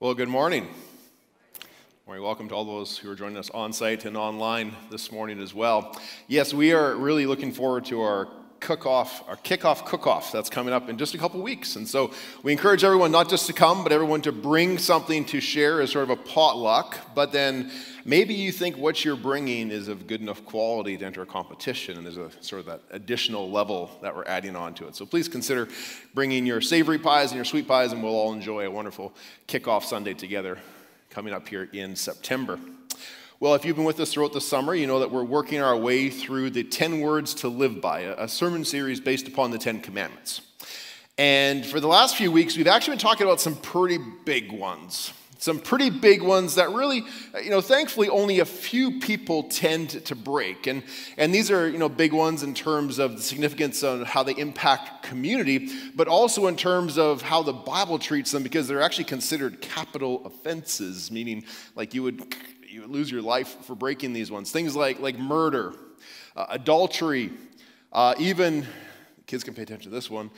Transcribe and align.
Well, 0.00 0.14
good 0.14 0.28
morning. 0.28 0.68
Morning. 2.06 2.22
Welcome 2.22 2.48
to 2.50 2.54
all 2.54 2.64
those 2.64 2.96
who 2.96 3.10
are 3.10 3.16
joining 3.16 3.36
us 3.36 3.50
on 3.50 3.72
site 3.72 4.04
and 4.04 4.16
online 4.16 4.76
this 4.92 5.10
morning 5.10 5.40
as 5.40 5.52
well. 5.52 6.00
Yes, 6.28 6.54
we 6.54 6.72
are 6.72 6.94
really 6.94 7.26
looking 7.26 7.50
forward 7.50 7.84
to 7.86 8.00
our 8.02 8.28
cook-off, 8.68 9.26
our 9.26 9.36
kickoff 9.36 9.86
cook-off 9.86 10.30
that's 10.30 10.50
coming 10.50 10.74
up 10.74 10.90
in 10.90 10.98
just 10.98 11.14
a 11.14 11.18
couple 11.18 11.40
weeks. 11.40 11.76
And 11.76 11.88
so 11.88 12.12
we 12.42 12.52
encourage 12.52 12.84
everyone 12.84 13.10
not 13.10 13.30
just 13.30 13.46
to 13.46 13.54
come, 13.54 13.82
but 13.82 13.92
everyone 13.92 14.20
to 14.22 14.30
bring 14.30 14.76
something 14.76 15.24
to 15.24 15.40
share 15.40 15.80
as 15.80 15.90
sort 15.90 16.02
of 16.02 16.10
a 16.10 16.16
potluck. 16.16 16.98
But 17.14 17.32
then 17.32 17.70
maybe 18.04 18.34
you 18.34 18.52
think 18.52 18.76
what 18.76 19.06
you're 19.06 19.16
bringing 19.16 19.70
is 19.70 19.88
of 19.88 20.06
good 20.06 20.20
enough 20.20 20.44
quality 20.44 20.98
to 20.98 21.06
enter 21.06 21.22
a 21.22 21.26
competition, 21.26 21.96
and 21.96 22.04
there's 22.04 22.18
a 22.18 22.30
sort 22.42 22.60
of 22.60 22.66
that 22.66 22.82
additional 22.90 23.50
level 23.50 23.90
that 24.02 24.14
we're 24.14 24.26
adding 24.26 24.54
on 24.54 24.74
to 24.74 24.86
it. 24.86 24.94
So 24.94 25.06
please 25.06 25.28
consider 25.28 25.66
bringing 26.12 26.44
your 26.44 26.60
savory 26.60 26.98
pies 26.98 27.30
and 27.30 27.36
your 27.36 27.46
sweet 27.46 27.66
pies, 27.66 27.92
and 27.92 28.02
we'll 28.02 28.12
all 28.14 28.34
enjoy 28.34 28.66
a 28.66 28.70
wonderful 28.70 29.14
kickoff 29.46 29.84
Sunday 29.84 30.12
together 30.12 30.58
coming 31.08 31.32
up 31.32 31.48
here 31.48 31.70
in 31.72 31.96
September. 31.96 32.60
Well, 33.40 33.54
if 33.54 33.64
you've 33.64 33.76
been 33.76 33.84
with 33.84 34.00
us 34.00 34.12
throughout 34.12 34.32
the 34.32 34.40
summer, 34.40 34.74
you 34.74 34.88
know 34.88 34.98
that 34.98 35.12
we're 35.12 35.22
working 35.22 35.60
our 35.60 35.76
way 35.76 36.10
through 36.10 36.50
the 36.50 36.64
10 36.64 36.98
words 36.98 37.34
to 37.34 37.48
live 37.48 37.80
by, 37.80 38.00
a 38.00 38.26
sermon 38.26 38.64
series 38.64 38.98
based 38.98 39.28
upon 39.28 39.52
the 39.52 39.58
10 39.58 39.80
commandments. 39.80 40.40
And 41.16 41.64
for 41.64 41.78
the 41.78 41.86
last 41.86 42.16
few 42.16 42.32
weeks, 42.32 42.56
we've 42.56 42.66
actually 42.66 42.94
been 42.94 43.02
talking 43.02 43.28
about 43.28 43.40
some 43.40 43.54
pretty 43.54 43.98
big 44.24 44.50
ones. 44.50 45.12
Some 45.38 45.60
pretty 45.60 45.88
big 45.88 46.20
ones 46.20 46.56
that 46.56 46.70
really, 46.70 47.04
you 47.40 47.50
know, 47.50 47.60
thankfully 47.60 48.08
only 48.08 48.40
a 48.40 48.44
few 48.44 48.98
people 48.98 49.44
tend 49.44 49.90
to 50.06 50.16
break. 50.16 50.66
And, 50.66 50.82
and 51.16 51.32
these 51.32 51.48
are, 51.48 51.68
you 51.68 51.78
know, 51.78 51.88
big 51.88 52.12
ones 52.12 52.42
in 52.42 52.54
terms 52.54 52.98
of 52.98 53.18
the 53.18 53.22
significance 53.22 53.84
of 53.84 54.04
how 54.04 54.24
they 54.24 54.34
impact 54.34 55.04
community, 55.04 55.70
but 55.94 56.08
also 56.08 56.48
in 56.48 56.56
terms 56.56 56.98
of 56.98 57.22
how 57.22 57.44
the 57.44 57.52
Bible 57.52 58.00
treats 58.00 58.32
them 58.32 58.42
because 58.42 58.66
they're 58.66 58.82
actually 58.82 59.04
considered 59.04 59.60
capital 59.60 60.26
offenses, 60.26 61.12
meaning 61.12 61.44
like 61.76 61.94
you 61.94 62.02
would 62.02 62.34
you 62.78 62.86
lose 62.86 63.10
your 63.10 63.22
life 63.22 63.64
for 63.64 63.74
breaking 63.74 64.12
these 64.12 64.30
ones. 64.30 64.52
Things 64.52 64.76
like, 64.76 65.00
like 65.00 65.18
murder, 65.18 65.74
uh, 66.36 66.46
adultery, 66.50 67.32
uh, 67.92 68.14
even, 68.18 68.66
kids 69.26 69.42
can 69.42 69.54
pay 69.54 69.62
attention 69.62 69.90
to 69.90 69.94
this 69.94 70.08
one, 70.08 70.30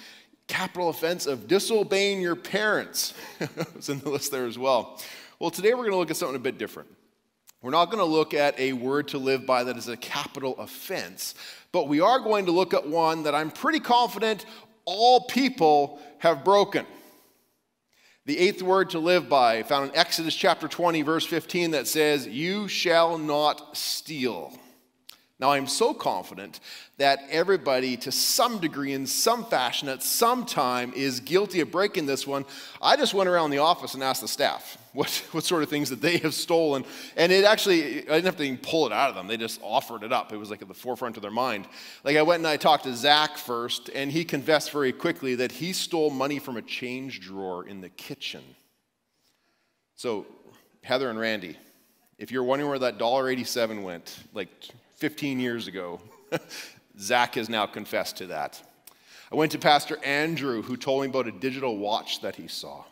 capital 0.46 0.88
offense 0.88 1.26
of 1.26 1.46
disobeying 1.46 2.20
your 2.20 2.36
parents. 2.36 3.12
it's 3.40 3.90
in 3.90 3.98
the 4.00 4.08
list 4.08 4.32
there 4.32 4.46
as 4.46 4.58
well. 4.58 4.98
Well, 5.38 5.50
today 5.50 5.70
we're 5.74 5.82
going 5.82 5.92
to 5.92 5.98
look 5.98 6.10
at 6.10 6.16
something 6.16 6.36
a 6.36 6.40
bit 6.40 6.56
different. 6.56 6.88
We're 7.62 7.70
not 7.70 7.86
going 7.86 7.98
to 7.98 8.10
look 8.10 8.32
at 8.32 8.58
a 8.58 8.72
word 8.72 9.08
to 9.08 9.18
live 9.18 9.44
by 9.44 9.64
that 9.64 9.76
is 9.76 9.88
a 9.88 9.96
capital 9.96 10.56
offense, 10.58 11.34
but 11.72 11.88
we 11.88 12.00
are 12.00 12.20
going 12.20 12.46
to 12.46 12.52
look 12.52 12.72
at 12.72 12.88
one 12.88 13.24
that 13.24 13.34
I'm 13.34 13.50
pretty 13.50 13.80
confident 13.80 14.46
all 14.86 15.20
people 15.20 16.00
have 16.18 16.42
broken. 16.42 16.86
The 18.26 18.38
eighth 18.38 18.62
word 18.62 18.90
to 18.90 18.98
live 18.98 19.28
by, 19.28 19.62
found 19.62 19.90
in 19.90 19.96
Exodus 19.96 20.34
chapter 20.34 20.68
20, 20.68 21.02
verse 21.02 21.24
15, 21.24 21.70
that 21.70 21.86
says, 21.86 22.26
You 22.26 22.68
shall 22.68 23.16
not 23.16 23.76
steal. 23.76 24.52
Now, 25.40 25.52
I'm 25.52 25.66
so 25.66 25.94
confident 25.94 26.60
that 26.98 27.20
everybody, 27.30 27.96
to 27.98 28.12
some 28.12 28.58
degree, 28.58 28.92
in 28.92 29.06
some 29.06 29.46
fashion, 29.46 29.88
at 29.88 30.02
some 30.02 30.44
time, 30.44 30.92
is 30.94 31.20
guilty 31.20 31.60
of 31.60 31.70
breaking 31.70 32.04
this 32.04 32.26
one. 32.26 32.44
I 32.82 32.96
just 32.96 33.14
went 33.14 33.26
around 33.26 33.48
the 33.48 33.58
office 33.58 33.94
and 33.94 34.02
asked 34.02 34.20
the 34.20 34.28
staff 34.28 34.76
what, 34.92 35.08
what 35.32 35.42
sort 35.42 35.62
of 35.62 35.70
things 35.70 35.88
that 35.88 36.02
they 36.02 36.18
have 36.18 36.34
stolen. 36.34 36.84
And 37.16 37.32
it 37.32 37.44
actually, 37.44 38.00
I 38.00 38.16
didn't 38.16 38.26
have 38.26 38.36
to 38.36 38.42
even 38.42 38.58
pull 38.58 38.84
it 38.84 38.92
out 38.92 39.08
of 39.08 39.16
them. 39.16 39.28
They 39.28 39.38
just 39.38 39.60
offered 39.62 40.02
it 40.02 40.12
up. 40.12 40.30
It 40.30 40.36
was 40.36 40.50
like 40.50 40.60
at 40.60 40.68
the 40.68 40.74
forefront 40.74 41.16
of 41.16 41.22
their 41.22 41.30
mind. 41.30 41.66
Like 42.04 42.18
I 42.18 42.22
went 42.22 42.40
and 42.40 42.46
I 42.46 42.58
talked 42.58 42.84
to 42.84 42.94
Zach 42.94 43.38
first, 43.38 43.88
and 43.94 44.12
he 44.12 44.24
confessed 44.24 44.70
very 44.72 44.92
quickly 44.92 45.36
that 45.36 45.52
he 45.52 45.72
stole 45.72 46.10
money 46.10 46.38
from 46.38 46.58
a 46.58 46.62
change 46.62 47.20
drawer 47.20 47.66
in 47.66 47.80
the 47.80 47.88
kitchen. 47.88 48.42
So, 49.96 50.26
Heather 50.82 51.08
and 51.08 51.18
Randy, 51.18 51.56
if 52.18 52.30
you're 52.30 52.44
wondering 52.44 52.68
where 52.68 52.78
that 52.80 52.98
$1.87 52.98 53.82
went, 53.82 54.18
like 54.34 54.50
15 55.00 55.40
years 55.40 55.66
ago. 55.66 55.98
Zach 56.98 57.34
has 57.36 57.48
now 57.48 57.64
confessed 57.64 58.18
to 58.18 58.26
that. 58.26 58.62
I 59.32 59.34
went 59.34 59.52
to 59.52 59.58
Pastor 59.58 59.98
Andrew, 60.04 60.60
who 60.60 60.76
told 60.76 61.02
me 61.02 61.08
about 61.08 61.26
a 61.26 61.32
digital 61.32 61.78
watch 61.78 62.20
that 62.20 62.36
he 62.36 62.48
saw. 62.48 62.84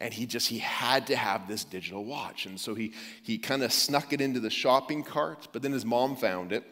And 0.00 0.12
he 0.12 0.26
just, 0.26 0.48
he 0.48 0.58
had 0.58 1.06
to 1.06 1.16
have 1.16 1.46
this 1.46 1.62
digital 1.62 2.04
watch. 2.04 2.46
And 2.46 2.58
so 2.58 2.74
he, 2.74 2.92
he 3.22 3.38
kind 3.38 3.62
of 3.62 3.72
snuck 3.72 4.12
it 4.12 4.20
into 4.20 4.40
the 4.40 4.50
shopping 4.50 5.04
cart, 5.04 5.48
but 5.52 5.62
then 5.62 5.72
his 5.72 5.84
mom 5.84 6.16
found 6.16 6.52
it. 6.52 6.64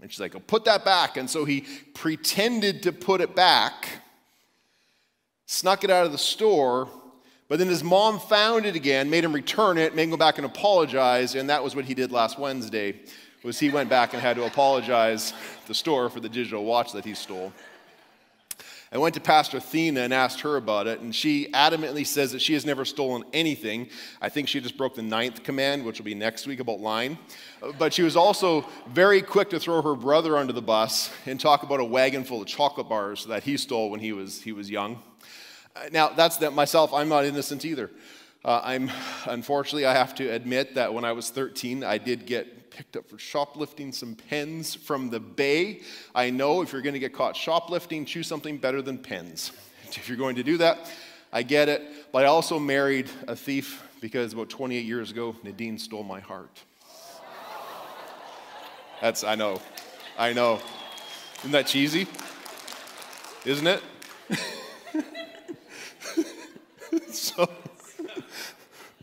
And 0.00 0.10
she's 0.10 0.20
like, 0.20 0.34
oh, 0.34 0.40
put 0.40 0.64
that 0.64 0.86
back. 0.86 1.18
And 1.18 1.28
so 1.28 1.44
he 1.44 1.66
pretended 1.92 2.82
to 2.84 2.92
put 2.92 3.20
it 3.20 3.34
back, 3.34 3.88
snuck 5.44 5.84
it 5.84 5.90
out 5.90 6.06
of 6.06 6.12
the 6.12 6.18
store, 6.18 6.88
but 7.48 7.58
then 7.58 7.68
his 7.68 7.84
mom 7.84 8.18
found 8.18 8.64
it 8.64 8.74
again, 8.74 9.10
made 9.10 9.24
him 9.24 9.34
return 9.34 9.76
it, 9.76 9.94
made 9.94 10.04
him 10.04 10.10
go 10.10 10.16
back 10.16 10.38
and 10.38 10.46
apologize. 10.46 11.34
And 11.34 11.50
that 11.50 11.62
was 11.62 11.76
what 11.76 11.84
he 11.84 11.92
did 11.92 12.10
last 12.10 12.38
Wednesday 12.38 13.00
was 13.44 13.60
he 13.60 13.68
went 13.68 13.90
back 13.90 14.14
and 14.14 14.22
had 14.22 14.36
to 14.36 14.44
apologize 14.44 15.34
the 15.66 15.74
store 15.74 16.08
for 16.08 16.18
the 16.18 16.28
digital 16.28 16.64
watch 16.64 16.92
that 16.92 17.04
he 17.04 17.14
stole. 17.14 17.52
I 18.90 18.98
went 18.98 19.14
to 19.16 19.20
Pastor 19.20 19.58
Thena 19.58 20.04
and 20.04 20.14
asked 20.14 20.40
her 20.42 20.56
about 20.56 20.86
it, 20.86 21.00
and 21.00 21.12
she 21.12 21.50
adamantly 21.52 22.06
says 22.06 22.30
that 22.30 22.40
she 22.40 22.54
has 22.54 22.64
never 22.64 22.84
stolen 22.84 23.24
anything. 23.32 23.88
I 24.22 24.28
think 24.28 24.48
she 24.48 24.60
just 24.60 24.76
broke 24.76 24.94
the 24.94 25.02
ninth 25.02 25.42
command, 25.42 25.84
which 25.84 25.98
will 25.98 26.04
be 26.04 26.14
next 26.14 26.46
week 26.46 26.60
about 26.60 26.78
lying. 26.78 27.18
But 27.76 27.92
she 27.92 28.02
was 28.02 28.16
also 28.16 28.64
very 28.88 29.20
quick 29.20 29.50
to 29.50 29.58
throw 29.58 29.82
her 29.82 29.96
brother 29.96 30.36
under 30.36 30.52
the 30.52 30.62
bus 30.62 31.12
and 31.26 31.40
talk 31.40 31.64
about 31.64 31.80
a 31.80 31.84
wagon 31.84 32.22
full 32.22 32.40
of 32.40 32.46
chocolate 32.46 32.88
bars 32.88 33.26
that 33.26 33.42
he 33.42 33.56
stole 33.56 33.90
when 33.90 33.98
he 33.98 34.12
was, 34.12 34.40
he 34.40 34.52
was 34.52 34.70
young. 34.70 35.02
Now, 35.90 36.10
that's 36.10 36.36
that 36.36 36.52
myself, 36.52 36.94
I'm 36.94 37.08
not 37.08 37.24
innocent 37.24 37.64
either. 37.64 37.90
Uh, 38.44 38.60
I'm 38.62 38.92
unfortunately, 39.26 39.86
I 39.86 39.94
have 39.94 40.14
to 40.16 40.28
admit 40.28 40.76
that 40.76 40.94
when 40.94 41.04
I 41.04 41.12
was 41.12 41.30
13, 41.30 41.82
I 41.82 41.98
did 41.98 42.26
get 42.26 42.63
picked 42.74 42.96
up 42.96 43.08
for 43.08 43.18
shoplifting 43.18 43.92
some 43.92 44.16
pens 44.16 44.74
from 44.74 45.08
the 45.08 45.20
bay. 45.20 45.80
I 46.14 46.30
know 46.30 46.60
if 46.60 46.72
you're 46.72 46.82
going 46.82 46.94
to 46.94 46.98
get 46.98 47.12
caught 47.12 47.36
shoplifting, 47.36 48.04
choose 48.04 48.26
something 48.26 48.58
better 48.58 48.82
than 48.82 48.98
pens. 48.98 49.52
If 49.96 50.08
you're 50.08 50.18
going 50.18 50.34
to 50.34 50.42
do 50.42 50.56
that, 50.58 50.90
I 51.32 51.44
get 51.44 51.68
it. 51.68 51.80
But 52.10 52.24
I 52.24 52.26
also 52.26 52.58
married 52.58 53.08
a 53.28 53.36
thief 53.36 53.80
because 54.00 54.32
about 54.32 54.48
28 54.48 54.84
years 54.84 55.12
ago, 55.12 55.36
Nadine 55.44 55.78
stole 55.78 56.02
my 56.02 56.18
heart. 56.18 56.64
That's, 59.00 59.22
I 59.22 59.36
know, 59.36 59.60
I 60.18 60.32
know. 60.32 60.58
Isn't 61.38 61.52
that 61.52 61.68
cheesy? 61.68 62.08
Isn't 63.44 63.68
it? 63.68 63.82
so, 67.12 67.48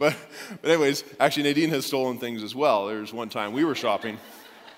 but, 0.01 0.17
but 0.63 0.71
anyways, 0.71 1.03
actually 1.19 1.43
Nadine 1.43 1.69
has 1.69 1.85
stolen 1.85 2.17
things 2.17 2.41
as 2.41 2.55
well. 2.55 2.87
There's 2.87 3.13
one 3.13 3.29
time 3.29 3.53
we 3.53 3.63
were 3.63 3.75
shopping. 3.75 4.17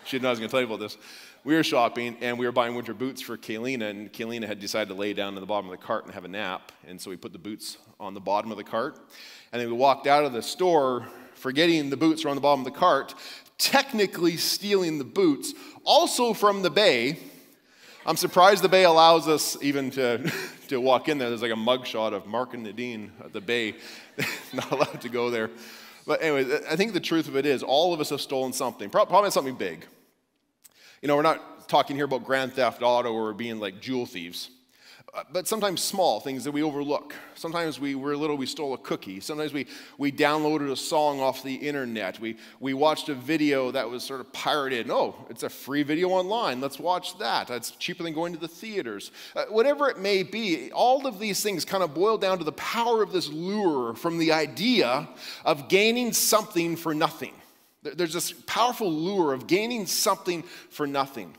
She 0.03 0.17
didn't 0.17 0.23
know 0.23 0.27
I 0.27 0.31
was 0.31 0.39
going 0.39 0.49
to 0.49 0.51
tell 0.51 0.59
you 0.59 0.67
about 0.67 0.81
this. 0.81 0.97
We 1.45 1.55
were 1.55 1.63
shopping 1.63 2.17
and 2.19 2.37
we 2.37 2.45
were 2.45 2.51
buying 2.51 2.75
winter 2.75 2.93
boots 2.93 3.21
for 3.21 3.37
Kaylina, 3.37 3.89
and 3.89 4.11
Kaylina 4.11 4.45
had 4.45 4.59
decided 4.59 4.89
to 4.89 4.95
lay 4.95 5.13
down 5.13 5.35
in 5.35 5.39
the 5.39 5.45
bottom 5.45 5.69
of 5.69 5.79
the 5.79 5.85
cart 5.85 6.03
and 6.03 6.13
have 6.13 6.25
a 6.25 6.27
nap. 6.27 6.73
And 6.85 6.99
so 6.99 7.09
we 7.09 7.15
put 7.15 7.31
the 7.31 7.39
boots 7.39 7.77
on 8.01 8.13
the 8.13 8.19
bottom 8.19 8.51
of 8.51 8.57
the 8.57 8.65
cart. 8.65 8.99
And 9.53 9.61
then 9.61 9.69
we 9.69 9.77
walked 9.77 10.07
out 10.07 10.25
of 10.25 10.33
the 10.33 10.41
store, 10.41 11.07
forgetting 11.35 11.89
the 11.89 11.95
boots 11.95 12.25
were 12.25 12.29
on 12.29 12.35
the 12.35 12.41
bottom 12.41 12.59
of 12.59 12.65
the 12.65 12.77
cart, 12.77 13.15
technically 13.57 14.35
stealing 14.35 14.97
the 14.97 15.05
boots, 15.05 15.53
also 15.85 16.33
from 16.33 16.63
the 16.63 16.69
bay. 16.69 17.17
I'm 18.05 18.17
surprised 18.17 18.61
the 18.61 18.67
bay 18.67 18.83
allows 18.83 19.29
us 19.29 19.57
even 19.61 19.89
to, 19.91 20.29
to 20.67 20.79
walk 20.79 21.09
in 21.09 21.17
there. 21.17 21.29
There's 21.29 21.41
like 21.41 21.51
a 21.51 21.55
mugshot 21.55 22.13
of 22.13 22.25
Mark 22.25 22.53
and 22.53 22.63
Nadine 22.63 23.11
at 23.23 23.33
the 23.33 23.41
bay 23.41 23.75
not 24.53 24.71
allowed 24.71 25.01
to 25.01 25.09
go 25.09 25.29
there. 25.29 25.49
But 26.05 26.21
anyway, 26.21 26.59
I 26.69 26.75
think 26.75 26.93
the 26.93 26.99
truth 26.99 27.27
of 27.27 27.37
it 27.37 27.45
is 27.45 27.63
all 27.63 27.93
of 27.93 28.01
us 28.01 28.09
have 28.09 28.21
stolen 28.21 28.53
something, 28.53 28.89
probably 28.89 29.31
something 29.31 29.55
big. 29.55 29.85
You 31.01 31.07
know, 31.07 31.15
we're 31.15 31.21
not 31.21 31.69
talking 31.69 31.95
here 31.95 32.05
about 32.05 32.23
grand 32.23 32.53
theft 32.53 32.81
auto 32.81 33.13
or 33.13 33.33
being 33.33 33.59
like 33.59 33.81
jewel 33.81 34.05
thieves. 34.05 34.49
Uh, 35.15 35.23
but 35.31 35.47
sometimes 35.47 35.79
small 35.79 36.19
things 36.19 36.43
that 36.43 36.51
we 36.51 36.63
overlook. 36.63 37.13
Sometimes 37.35 37.79
we 37.79 37.93
were 37.93 38.17
little, 38.17 38.35
we 38.35 38.47
stole 38.47 38.73
a 38.73 38.79
cookie. 38.79 39.19
Sometimes 39.19 39.53
we, 39.53 39.67
we 39.99 40.11
downloaded 40.11 40.71
a 40.71 40.75
song 40.75 41.19
off 41.19 41.43
the 41.43 41.53
internet. 41.53 42.19
We, 42.19 42.37
we 42.59 42.73
watched 42.73 43.09
a 43.09 43.13
video 43.13 43.69
that 43.71 43.87
was 43.87 44.03
sort 44.03 44.21
of 44.21 44.33
pirated. 44.33 44.89
Oh, 44.89 45.15
it's 45.29 45.43
a 45.43 45.49
free 45.49 45.83
video 45.83 46.09
online. 46.09 46.61
Let's 46.61 46.79
watch 46.79 47.19
that. 47.19 47.47
That's 47.47 47.71
cheaper 47.71 48.01
than 48.01 48.13
going 48.13 48.33
to 48.33 48.39
the 48.39 48.47
theaters. 48.47 49.11
Uh, 49.35 49.45
whatever 49.49 49.87
it 49.87 49.99
may 49.99 50.23
be, 50.23 50.71
all 50.71 51.05
of 51.05 51.19
these 51.19 51.43
things 51.43 51.63
kind 51.63 51.83
of 51.83 51.93
boil 51.93 52.17
down 52.17 52.39
to 52.39 52.43
the 52.43 52.51
power 52.53 53.03
of 53.03 53.11
this 53.11 53.29
lure 53.29 53.93
from 53.93 54.17
the 54.17 54.31
idea 54.31 55.07
of 55.45 55.69
gaining 55.69 56.11
something 56.11 56.75
for 56.75 56.95
nothing. 56.95 57.33
There's 57.83 58.13
this 58.13 58.31
powerful 58.31 58.91
lure 58.91 59.33
of 59.33 59.45
gaining 59.45 59.85
something 59.85 60.43
for 60.69 60.87
nothing. 60.87 61.35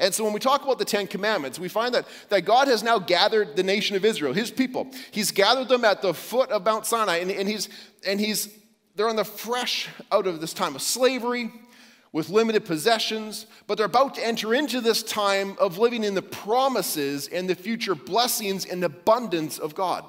And 0.00 0.14
so 0.14 0.22
when 0.22 0.32
we 0.32 0.38
talk 0.38 0.62
about 0.62 0.78
the 0.78 0.84
Ten 0.84 1.06
Commandments, 1.06 1.58
we 1.58 1.68
find 1.68 1.92
that, 1.94 2.06
that 2.28 2.42
God 2.42 2.68
has 2.68 2.82
now 2.82 2.98
gathered 2.98 3.56
the 3.56 3.64
nation 3.64 3.96
of 3.96 4.04
Israel, 4.04 4.32
his 4.32 4.50
people. 4.50 4.88
He's 5.10 5.32
gathered 5.32 5.68
them 5.68 5.84
at 5.84 6.02
the 6.02 6.14
foot 6.14 6.50
of 6.50 6.64
Mount 6.64 6.86
Sinai, 6.86 7.16
and, 7.16 7.30
and 7.30 7.48
he's 7.48 7.68
and 8.06 8.20
he's 8.20 8.48
they're 8.94 9.08
on 9.08 9.16
the 9.16 9.24
fresh 9.24 9.88
out 10.10 10.26
of 10.26 10.40
this 10.40 10.52
time 10.52 10.74
of 10.74 10.82
slavery 10.82 11.52
with 12.12 12.30
limited 12.30 12.64
possessions, 12.64 13.46
but 13.66 13.76
they're 13.76 13.86
about 13.86 14.14
to 14.14 14.24
enter 14.24 14.54
into 14.54 14.80
this 14.80 15.02
time 15.02 15.56
of 15.58 15.78
living 15.78 16.04
in 16.04 16.14
the 16.14 16.22
promises 16.22 17.28
and 17.28 17.48
the 17.48 17.54
future 17.54 17.94
blessings 17.94 18.64
and 18.64 18.82
abundance 18.82 19.58
of 19.58 19.74
God. 19.74 20.04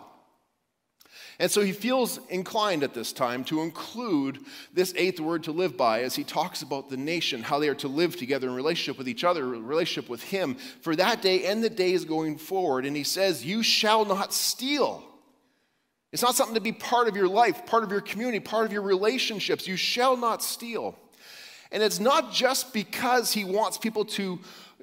And 1.42 1.50
so 1.50 1.62
he 1.62 1.72
feels 1.72 2.20
inclined 2.28 2.84
at 2.84 2.94
this 2.94 3.14
time 3.14 3.46
to 3.46 3.62
include 3.62 4.40
this 4.74 4.94
eighth 4.98 5.22
word 5.22 5.44
to 5.44 5.54
live 5.54 5.78
by 5.78 6.02
as 6.02 6.14
he 6.14 6.26
talks 6.26 6.62
about 6.62 6.90
the 6.90 6.98
nation, 6.98 7.42
how 7.42 7.60
they 7.60 7.70
are 7.70 7.76
to 7.76 7.88
live 7.88 8.18
together 8.18 8.50
in 8.50 8.56
relationship 8.56 8.98
with 8.98 9.08
each 9.08 9.24
other, 9.24 9.48
relationship 9.48 10.10
with 10.10 10.22
him 10.22 10.56
for 10.82 10.98
that 10.98 11.22
day 11.22 11.46
and 11.46 11.64
the 11.64 11.70
days 11.70 12.04
going 12.04 12.38
forward. 12.38 12.86
And 12.86 12.96
he 12.96 13.06
says, 13.06 13.46
You 13.46 13.64
shall 13.64 14.04
not 14.04 14.34
steal. 14.34 15.02
It's 16.12 16.22
not 16.22 16.36
something 16.36 16.56
to 16.56 16.62
be 16.62 16.74
part 16.74 17.08
of 17.08 17.16
your 17.16 17.30
life, 17.30 17.66
part 17.66 17.84
of 17.84 17.92
your 17.92 18.02
community, 18.02 18.42
part 18.42 18.66
of 18.66 18.74
your 18.74 18.82
relationships. 18.82 19.66
You 19.66 19.78
shall 19.78 20.18
not 20.18 20.44
steal. 20.44 20.98
And 21.72 21.82
it's 21.82 22.00
not 22.02 22.34
just 22.34 22.74
because 22.74 23.32
he 23.32 23.46
wants 23.46 23.78
people 23.78 24.04
to, 24.06 24.40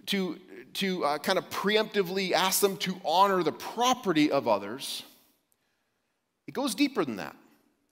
to, 0.07 0.39
to 0.75 1.05
uh, 1.05 1.19
kind 1.19 1.37
of 1.37 1.51
preemptively 1.51 2.31
ask 2.31 2.61
them 2.61 2.79
to 2.79 2.99
honor 3.05 3.43
the 3.43 3.53
property 3.53 4.31
of 4.31 4.49
others 4.49 5.03
it 6.47 6.55
goes 6.55 6.75
deeper 6.75 7.05
than 7.05 7.17
that. 7.17 7.35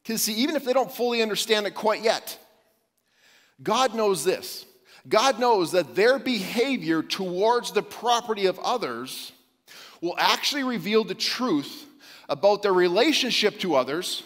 Because, 0.02 0.22
see, 0.22 0.34
even 0.34 0.54
if 0.54 0.64
they 0.64 0.72
don't 0.72 0.92
fully 0.92 1.22
understand 1.22 1.66
it 1.66 1.74
quite 1.74 2.02
yet, 2.02 2.38
God 3.62 3.94
knows 3.94 4.24
this. 4.24 4.66
God 5.08 5.38
knows 5.38 5.72
that 5.72 5.94
their 5.94 6.18
behavior 6.18 7.02
towards 7.02 7.72
the 7.72 7.82
property 7.82 8.46
of 8.46 8.58
others 8.60 9.32
will 10.00 10.14
actually 10.18 10.64
reveal 10.64 11.04
the 11.04 11.14
truth 11.14 11.86
about 12.28 12.62
their 12.62 12.72
relationship 12.72 13.58
to 13.60 13.74
others 13.74 14.22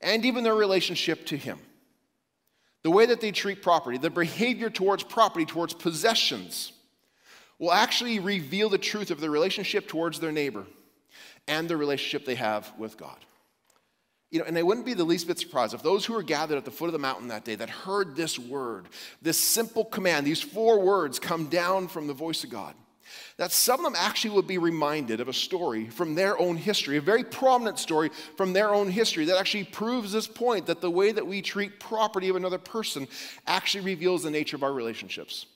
and 0.00 0.24
even 0.24 0.44
their 0.44 0.54
relationship 0.54 1.26
to 1.26 1.36
Him. 1.36 1.58
The 2.82 2.90
way 2.90 3.06
that 3.06 3.20
they 3.20 3.32
treat 3.32 3.62
property, 3.62 3.98
the 3.98 4.10
behavior 4.10 4.70
towards 4.70 5.02
property, 5.02 5.44
towards 5.44 5.74
possessions, 5.74 6.72
will 7.58 7.72
actually 7.72 8.18
reveal 8.18 8.68
the 8.68 8.78
truth 8.78 9.10
of 9.10 9.20
their 9.20 9.30
relationship 9.30 9.88
towards 9.88 10.20
their 10.20 10.32
neighbor 10.32 10.66
and 11.48 11.68
the 11.68 11.76
relationship 11.76 12.26
they 12.26 12.34
have 12.34 12.70
with 12.78 12.96
God. 12.96 13.16
You 14.30 14.40
know, 14.40 14.44
and 14.46 14.58
I 14.58 14.62
wouldn't 14.62 14.86
be 14.86 14.94
the 14.94 15.04
least 15.04 15.28
bit 15.28 15.38
surprised 15.38 15.72
if 15.72 15.82
those 15.82 16.04
who 16.04 16.12
were 16.12 16.22
gathered 16.22 16.56
at 16.56 16.64
the 16.64 16.70
foot 16.70 16.86
of 16.86 16.92
the 16.92 16.98
mountain 16.98 17.28
that 17.28 17.44
day 17.44 17.54
that 17.54 17.70
heard 17.70 18.16
this 18.16 18.38
word, 18.38 18.88
this 19.22 19.38
simple 19.38 19.84
command, 19.84 20.26
these 20.26 20.42
four 20.42 20.80
words 20.80 21.18
come 21.18 21.46
down 21.46 21.86
from 21.86 22.08
the 22.08 22.12
voice 22.12 22.42
of 22.42 22.50
God, 22.50 22.74
that 23.36 23.52
some 23.52 23.78
of 23.78 23.84
them 23.84 23.94
actually 23.96 24.34
would 24.34 24.48
be 24.48 24.58
reminded 24.58 25.20
of 25.20 25.28
a 25.28 25.32
story 25.32 25.88
from 25.88 26.16
their 26.16 26.36
own 26.40 26.56
history, 26.56 26.96
a 26.96 27.00
very 27.00 27.22
prominent 27.22 27.78
story 27.78 28.10
from 28.36 28.52
their 28.52 28.74
own 28.74 28.90
history 28.90 29.26
that 29.26 29.38
actually 29.38 29.64
proves 29.64 30.10
this 30.10 30.26
point 30.26 30.66
that 30.66 30.80
the 30.80 30.90
way 30.90 31.12
that 31.12 31.26
we 31.26 31.40
treat 31.40 31.78
property 31.78 32.28
of 32.28 32.34
another 32.34 32.58
person 32.58 33.06
actually 33.46 33.84
reveals 33.84 34.24
the 34.24 34.30
nature 34.30 34.56
of 34.56 34.64
our 34.64 34.72
relationships. 34.72 35.46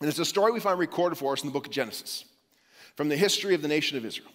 And 0.00 0.08
it's 0.08 0.18
a 0.18 0.24
story 0.24 0.50
we 0.50 0.58
find 0.58 0.76
recorded 0.76 1.16
for 1.16 1.32
us 1.32 1.42
in 1.42 1.48
the 1.48 1.52
book 1.52 1.66
of 1.66 1.72
Genesis 1.72 2.24
from 2.96 3.08
the 3.08 3.16
history 3.16 3.54
of 3.54 3.62
the 3.62 3.68
nation 3.68 3.96
of 3.96 4.04
Israel. 4.04 4.32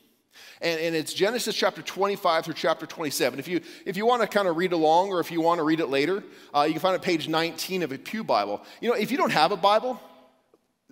And, 0.62 0.80
and 0.80 0.96
it's 0.96 1.14
Genesis 1.14 1.56
chapter 1.56 1.82
25 1.82 2.46
through 2.46 2.54
chapter 2.56 2.86
27. 2.86 3.40
If 3.40 3.48
you, 3.48 3.62
if 3.86 3.98
you 3.98 4.06
want 4.06 4.22
to 4.22 4.28
kind 4.28 4.48
of 4.48 4.58
read 4.58 4.74
along 4.74 5.10
or 5.10 5.20
if 5.20 5.32
you 5.32 5.42
want 5.42 5.60
to 5.60 5.64
read 5.64 5.80
it 5.80 5.88
later, 5.88 6.24
uh, 6.56 6.64
you 6.64 6.74
can 6.74 6.82
find 6.82 6.96
it 6.96 7.02
page 7.02 7.28
19 7.28 7.84
of 7.84 7.92
a 7.92 7.98
Pew 7.98 8.24
Bible. 8.24 8.64
You 8.82 8.90
know, 8.90 8.96
if 8.96 9.12
you 9.12 9.18
don't 9.18 9.32
have 9.32 9.52
a 9.52 9.58
Bible, 9.58 10.00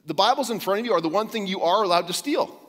the 0.05 0.13
Bibles 0.13 0.49
in 0.49 0.59
front 0.59 0.81
of 0.81 0.85
you 0.85 0.93
are 0.93 1.01
the 1.01 1.09
one 1.09 1.27
thing 1.27 1.47
you 1.47 1.61
are 1.61 1.83
allowed 1.83 2.07
to 2.07 2.13
steal. 2.13 2.59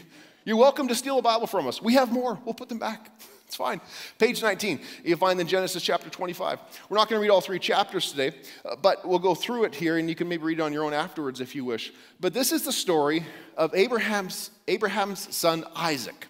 You're 0.44 0.56
welcome 0.56 0.88
to 0.88 0.94
steal 0.94 1.18
a 1.18 1.22
Bible 1.22 1.46
from 1.46 1.66
us. 1.66 1.80
We 1.80 1.94
have 1.94 2.12
more, 2.12 2.38
we'll 2.44 2.54
put 2.54 2.68
them 2.68 2.78
back. 2.78 3.10
It's 3.54 3.58
fine. 3.60 3.80
Page 4.18 4.42
19, 4.42 4.80
you 5.04 5.14
find 5.14 5.40
in 5.40 5.46
Genesis 5.46 5.80
chapter 5.80 6.10
25. 6.10 6.58
We're 6.88 6.96
not 6.96 7.08
going 7.08 7.20
to 7.20 7.22
read 7.22 7.30
all 7.30 7.40
three 7.40 7.60
chapters 7.60 8.10
today, 8.10 8.36
uh, 8.64 8.74
but 8.74 9.06
we'll 9.06 9.20
go 9.20 9.32
through 9.32 9.62
it 9.62 9.76
here 9.76 9.96
and 9.96 10.08
you 10.08 10.16
can 10.16 10.28
maybe 10.28 10.42
read 10.42 10.58
it 10.58 10.62
on 10.62 10.72
your 10.72 10.82
own 10.82 10.92
afterwards 10.92 11.40
if 11.40 11.54
you 11.54 11.64
wish. 11.64 11.92
But 12.18 12.34
this 12.34 12.50
is 12.50 12.64
the 12.64 12.72
story 12.72 13.24
of 13.56 13.72
Abraham's, 13.72 14.50
Abraham's 14.66 15.32
son 15.32 15.64
Isaac 15.76 16.26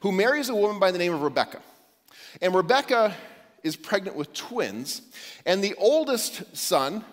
who 0.00 0.12
marries 0.12 0.48
a 0.48 0.54
woman 0.54 0.78
by 0.78 0.90
the 0.90 0.96
name 0.96 1.12
of 1.12 1.20
Rebecca. 1.20 1.60
And 2.40 2.54
Rebecca 2.54 3.14
is 3.62 3.76
pregnant 3.76 4.16
with 4.16 4.32
twins, 4.32 5.02
and 5.44 5.62
the 5.62 5.74
oldest 5.74 6.56
son 6.56 7.04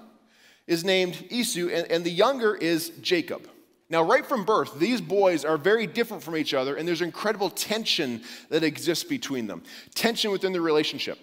is 0.68 0.86
named 0.86 1.22
Esau, 1.30 1.68
and, 1.68 1.92
and 1.92 2.06
the 2.06 2.12
younger 2.12 2.56
is 2.56 2.94
Jacob. 3.02 3.50
Now, 3.94 4.02
right 4.02 4.26
from 4.26 4.44
birth, 4.44 4.80
these 4.80 5.02
boys 5.02 5.46
are 5.46 5.56
very 5.56 5.86
different 5.86 6.24
from 6.24 6.36
each 6.36 6.56
other, 6.56 6.76
and 6.76 6.88
there's 6.88 7.04
incredible 7.04 7.52
tension 7.52 8.24
that 8.50 8.64
exists 8.64 9.04
between 9.04 9.46
them 9.46 9.62
tension 9.94 10.32
within 10.32 10.52
the 10.52 10.60
relationship. 10.60 11.20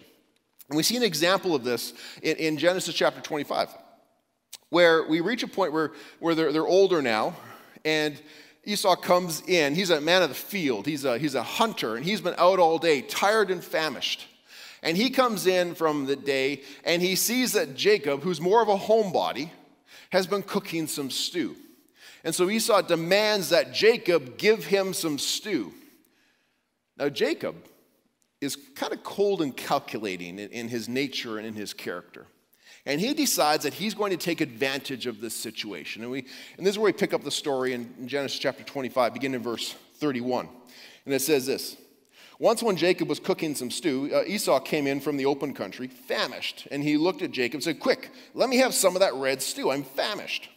And 0.69 0.77
we 0.77 0.85
see 0.85 0.97
an 0.97 1.03
example 1.03 1.57
of 1.57 1.65
this 1.65 1.95
in, 2.23 2.37
in 2.37 2.59
Genesis 2.59 2.95
chapter 2.95 3.21
25, 3.21 3.71
where 4.69 5.03
we 5.09 5.21
reach 5.21 5.43
a 5.43 5.49
point 5.49 5.73
where, 5.73 5.91
where 6.21 6.37
they're, 6.37 6.53
they're 6.53 6.65
older 6.65 7.03
now, 7.03 7.35
and 7.85 8.17
Esau 8.65 8.95
comes 8.95 9.43
in. 9.49 9.75
He's 9.75 9.91
a 9.91 10.01
man 10.01 10.23
of 10.23 10.29
the 10.29 10.37
field, 10.37 10.87
he's 10.87 11.05
a, 11.05 11.19
he's 11.19 11.35
a 11.35 11.43
hunter, 11.43 11.97
and 11.97 12.05
he's 12.05 12.21
been 12.21 12.37
out 12.39 12.61
all 12.61 12.79
day, 12.79 13.03
tired 13.03 13.51
and 13.51 13.65
famished. 13.65 14.29
And 14.85 14.97
he 14.97 15.11
comes 15.11 15.49
in 15.49 15.75
from 15.75 16.07
the 16.07 16.15
day 16.15 16.63
and 16.85 17.03
he 17.03 17.17
sees 17.17 17.53
that 17.55 17.75
Jacob, 17.75 18.23
who's 18.23 18.41
more 18.41 18.63
of 18.63 18.69
a 18.69 18.79
homebody, 18.79 19.51
has 20.11 20.29
been 20.29 20.45
cooking 20.45 20.87
some 20.87 21.11
stew. 21.11 21.57
And 22.25 22.35
so 22.35 22.51
Esau 22.51 22.83
demands 22.83 23.51
that 23.51 23.73
Jacob 23.73 24.37
give 24.37 24.65
him 24.67 24.93
some 24.93 25.19
stew. 25.19 25.73
Now, 26.99 27.09
Jacob 27.09 27.57
is 28.41 28.57
kind 28.75 28.93
of 28.93 29.03
cold 29.03 29.43
and 29.43 29.57
calculating 29.57 30.39
in, 30.39 30.69
his 30.69 30.89
nature 30.89 31.39
and 31.39 31.47
in 31.47 31.55
his 31.55 31.73
character. 31.73 32.27
And 32.87 33.01
he 33.01 33.15
decides 33.15 33.65
that 33.65 33.75
he's 33.75 33.95
going 33.95 34.11
to 34.11 34.17
take 34.17 34.41
advantage 34.41 35.07
of 35.07 35.21
this 35.21 35.35
situation. 35.35 36.03
And, 36.03 36.11
we, 36.11 36.27
and 36.57 36.67
this 36.67 36.75
is 36.75 36.79
where 36.79 36.87
we 36.87 36.93
pick 36.93 37.15
up 37.15 37.25
the 37.25 37.31
story 37.31 37.73
in 37.73 38.07
Genesis 38.07 38.39
chapter 38.39 38.65
25, 38.65 39.15
beginning 39.15 39.37
in 39.37 39.43
verse 39.43 39.75
31. 39.97 40.49
And 41.07 41.15
it 41.15 41.21
says 41.21 41.47
this 41.47 41.77
Once, 42.39 42.63
when 42.63 42.77
Jacob 42.77 43.09
was 43.09 43.19
cooking 43.19 43.55
some 43.55 43.71
stew, 43.71 44.11
uh, 44.15 44.25
Esau 44.27 44.61
came 44.61 44.87
in 44.87 45.01
from 45.01 45.17
the 45.17 45.27
open 45.27 45.55
country, 45.55 45.89
famished. 45.89 46.69
And 46.71 46.83
he 46.83 46.97
looked 46.99 47.23
at 47.23 47.31
Jacob 47.31 47.57
and 47.57 47.65
said, 47.65 47.81
Quick, 47.81 48.11
let 48.35 48.51
me 48.51 48.59
have 48.59 48.75
some 48.75 48.95
of 48.95 49.01
that 49.01 49.15
red 49.15 49.41
stew. 49.41 49.71
I'm 49.71 49.85
famished. 49.85 50.50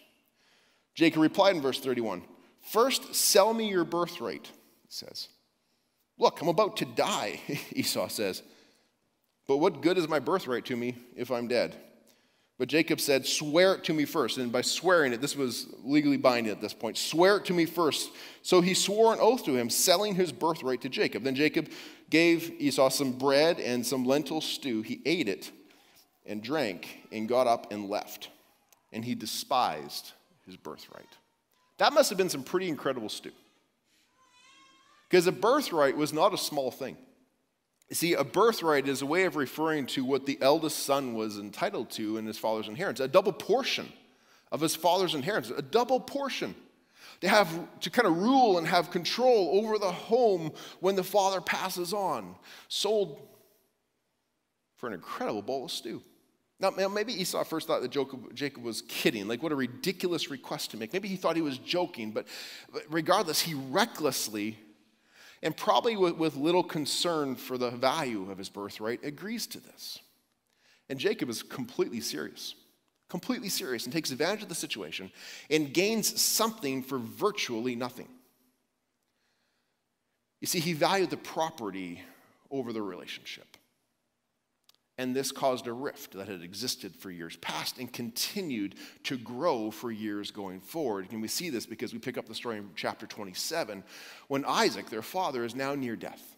Jacob 0.96 1.22
replied 1.22 1.56
in 1.56 1.62
verse 1.62 1.80
31 1.80 2.24
First, 2.72 3.14
sell 3.16 3.54
me 3.54 3.70
your 3.70 3.84
birthright, 3.84 4.46
he 4.46 4.90
says. 4.90 5.28
Look, 6.18 6.42
I'm 6.42 6.48
about 6.48 6.78
to 6.78 6.86
die, 6.86 7.42
Esau 7.72 8.08
says. 8.08 8.44
But 9.48 9.58
what 9.58 9.82
good 9.82 9.98
is 9.98 10.08
my 10.08 10.20
birthright 10.20 10.66
to 10.66 10.78
me 10.78 10.96
if 11.16 11.32
I'm 11.32 11.48
dead? 11.48 11.76
But 12.58 12.70
Jacob 12.70 13.02
said, 13.02 13.26
Swear 13.26 13.74
it 13.76 13.84
to 13.86 13.94
me 13.94 14.06
first. 14.06 14.38
And 14.38 14.52
by 14.52 14.62
swearing 14.62 15.12
it, 15.12 15.22
this 15.22 15.36
was 15.36 15.68
legally 15.84 16.18
binding 16.18 16.52
at 16.52 16.62
this 16.62 16.74
point. 16.74 16.98
Swear 16.98 17.38
it 17.38 17.46
to 17.46 17.54
me 17.54 17.66
first. 17.66 18.12
So 18.42 18.62
he 18.62 18.74
swore 18.74 19.12
an 19.12 19.20
oath 19.20 19.44
to 19.46 19.56
him, 19.58 19.70
selling 19.70 20.16
his 20.16 20.32
birthright 20.32 20.82
to 20.82 20.90
Jacob. 20.90 21.24
Then 21.24 21.36
Jacob 21.36 21.70
gave 22.10 22.54
Esau 22.60 22.90
some 22.90 23.14
bread 23.14 23.60
and 23.60 23.86
some 23.86 24.06
lentil 24.06 24.40
stew. 24.40 24.82
He 24.84 25.02
ate 25.06 25.28
it 25.28 25.52
and 26.26 26.42
drank 26.42 27.00
and 27.12 27.28
got 27.28 27.48
up 27.48 27.72
and 27.72 27.90
left. 27.90 28.30
And 28.94 29.04
he 29.04 29.16
despised 29.16 30.14
his 30.46 30.58
birthright. 30.58 31.10
That 31.78 31.94
must 31.94 32.10
have 32.10 32.18
been 32.18 32.30
some 32.30 32.44
pretty 32.44 32.70
incredible 32.70 33.10
stew. 33.10 33.32
Because 35.10 35.28
a 35.28 35.32
birthright 35.32 35.96
was 35.96 36.14
not 36.14 36.34
a 36.34 36.38
small 36.38 36.72
thing. 36.72 36.98
You 37.90 37.96
see, 37.96 38.14
a 38.14 38.24
birthright 38.24 38.88
is 38.88 39.02
a 39.02 39.06
way 39.06 39.26
of 39.26 39.36
referring 39.36 39.86
to 39.88 40.04
what 40.04 40.26
the 40.26 40.38
eldest 40.42 40.80
son 40.80 41.14
was 41.14 41.38
entitled 41.38 41.92
to 41.92 42.18
in 42.18 42.26
his 42.26 42.38
father's 42.38 42.68
inheritance, 42.68 43.00
a 43.00 43.08
double 43.08 43.34
portion 43.34 43.92
of 44.52 44.62
his 44.62 44.76
father's 44.76 45.14
inheritance, 45.14 45.54
a 45.56 45.62
double 45.62 46.00
portion. 46.00 46.56
To 47.22 47.30
have 47.30 47.80
to 47.82 47.90
kind 47.90 48.06
of 48.06 48.18
rule 48.18 48.58
and 48.58 48.68
have 48.68 48.92
control 48.92 49.52
over 49.54 49.78
the 49.78 49.92
home 49.92 50.52
when 50.82 50.96
the 50.96 51.04
father 51.04 51.40
passes 51.40 51.94
on, 51.94 52.36
sold 52.68 53.22
for 54.76 54.88
an 54.88 54.94
incredible 54.94 55.42
bowl 55.42 55.66
of 55.66 55.72
stew. 55.72 56.02
Now, 56.64 56.88
maybe 56.88 57.14
Esau 57.14 57.44
first 57.44 57.68
thought 57.68 57.82
that 57.82 57.92
Jacob 58.34 58.64
was 58.64 58.84
kidding. 58.88 59.28
Like, 59.28 59.44
what 59.44 59.52
a 59.52 59.56
ridiculous 59.56 60.32
request 60.32 60.72
to 60.72 60.78
make. 60.78 60.94
Maybe 60.94 61.10
he 61.10 61.18
thought 61.18 61.36
he 61.36 61.42
was 61.42 61.58
joking, 61.58 62.12
but 62.12 62.26
regardless, 62.90 63.42
he 63.42 63.54
recklessly 63.54 64.58
and 65.44 65.56
probably 65.58 65.98
with, 65.98 66.38
little 66.38 66.64
concern 66.64 67.36
for 67.36 67.58
the 67.58 67.70
value 67.70 68.32
of 68.32 68.38
his 68.38 68.48
birthright, 68.48 69.04
agrees 69.04 69.46
to 69.48 69.60
this. 69.60 70.00
And 70.90 70.98
Jacob 70.98 71.28
is 71.28 71.44
completely 71.44 72.00
serious, 72.00 72.56
completely 73.10 73.50
serious, 73.50 73.84
and 73.84 73.92
takes 73.92 74.12
advantage 74.12 74.44
of 74.44 74.50
the 74.50 74.56
situation 74.56 75.12
and 75.50 75.74
gains 75.74 76.22
something 76.22 76.82
for 76.82 76.98
virtually 76.98 77.76
nothing. 77.76 78.08
You 80.40 80.48
see, 80.48 80.60
he 80.60 80.72
valued 80.72 81.10
the 81.10 81.18
property 81.18 82.02
over 82.50 82.72
the 82.72 82.82
relationship. 82.82 83.53
And 84.98 85.16
this 85.16 85.32
caused 85.32 85.66
a 85.66 85.74
rift 85.74 86.14
that 86.14 86.28
had 86.28 86.44
existed 86.44 86.96
for 86.96 87.10
years 87.10 87.36
past 87.38 87.80
and 87.80 87.92
continued 87.92 88.76
to 89.06 89.18
grow 89.18 89.72
for 89.72 89.92
years 89.92 90.30
going 90.30 90.60
forward. 90.60 91.08
And 91.12 91.22
we 91.22 91.28
see 91.28 91.50
this 91.50 91.66
because 91.66 91.94
we 91.94 92.00
pick 92.00 92.18
up 92.18 92.28
the 92.28 92.36
story 92.36 92.58
in 92.58 92.70
chapter 92.76 93.08
27 93.08 93.84
when 94.28 94.46
Isaac, 94.46 94.90
their 94.90 95.02
father, 95.02 95.44
is 95.44 95.56
now 95.56 95.74
near 95.74 95.96
death. 95.96 96.36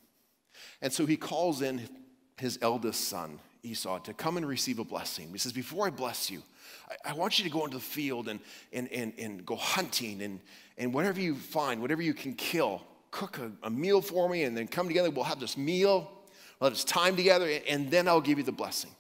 And 0.82 0.94
so 0.94 1.06
he 1.06 1.18
calls 1.18 1.62
in 1.62 1.82
his 2.38 2.58
eldest 2.62 3.10
son, 3.10 3.40
Esau, 3.64 4.00
to 4.00 4.14
come 4.14 4.38
and 4.38 4.48
receive 4.48 4.80
a 4.80 4.86
blessing. 4.86 5.30
He 5.34 5.38
says, 5.38 5.52
Before 5.52 5.86
I 5.86 5.90
bless 5.90 6.32
you, 6.32 6.42
I, 7.04 7.12
want 7.12 7.38
you 7.38 7.46
to 7.46 7.52
go 7.52 7.66
into 7.66 7.78
the 7.78 7.84
field 7.84 8.30
and, 8.30 8.40
and, 8.72 8.88
and, 8.92 9.14
and 9.18 9.46
go 9.46 9.56
hunting 9.56 10.22
and, 10.22 10.40
and 10.78 10.94
whatever 10.94 11.20
you 11.20 11.36
find, 11.36 11.82
whatever 11.82 12.02
you 12.02 12.14
can 12.14 12.34
kill, 12.34 12.82
cook 13.12 13.38
a, 13.40 13.52
a 13.64 13.70
meal 13.70 14.02
for 14.02 14.30
me 14.30 14.44
and 14.44 14.56
then 14.56 14.68
come 14.68 14.88
together. 14.88 15.10
We'll 15.10 15.26
have 15.26 15.40
this 15.40 15.58
meal 15.58 16.12
We'll 16.60 16.70
have 16.70 16.86
time 16.86 17.16
together, 17.16 17.50
and 17.68 17.92
then 17.92 18.08
I'll 18.08 18.22
give 18.22 18.38
you 18.38 18.44
the 18.44 18.52
blessing. 18.52 18.92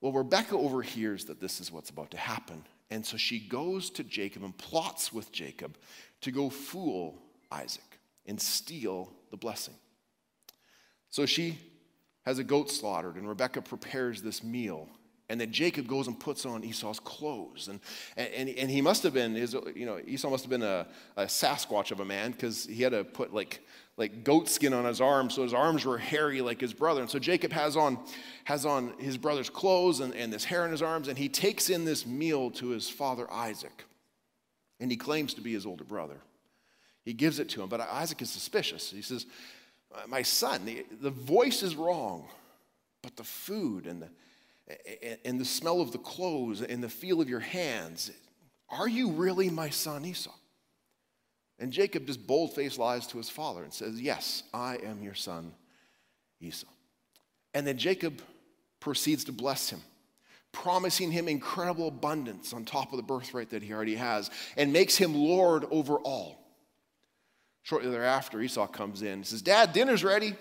Well, 0.00 0.12
Rebecca 0.12 0.56
overhears 0.56 1.24
that 1.26 1.40
this 1.40 1.60
is 1.60 1.72
what's 1.72 1.90
about 1.90 2.10
to 2.10 2.18
happen. 2.18 2.64
And 2.90 3.04
so 3.04 3.16
she 3.16 3.38
goes 3.38 3.88
to 3.90 4.04
Jacob 4.04 4.44
and 4.44 4.56
plots 4.56 5.12
with 5.12 5.32
Jacob 5.32 5.76
to 6.20 6.30
go 6.30 6.50
fool 6.50 7.22
Isaac 7.50 7.98
and 8.26 8.40
steal 8.40 9.12
the 9.30 9.36
blessing. 9.36 9.74
So 11.10 11.26
she 11.26 11.58
has 12.26 12.38
a 12.38 12.44
goat 12.44 12.70
slaughtered, 12.70 13.16
and 13.16 13.28
Rebecca 13.28 13.62
prepares 13.62 14.22
this 14.22 14.42
meal. 14.42 14.88
And 15.30 15.40
then 15.40 15.52
Jacob 15.52 15.86
goes 15.86 16.06
and 16.06 16.20
puts 16.20 16.44
on 16.44 16.64
Esau's 16.64 17.00
clothes. 17.00 17.68
And, 17.68 17.80
and, 18.16 18.48
and 18.50 18.70
he 18.70 18.82
must 18.82 19.02
have 19.04 19.14
been, 19.14 19.34
his, 19.34 19.54
you 19.74 19.86
know, 19.86 19.98
Esau 20.06 20.28
must 20.28 20.44
have 20.44 20.50
been 20.50 20.62
a, 20.62 20.86
a 21.16 21.24
Sasquatch 21.24 21.90
of 21.90 22.00
a 22.00 22.04
man 22.04 22.32
because 22.32 22.66
he 22.66 22.82
had 22.82 22.92
to 22.92 23.04
put 23.04 23.32
like, 23.32 23.60
like 23.96 24.22
goat 24.22 24.50
skin 24.50 24.74
on 24.74 24.84
his 24.84 25.00
arms, 25.00 25.34
so 25.34 25.42
his 25.42 25.54
arms 25.54 25.86
were 25.86 25.96
hairy 25.96 26.42
like 26.42 26.60
his 26.60 26.74
brother. 26.74 27.00
And 27.00 27.08
so 27.08 27.18
Jacob 27.18 27.52
has 27.52 27.74
on, 27.74 27.98
has 28.44 28.66
on 28.66 28.92
his 28.98 29.16
brother's 29.16 29.48
clothes 29.48 30.00
and, 30.00 30.14
and 30.14 30.30
this 30.30 30.44
hair 30.44 30.66
in 30.66 30.72
his 30.72 30.82
arms, 30.82 31.08
and 31.08 31.16
he 31.16 31.30
takes 31.30 31.70
in 31.70 31.86
this 31.86 32.06
meal 32.06 32.50
to 32.52 32.68
his 32.68 32.90
father 32.90 33.30
Isaac. 33.32 33.84
And 34.78 34.90
he 34.90 34.96
claims 34.96 35.32
to 35.34 35.40
be 35.40 35.54
his 35.54 35.64
older 35.64 35.84
brother. 35.84 36.20
He 37.04 37.14
gives 37.14 37.38
it 37.38 37.48
to 37.50 37.62
him, 37.62 37.68
but 37.70 37.80
Isaac 37.80 38.20
is 38.20 38.28
suspicious. 38.28 38.90
He 38.90 39.02
says, 39.02 39.24
My 40.06 40.20
son, 40.20 40.66
the, 40.66 40.84
the 41.00 41.10
voice 41.10 41.62
is 41.62 41.76
wrong, 41.76 42.26
but 43.02 43.16
the 43.16 43.24
food 43.24 43.86
and 43.86 44.02
the 44.02 44.08
and 45.24 45.40
the 45.40 45.44
smell 45.44 45.80
of 45.80 45.92
the 45.92 45.98
clothes 45.98 46.62
and 46.62 46.82
the 46.82 46.88
feel 46.88 47.20
of 47.20 47.28
your 47.28 47.40
hands. 47.40 48.10
Are 48.70 48.88
you 48.88 49.10
really 49.10 49.50
my 49.50 49.70
son 49.70 50.04
Esau? 50.04 50.32
And 51.58 51.72
Jacob 51.72 52.06
just 52.06 52.26
bold 52.26 52.54
faced 52.54 52.78
lies 52.78 53.06
to 53.08 53.18
his 53.18 53.30
father 53.30 53.62
and 53.62 53.72
says, 53.72 54.00
Yes, 54.00 54.42
I 54.52 54.76
am 54.76 55.02
your 55.02 55.14
son 55.14 55.52
Esau. 56.40 56.66
And 57.52 57.66
then 57.66 57.78
Jacob 57.78 58.20
proceeds 58.80 59.24
to 59.24 59.32
bless 59.32 59.70
him, 59.70 59.80
promising 60.50 61.12
him 61.12 61.28
incredible 61.28 61.88
abundance 61.88 62.52
on 62.52 62.64
top 62.64 62.92
of 62.92 62.96
the 62.96 63.02
birthright 63.02 63.50
that 63.50 63.62
he 63.62 63.72
already 63.72 63.94
has, 63.94 64.30
and 64.56 64.72
makes 64.72 64.96
him 64.96 65.14
Lord 65.14 65.64
over 65.70 65.96
all. 65.98 66.40
Shortly 67.62 67.90
thereafter, 67.90 68.40
Esau 68.42 68.66
comes 68.66 69.02
in 69.02 69.08
and 69.08 69.26
says, 69.26 69.40
Dad, 69.40 69.72
dinner's 69.72 70.04
ready. 70.04 70.34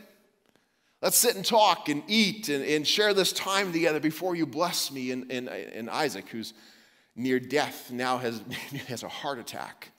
Let's 1.03 1.17
sit 1.17 1.36
and 1.36 1.45
talk 1.45 1.89
and 1.89 2.01
eat 2.07 2.48
and, 2.48 2.63
and 2.63 2.88
share 2.88 3.13
this 3.13 3.33
time 3.33 3.74
together 3.74 4.00
before 4.00 4.38
you 4.38 4.45
bless 4.45 4.89
me. 4.89 5.12
And, 5.12 5.29
and, 5.29 5.50
and 5.50 5.89
Isaac, 5.89 6.29
who's 6.29 6.53
near 7.13 7.41
death, 7.41 7.91
now 7.91 8.19
has, 8.19 8.41
has 8.88 9.03
a 9.03 9.10
heart 9.10 9.38
attack 9.38 9.89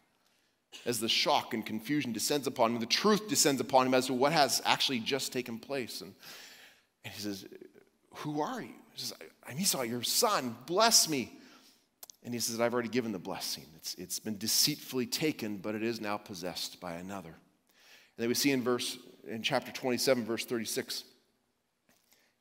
as 0.87 1.00
the 1.00 1.08
shock 1.08 1.52
and 1.52 1.64
confusion 1.64 2.14
descends 2.14 2.46
upon 2.46 2.73
him. 2.73 2.80
The 2.80 2.87
truth 2.87 3.28
descends 3.28 3.61
upon 3.61 3.87
him 3.87 3.92
as 3.92 4.06
to 4.06 4.14
what 4.14 4.32
has 4.32 4.62
actually 4.64 4.99
just 4.99 5.30
taken 5.30 5.58
place. 5.58 6.00
And, 6.00 6.14
and 7.04 7.12
he 7.12 7.20
says, 7.20 7.44
Who 8.14 8.40
are 8.40 8.62
you? 8.62 8.73
He 8.94 9.00
says, 9.00 9.12
I'm 9.46 9.61
Esau, 9.61 9.82
your 9.82 10.02
son. 10.02 10.56
Bless 10.64 11.06
me. 11.06 11.37
And 12.23 12.32
he 12.32 12.40
says, 12.40 12.61
I've 12.61 12.73
already 12.73 12.88
given 12.88 13.12
the 13.12 13.18
blessing. 13.18 13.66
It's, 13.76 13.94
it's 13.96 14.18
been 14.20 14.38
deceitfully 14.38 15.04
taken, 15.04 15.58
but 15.58 15.75
it 15.75 15.82
is 15.82 16.00
now 16.00 16.16
possessed 16.16 16.80
by 16.80 16.94
another. 16.94 17.28
And 17.28 18.23
then 18.23 18.28
we 18.28 18.34
see 18.34 18.52
in 18.52 18.62
verse 18.62 18.96
in 19.28 19.43
chapter 19.43 19.73
27, 19.73 20.25
verse 20.25 20.45
36, 20.45 21.04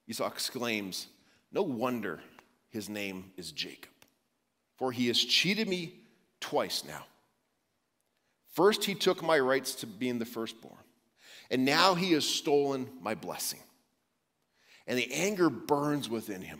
Esau 0.07 0.27
exclaims, 0.27 1.07
No 1.51 1.63
wonder 1.63 2.21
his 2.69 2.89
name 2.89 3.31
is 3.37 3.51
Jacob, 3.51 3.91
for 4.77 4.91
he 4.91 5.07
has 5.07 5.19
cheated 5.19 5.67
me 5.67 5.93
twice 6.39 6.83
now. 6.85 7.05
First, 8.51 8.85
he 8.85 8.93
took 8.93 9.23
my 9.23 9.39
rights 9.39 9.75
to 9.75 9.87
being 9.87 10.19
the 10.19 10.25
firstborn, 10.25 10.77
and 11.49 11.65
now 11.65 11.95
he 11.95 12.11
has 12.13 12.25
stolen 12.25 12.89
my 13.01 13.15
blessing. 13.15 13.59
And 14.85 14.97
the 14.97 15.11
anger 15.13 15.49
burns 15.49 16.09
within 16.09 16.41
him. 16.41 16.59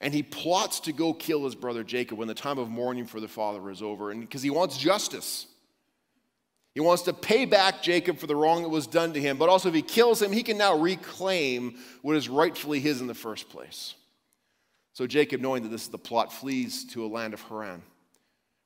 And 0.00 0.12
he 0.12 0.22
plots 0.22 0.80
to 0.80 0.92
go 0.92 1.12
kill 1.12 1.44
his 1.44 1.54
brother 1.54 1.84
Jacob 1.84 2.18
when 2.18 2.26
the 2.26 2.34
time 2.34 2.58
of 2.58 2.68
mourning 2.68 3.06
for 3.06 3.20
the 3.20 3.28
father 3.28 3.70
is 3.70 3.82
over, 3.82 4.10
and 4.10 4.20
because 4.20 4.42
he 4.42 4.50
wants 4.50 4.76
justice. 4.76 5.46
He 6.74 6.80
wants 6.80 7.02
to 7.02 7.12
pay 7.12 7.44
back 7.44 7.82
Jacob 7.82 8.18
for 8.18 8.26
the 8.26 8.34
wrong 8.34 8.62
that 8.62 8.68
was 8.68 8.88
done 8.88 9.12
to 9.12 9.20
him, 9.20 9.36
but 9.36 9.48
also 9.48 9.68
if 9.68 9.74
he 9.74 9.82
kills 9.82 10.20
him, 10.20 10.32
he 10.32 10.42
can 10.42 10.58
now 10.58 10.76
reclaim 10.76 11.78
what 12.02 12.16
is 12.16 12.28
rightfully 12.28 12.80
his 12.80 13.00
in 13.00 13.06
the 13.06 13.14
first 13.14 13.48
place. 13.48 13.94
So 14.92 15.06
Jacob, 15.06 15.40
knowing 15.40 15.62
that 15.62 15.68
this 15.68 15.82
is 15.82 15.88
the 15.88 15.98
plot, 15.98 16.32
flees 16.32 16.84
to 16.86 17.04
a 17.04 17.06
land 17.06 17.32
of 17.32 17.42
Haran, 17.42 17.82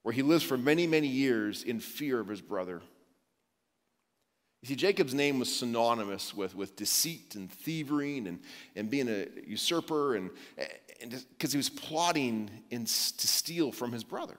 where 0.03 0.15
he 0.15 0.23
lives 0.23 0.43
for 0.43 0.57
many, 0.57 0.87
many 0.87 1.07
years 1.07 1.63
in 1.63 1.81
fear 1.81 2.19
of 2.19 2.29
his 2.29 2.41
brother. 2.41 2.81
You 4.63 4.69
see, 4.69 4.77
Jacob's 4.77 5.15
name 5.15 5.39
was 5.39 5.55
synonymous 5.55 6.35
with, 6.35 6.55
with 6.57 6.77
deceit 6.77 7.35
and 7.35 7.51
thievery 7.51 8.19
and, 8.19 8.41
and 8.75 8.91
being 8.91 9.09
a 9.09 9.27
usurper, 9.47 10.17
and 10.17 10.31
because 11.31 11.53
he 11.53 11.59
was 11.59 11.71
plotting 11.71 12.51
in, 12.71 12.85
to 12.85 12.89
steal 13.29 13.71
from 13.71 13.93
his 13.93 14.03
brother. 14.03 14.37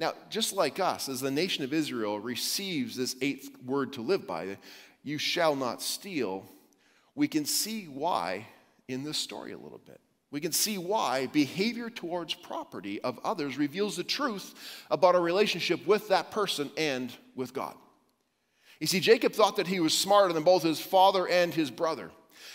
Now, 0.00 0.14
just 0.30 0.54
like 0.54 0.80
us, 0.80 1.10
as 1.10 1.20
the 1.20 1.30
nation 1.30 1.62
of 1.62 1.74
Israel 1.74 2.18
receives 2.18 2.96
this 2.96 3.14
eighth 3.20 3.50
word 3.66 3.92
to 3.92 4.00
live 4.00 4.26
by, 4.26 4.56
you 5.02 5.18
shall 5.18 5.54
not 5.54 5.82
steal, 5.82 6.46
we 7.14 7.28
can 7.28 7.44
see 7.44 7.84
why 7.84 8.46
in 8.88 9.04
this 9.04 9.18
story 9.18 9.52
a 9.52 9.58
little 9.58 9.80
bit. 9.84 10.00
We 10.30 10.40
can 10.40 10.52
see 10.52 10.78
why 10.78 11.26
behavior 11.26 11.90
towards 11.90 12.32
property 12.32 12.98
of 13.02 13.18
others 13.24 13.58
reveals 13.58 13.96
the 13.96 14.04
truth 14.04 14.54
about 14.90 15.14
our 15.14 15.20
relationship 15.20 15.86
with 15.86 16.08
that 16.08 16.30
person 16.30 16.70
and 16.78 17.12
with 17.36 17.52
God. 17.52 17.74
You 18.80 18.86
see, 18.86 19.00
Jacob 19.00 19.34
thought 19.34 19.56
that 19.56 19.66
he 19.66 19.80
was 19.80 19.92
smarter 19.92 20.32
than 20.32 20.44
both 20.44 20.62
his 20.62 20.80
father 20.80 21.28
and 21.28 21.52
his 21.52 21.70
brother. 21.70 22.10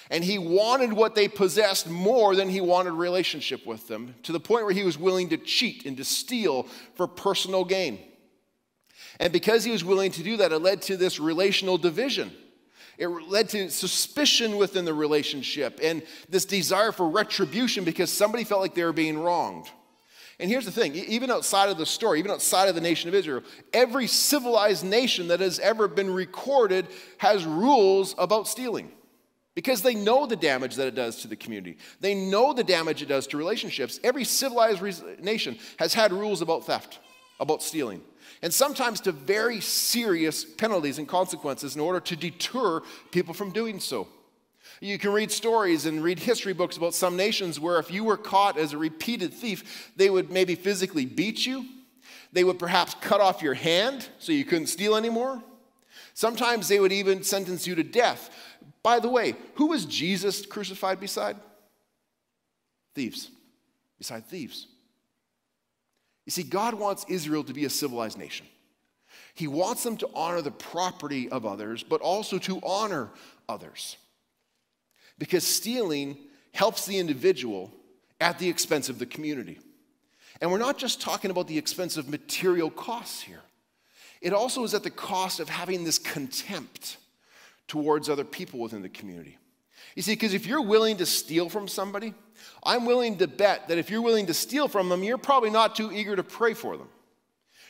And 0.10 0.24
he 0.24 0.38
wanted 0.38 0.94
what 0.94 1.16
they 1.16 1.28
possessed 1.28 1.90
more 1.90 2.36
than 2.36 2.50
he 2.50 2.62
wanted 2.62 2.92
relationship 2.92 3.66
with 3.66 3.88
them, 3.88 4.16
to 4.24 4.32
the 4.32 4.40
point 4.40 4.66
where 4.66 4.74
he 4.74 4.84
was 4.84 4.98
willing 4.98 5.30
to 5.30 5.38
cheat 5.38 5.86
and 5.86 5.98
to 5.98 6.04
steal 6.04 6.64
for 6.96 7.08
personal 7.08 7.66
gain. 7.66 8.00
And 9.20 9.32
because 9.32 9.64
he 9.64 9.72
was 9.72 9.84
willing 9.84 10.12
to 10.12 10.24
do 10.24 10.38
that, 10.38 10.52
it 10.52 10.60
led 10.60 10.82
to 10.84 10.98
this 10.98 11.20
relational 11.20 11.78
division. 11.78 12.32
It 12.98 13.08
led 13.08 13.50
to 13.50 13.70
suspicion 13.70 14.58
within 14.58 14.86
the 14.86 14.94
relationship 14.94 15.80
and 15.82 16.02
this 16.30 16.46
desire 16.46 16.92
for 16.92 17.10
retribution 17.10 17.84
because 17.84 18.12
somebody 18.12 18.44
felt 18.44 18.62
like 18.62 18.74
they 18.74 18.84
were 18.84 18.94
being 18.94 19.18
wronged. 19.18 19.70
And 20.40 20.50
here's 20.50 20.66
the 20.66 20.72
thing 20.72 20.96
even 20.96 21.32
outside 21.32 21.70
of 21.70 21.78
the 21.78 21.86
story, 21.86 22.20
even 22.20 22.32
outside 22.32 22.68
of 22.68 22.76
the 22.76 22.82
nation 22.82 23.10
of 23.10 23.16
Israel, 23.16 23.42
every 23.74 24.08
civilized 24.08 24.86
nation 24.86 25.30
that 25.30 25.40
has 25.40 25.60
ever 25.60 25.88
been 25.88 26.14
recorded 26.14 26.88
has 27.18 27.46
rules 27.46 28.16
about 28.18 28.48
stealing 28.48 28.92
because 29.56 29.82
they 29.82 29.96
know 29.96 30.28
the 30.28 30.36
damage 30.36 30.76
that 30.76 30.88
it 30.88 30.96
does 30.96 31.22
to 31.22 31.28
the 31.28 31.36
community. 31.36 31.78
They 32.02 32.14
know 32.14 32.54
the 32.54 32.64
damage 32.64 33.02
it 33.02 33.08
does 33.08 33.26
to 33.28 33.38
relationships. 33.38 34.00
Every 34.04 34.26
civilized 34.26 34.82
nation 35.22 35.58
has 35.80 35.94
had 35.94 36.12
rules 36.12 36.42
about 36.42 36.66
theft, 36.66 37.00
about 37.40 37.64
stealing, 37.64 38.02
and 38.42 38.54
sometimes 38.54 39.00
to 39.02 39.14
very 39.14 39.62
serious 39.62 40.44
penalties 40.44 41.00
and 41.00 41.08
consequences 41.08 41.76
in 41.76 41.82
order 41.82 42.02
to 42.02 42.16
deter 42.16 42.82
people 43.12 43.34
from 43.34 43.52
doing 43.52 43.80
so. 43.80 44.08
You 44.82 45.00
can 45.00 45.14
read 45.14 45.32
stories 45.32 45.86
and 45.86 46.04
read 46.04 46.20
history 46.20 46.52
books 46.52 46.76
about 46.76 46.94
some 46.94 47.16
nations 47.16 47.60
where 47.60 47.80
if 47.80 47.90
you 47.90 48.04
were 48.04 48.18
caught 48.18 48.58
as 48.58 48.74
a 48.74 48.78
repeated 48.78 49.34
thief, 49.34 49.94
they 49.96 50.10
would 50.10 50.32
maybe 50.32 50.56
physically 50.56 51.06
beat 51.06 51.46
you. 51.46 51.66
They 52.34 52.44
would 52.44 52.60
perhaps 52.60 52.94
cut 53.00 53.22
off 53.22 53.42
your 53.42 53.54
hand 53.54 54.10
so 54.20 54.34
you 54.34 54.44
couldn't 54.44 54.68
steal 54.68 54.98
anymore. 54.98 55.42
Sometimes 56.16 56.68
they 56.68 56.80
would 56.80 56.94
even 56.94 57.24
sentence 57.24 57.68
you 57.68 57.76
to 57.76 57.84
death. 57.84 58.32
By 58.82 59.00
the 59.00 59.10
way, 59.10 59.36
who 59.56 59.68
was 59.68 59.86
Jesus 59.86 60.46
crucified 60.46 61.00
beside? 61.00 61.36
Thieves. 62.96 63.30
Beside 64.00 64.26
thieves. 64.26 64.68
You 66.26 66.32
see, 66.32 66.44
God 66.44 66.74
wants 66.74 67.06
Israel 67.10 67.44
to 67.44 67.54
be 67.54 67.66
a 67.66 67.70
civilized 67.70 68.18
nation. 68.18 68.48
He 69.36 69.48
wants 69.48 69.84
them 69.84 69.98
to 69.98 70.10
honor 70.16 70.42
the 70.42 70.52
property 70.52 71.30
of 71.30 71.46
others, 71.46 71.84
but 71.84 72.02
also 72.02 72.38
to 72.40 72.60
honor 72.64 73.10
others. 73.50 73.98
Because 75.20 75.46
stealing 75.46 76.18
helps 76.54 76.86
the 76.86 76.98
individual 76.98 77.72
at 78.22 78.40
the 78.40 78.48
expense 78.48 78.88
of 78.88 79.00
the 79.00 79.06
community. 79.06 79.60
And 80.40 80.50
we're 80.50 80.58
not 80.58 80.78
just 80.78 81.02
talking 81.02 81.30
about 81.30 81.48
the 81.48 81.58
expense 81.58 81.98
of 81.98 82.10
material 82.10 82.70
costs 82.70 83.22
here, 83.22 83.42
it 84.26 84.34
also 84.34 84.64
is 84.64 84.74
at 84.74 84.82
the 84.82 84.90
cost 84.90 85.40
of 85.40 85.50
having 85.50 85.84
this 85.84 86.00
contempt 86.00 86.98
towards 87.68 88.10
other 88.10 88.24
people 88.24 88.60
within 88.60 88.82
the 88.82 88.90
community. 88.90 89.38
You 89.96 90.02
see, 90.02 90.14
because 90.14 90.34
if 90.34 90.48
you're 90.48 90.64
willing 90.64 90.98
to 90.98 91.06
steal 91.06 91.48
from 91.48 91.68
somebody, 91.68 92.16
I'm 92.64 92.88
willing 92.88 93.20
to 93.20 93.28
bet 93.28 93.68
that 93.68 93.78
if 93.78 93.92
you're 93.92 94.02
willing 94.02 94.26
to 94.26 94.34
steal 94.34 94.68
from 94.68 94.90
them, 94.90 95.04
you're 95.04 95.20
probably 95.20 95.52
not 95.52 95.76
too 95.76 95.92
eager 95.92 96.16
to 96.16 96.24
pray 96.24 96.56
for 96.56 96.76
them. 96.76 96.88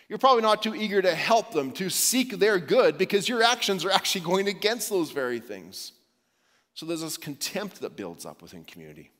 You're 0.07 0.17
probably 0.17 0.43
not 0.43 0.63
too 0.63 0.73
eager 0.73 1.01
to 1.01 1.13
help 1.13 1.51
them, 1.51 1.73
to 1.73 1.89
seek 1.89 2.39
their 2.39 2.57
good, 2.57 2.97
because 2.97 3.27
your 3.27 3.43
actions 3.43 3.83
are 3.83 3.91
actually 3.91 4.21
going 4.25 4.47
against 4.47 4.89
those 4.89 5.11
very 5.11 5.41
things. 5.41 5.91
So 6.73 6.85
there's 6.85 7.01
this 7.01 7.17
contempt 7.17 7.81
that 7.81 7.97
builds 7.97 8.25
up 8.25 8.41
within 8.41 8.63
community. 8.63 9.11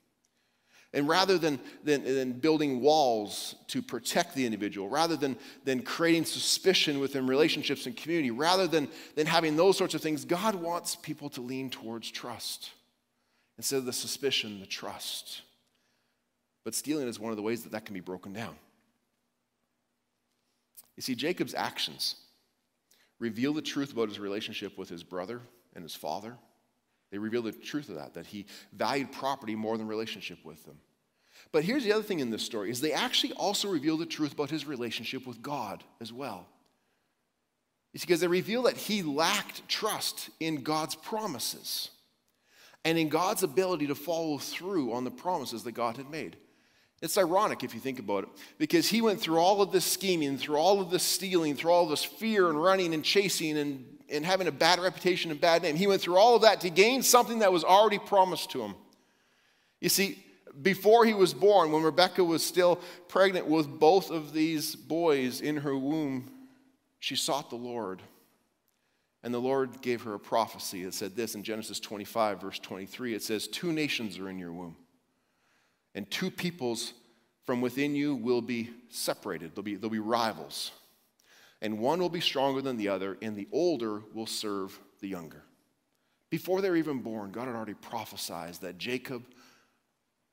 And 0.96 1.10
rather 1.10 1.38
than, 1.38 1.60
than, 1.84 2.06
than, 2.06 2.32
building 2.32 2.80
walls 2.80 3.56
to 3.68 3.82
protect 3.82 4.34
the 4.34 4.46
individual, 4.46 4.88
rather 4.88 5.18
than, 5.18 5.36
than 5.66 5.82
creating 5.82 6.24
suspicion 6.24 7.00
within 7.02 7.28
relationships 7.28 7.86
and 7.86 7.98
community, 7.98 8.32
rather 8.32 8.66
than, 8.66 8.88
than 9.16 9.28
having 9.28 9.58
those 9.58 9.78
sorts 9.78 9.94
of 9.94 10.02
things, 10.02 10.24
God 10.24 10.56
wants 10.56 10.96
people 10.96 11.30
to 11.32 11.42
lean 11.42 11.70
towards 11.70 12.10
trust. 12.10 12.72
Instead 13.58 13.80
of 13.80 13.86
the 13.86 13.92
suspicion, 13.92 14.62
the 14.62 14.66
trust. 14.66 15.42
But 16.64 16.74
stealing 16.74 17.10
is 17.10 17.20
one 17.20 17.32
of 17.32 17.38
the 17.38 17.44
ways 17.44 17.64
that 17.64 17.74
that 17.74 17.84
can 17.84 17.94
be 17.94 18.00
broken 18.00 18.32
down. 18.32 18.56
You 20.96 21.02
see, 21.02 21.14
Jacob's 21.14 21.54
actions 21.54 22.16
reveal 23.20 23.54
the 23.54 23.62
truth 23.62 23.92
about 23.92 24.08
his 24.08 24.20
relationship 24.20 24.78
with 24.78 24.88
his 24.88 25.04
brother 25.04 25.42
and 25.74 25.84
his 25.84 25.94
father 25.94 26.38
they 27.16 27.20
reveal 27.20 27.44
the 27.44 27.54
truth 27.54 27.88
of 27.88 27.96
that, 27.96 28.14
that 28.16 28.26
he 28.26 28.46
valued 28.74 29.10
property 29.10 29.56
more 29.56 29.78
than 29.78 29.88
relationship 29.88 30.38
with 30.44 30.66
them. 30.66 30.78
But 31.54 31.64
here's 31.64 31.86
the 31.86 31.94
other 31.94 32.04
thing 32.04 32.20
in 32.20 32.30
this 32.30 32.44
story 32.44 32.70
is 32.70 32.82
they 32.82 32.92
actually 32.92 33.32
also 33.32 33.70
reveal 33.70 33.96
the 33.96 34.06
truth 34.06 34.34
about 34.34 34.50
his 34.50 34.66
relationship 34.66 35.26
with 35.26 35.42
God 35.42 35.82
as 36.02 36.12
well. 36.12 36.46
It's 37.94 38.04
because 38.04 38.20
they 38.20 38.28
reveal 38.28 38.64
that 38.64 38.76
he 38.76 39.02
lacked 39.02 39.66
trust 39.70 40.30
in 40.42 40.62
God's 40.62 40.96
promises 40.96 41.90
and 42.84 42.98
in 42.98 43.08
God's 43.08 43.44
ability 43.44 43.88
to 43.88 43.96
follow 43.96 44.38
through 44.38 44.92
on 44.92 45.06
the 45.06 45.12
promises 45.12 45.64
that 45.64 45.72
God 45.72 45.96
had 45.96 46.10
made. 46.10 46.36
It's 47.02 47.18
ironic 47.18 47.64
if 47.64 47.74
you 47.74 47.80
think 47.80 48.00
about 48.00 48.26
it, 48.26 48.30
because 48.58 48.90
he 48.90 49.02
went 49.02 49.22
through 49.22 49.38
all 49.38 49.62
of 49.62 49.72
this 49.72 49.86
scheming, 49.86 50.38
through 50.38 50.58
all 50.58 50.82
of 50.82 50.90
this 50.90 51.04
stealing, 51.04 51.56
through 51.56 51.72
all 51.72 51.88
this 51.88 52.04
fear 52.04 52.50
and 52.50 52.62
running 52.62 52.94
and 52.94 53.06
chasing 53.06 53.58
and 53.58 53.95
and 54.10 54.26
having 54.26 54.48
a 54.48 54.52
bad 54.52 54.80
reputation 54.80 55.32
and 55.32 55.40
bad 55.40 55.64
name. 55.64 55.76
He 55.76 55.88
went 55.88 56.02
through 56.02 56.18
all 56.18 56.36
of 56.36 56.44
that 56.44 56.62
to 56.62 56.70
gain 56.70 57.04
something 57.04 57.40
that 57.40 57.52
was 57.52 57.64
already 57.64 58.00
promised 58.00 58.52
to 58.52 58.62
him. 58.62 58.76
You 59.82 59.90
see, 59.90 60.24
before 60.62 61.06
he 61.06 61.14
was 61.14 61.34
born, 61.34 61.72
when 61.72 61.84
Rebecca 61.84 62.24
was 62.24 62.44
still 62.44 62.80
pregnant 63.08 63.48
with 63.48 63.68
both 63.68 64.12
of 64.12 64.34
these 64.34 64.76
boys 64.76 65.42
in 65.42 65.58
her 65.58 65.78
womb, 65.78 66.32
she 67.00 67.16
sought 67.16 67.50
the 67.50 67.56
Lord. 67.56 68.02
And 69.24 69.34
the 69.34 69.40
Lord 69.40 69.82
gave 69.82 70.04
her 70.04 70.14
a 70.14 70.20
prophecy 70.20 70.84
that 70.86 70.94
said 70.94 71.16
this 71.16 71.36
in 71.36 71.44
Genesis 71.44 71.80
25, 71.80 72.42
verse 72.42 72.60
23. 72.60 73.16
It 73.16 73.24
says, 73.24 73.48
Two 73.48 73.74
nations 73.74 74.20
are 74.20 74.30
in 74.30 74.38
your 74.38 74.54
womb, 74.54 74.76
and 75.96 76.10
two 76.10 76.30
peoples 76.30 76.94
from 77.44 77.60
within 77.60 77.96
you 77.96 78.16
will 78.16 78.42
be 78.42 78.70
separated. 78.90 79.56
They'll 79.56 79.64
be, 79.64 79.76
they'll 79.76 79.90
be 79.90 80.00
rivals 80.00 80.72
and 81.66 81.80
one 81.80 82.00
will 82.00 82.10
be 82.10 82.22
stronger 82.22 82.62
than 82.62 82.78
the 82.78 82.90
other, 82.90 83.18
and 83.24 83.36
the 83.36 83.48
older 83.52 84.04
will 84.14 84.28
serve 84.28 84.80
the 85.02 85.08
younger. 85.08 85.42
Before 86.30 86.62
they 86.62 86.70
were 86.70 86.76
even 86.76 87.00
born, 87.00 87.32
God 87.32 87.48
had 87.48 87.56
already 87.56 87.74
prophesied 87.74 88.54
that 88.62 88.78
Jacob 88.78 89.24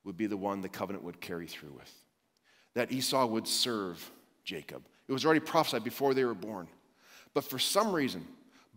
would 0.05 0.15
be 0.15 0.27
the 0.27 0.37
one 0.37 0.61
the 0.61 0.69
covenant 0.69 1.07
would 1.07 1.23
carry 1.23 1.47
through 1.47 1.73
with, 1.73 1.91
that 2.75 2.93
Esau 2.93 3.25
would 3.25 3.49
serve 3.49 4.11
Jacob. 4.45 4.83
It 5.09 5.13
was 5.15 5.25
already 5.25 5.41
prophesied 5.41 5.83
before 5.83 6.13
they 6.13 6.27
were 6.27 6.35
born. 6.35 6.69
But 7.33 7.45
for 7.45 7.59
some 7.59 7.95
reason, 7.95 8.27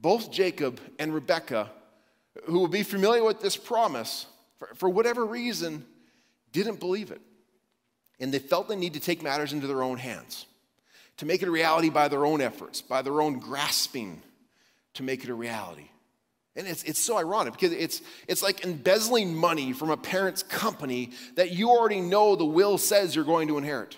both 0.02 0.32
Jacob 0.32 0.80
and 0.98 1.14
Rebekah, 1.14 1.70
who 2.46 2.62
would 2.62 2.72
be 2.72 2.84
familiar 2.84 3.26
with 3.26 3.42
this 3.42 3.58
promise, 3.58 4.28
for, 4.60 4.70
for 4.76 4.88
whatever 4.88 5.26
reason, 5.26 5.86
didn't 6.54 6.80
believe 6.80 7.12
it. 7.12 7.20
And 8.22 8.34
they 8.34 8.40
felt 8.40 8.70
the 8.70 8.78
need 8.78 8.94
to 8.94 9.02
take 9.02 9.22
matters 9.22 9.52
into 9.52 9.68
their 9.68 9.84
own 9.84 9.98
hands 9.98 10.46
to 11.18 11.26
make 11.26 11.42
it 11.42 11.48
a 11.48 11.52
reality 11.52 11.90
by 11.90 12.08
their 12.08 12.26
own 12.26 12.42
efforts, 12.42 12.82
by 12.82 13.02
their 13.02 13.22
own 13.22 13.40
grasping 13.40 14.22
to 14.96 15.04
make 15.04 15.24
it 15.24 15.30
a 15.30 15.34
reality. 15.34 15.90
And 16.56 16.68
it's, 16.68 16.84
it's 16.84 17.00
so 17.00 17.18
ironic 17.18 17.54
because 17.54 17.74
it's, 17.74 18.02
it's 18.28 18.42
like 18.42 18.64
embezzling 18.64 19.36
money 19.36 19.74
from 19.74 19.90
a 19.90 19.98
parent's 19.98 20.42
company 20.44 21.12
that 21.36 21.52
you 21.52 21.70
already 21.70 22.00
know 22.00 22.36
the 22.36 22.46
will 22.46 22.78
says 22.78 23.16
you're 23.16 23.26
going 23.26 23.50
to 23.50 23.58
inherit. 23.58 23.98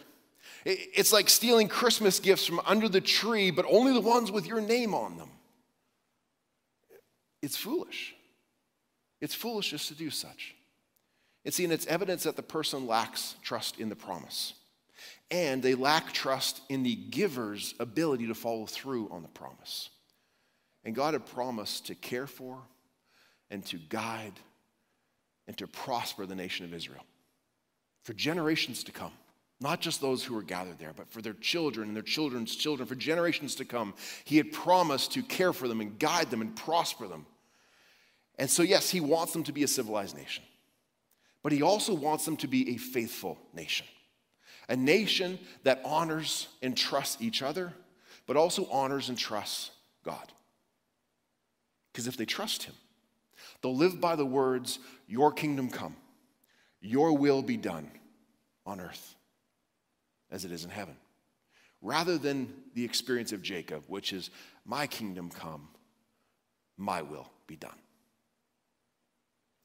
it's 0.66 1.14
like 1.14 1.30
stealing 1.30 1.68
Christmas 1.68 2.20
gifts 2.20 2.46
from 2.46 2.60
under 2.66 2.90
the 2.90 3.02
tree, 3.02 3.52
but 3.52 3.66
only 3.70 3.94
the 3.94 4.02
ones 4.02 4.32
with 4.32 4.48
your 4.48 4.60
name 4.60 4.96
on 4.96 5.18
them. 5.18 5.30
It's 7.44 7.56
foolish. 7.56 8.16
It's 9.22 9.36
foolish 9.36 9.70
just 9.70 9.88
to 9.90 9.96
do 9.96 10.10
such. 10.10 10.56
And 11.46 11.54
see, 11.54 11.64
and 11.64 11.72
it's 11.72 11.86
evidence 11.86 12.24
that 12.24 12.36
the 12.36 12.44
person 12.44 12.88
lacks 12.88 13.36
trust 13.44 13.80
in 13.80 13.90
the 13.90 13.96
promise 13.96 14.54
and 15.30 15.62
they 15.62 15.76
lack 15.76 16.14
trust 16.14 16.62
in 16.70 16.84
the 16.84 16.96
giver's 16.96 17.74
ability 17.80 18.28
to 18.28 18.36
follow 18.36 18.66
through 18.66 19.10
on 19.12 19.22
the 19.22 19.28
promise. 19.28 19.90
And 20.86 20.96
God 20.96 21.14
had 21.14 21.26
promised 21.26 21.88
to 21.88 21.96
care 21.96 22.28
for 22.28 22.60
and 23.50 23.66
to 23.68 23.78
guide 23.78 24.40
and 25.48 25.58
to 25.58 25.68
prosper 25.68 26.26
the 26.26 26.36
nation 26.36 26.66
of 26.66 26.74
Israel 26.74 27.04
for 28.04 28.14
generations 28.14 28.84
to 28.86 28.92
come. 28.92 29.12
Not 29.60 29.82
just 29.82 30.00
those 30.00 30.24
who 30.24 30.36
were 30.36 30.44
gathered 30.44 30.78
there, 30.78 30.94
but 30.96 31.10
for 31.10 31.22
their 31.22 31.34
children 31.34 31.88
and 31.88 31.96
their 31.96 32.04
children's 32.04 32.56
children, 32.56 32.88
for 32.88 32.96
generations 32.96 33.56
to 33.56 33.66
come. 33.66 33.96
He 34.24 34.38
had 34.38 34.52
promised 34.52 35.14
to 35.14 35.24
care 35.24 35.52
for 35.52 35.68
them 35.68 35.82
and 35.82 35.98
guide 35.98 36.30
them 36.30 36.42
and 36.42 36.56
prosper 36.56 37.08
them. 37.08 37.26
And 38.38 38.50
so, 38.50 38.62
yes, 38.62 38.92
he 38.92 39.02
wants 39.02 39.34
them 39.34 39.44
to 39.46 39.52
be 39.52 39.64
a 39.64 39.68
civilized 39.68 40.16
nation, 40.16 40.44
but 41.42 41.52
he 41.52 41.64
also 41.64 41.96
wants 41.96 42.24
them 42.24 42.38
to 42.38 42.48
be 42.48 42.76
a 42.76 42.78
faithful 42.78 43.40
nation 43.52 43.88
a 44.70 44.76
nation 44.76 45.40
that 45.64 45.82
honors 45.86 46.48
and 46.62 46.76
trusts 46.76 47.22
each 47.22 47.42
other, 47.42 47.74
but 48.26 48.38
also 48.38 48.68
honors 48.70 49.10
and 49.10 49.18
trusts 49.18 49.72
God. 50.04 50.32
Because 51.92 52.08
if 52.08 52.18
they 52.18 52.26
trust 52.26 52.64
Him, 52.64 52.76
they'll 53.62 53.76
live 53.76 54.00
by 54.02 54.16
the 54.16 54.26
words, 54.26 54.80
Your 55.08 55.32
kingdom 55.32 55.70
come, 55.70 55.96
Your 56.82 57.18
will 57.18 57.42
be 57.42 57.58
done 57.58 57.90
on 58.66 58.80
earth 58.80 59.16
as 60.30 60.46
it 60.46 60.52
is 60.52 60.64
in 60.64 60.70
heaven. 60.70 60.96
Rather 61.82 62.18
than 62.18 62.54
the 62.74 62.84
experience 62.84 63.32
of 63.32 63.42
Jacob, 63.42 63.84
which 63.88 64.12
is, 64.12 64.30
My 64.66 64.88
kingdom 64.88 65.30
come, 65.30 65.70
my 66.78 67.02
will 67.02 67.30
be 67.48 67.56
done. 67.56 67.78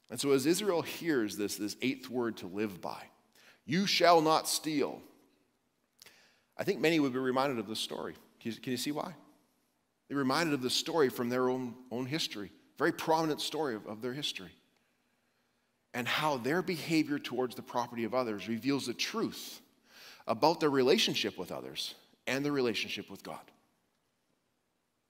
And 0.09 0.19
so, 0.19 0.31
as 0.31 0.45
Israel 0.45 0.81
hears 0.81 1.37
this, 1.37 1.55
this 1.55 1.75
eighth 1.81 2.09
word 2.09 2.37
to 2.37 2.47
live 2.47 2.81
by, 2.81 3.01
you 3.65 3.85
shall 3.85 4.21
not 4.21 4.47
steal. 4.47 5.01
I 6.57 6.63
think 6.63 6.79
many 6.81 6.99
would 6.99 7.13
be 7.13 7.19
reminded 7.19 7.59
of 7.59 7.67
this 7.67 7.79
story. 7.79 8.13
Can 8.39 8.51
you, 8.51 8.57
can 8.59 8.71
you 8.71 8.77
see 8.77 8.91
why? 8.91 9.13
They're 10.07 10.17
reminded 10.17 10.53
of 10.53 10.61
this 10.61 10.73
story 10.73 11.09
from 11.09 11.29
their 11.29 11.49
own, 11.49 11.73
own 11.91 12.05
history, 12.05 12.51
very 12.77 12.91
prominent 12.91 13.41
story 13.41 13.75
of, 13.75 13.87
of 13.87 14.01
their 14.01 14.13
history. 14.13 14.51
And 15.93 16.07
how 16.07 16.37
their 16.37 16.61
behavior 16.61 17.19
towards 17.19 17.55
the 17.55 17.61
property 17.61 18.03
of 18.03 18.13
others 18.13 18.47
reveals 18.47 18.87
the 18.87 18.93
truth 18.93 19.61
about 20.27 20.59
their 20.59 20.71
relationship 20.71 21.37
with 21.37 21.51
others 21.51 21.93
and 22.25 22.43
their 22.43 22.51
relationship 22.51 23.09
with 23.09 23.23
God. 23.23 23.39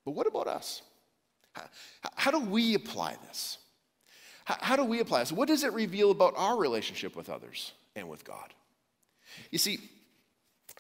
But 0.06 0.12
what 0.12 0.28
about 0.28 0.48
us? 0.48 0.82
How, 1.54 1.64
how 2.16 2.32
do 2.32 2.40
we 2.40 2.76
apply 2.76 3.16
this? 3.28 3.60
How, 4.46 4.58
how 4.60 4.76
do 4.76 4.84
we 4.84 5.00
apply 5.00 5.20
this? 5.20 5.32
What 5.32 5.48
does 5.48 5.64
it 5.64 5.72
reveal 5.72 6.12
about 6.12 6.34
our 6.36 6.58
relationship 6.58 7.16
with 7.16 7.30
others? 7.30 7.72
And 7.96 8.10
with 8.10 8.24
God. 8.24 8.54
You 9.52 9.58
see, 9.58 9.80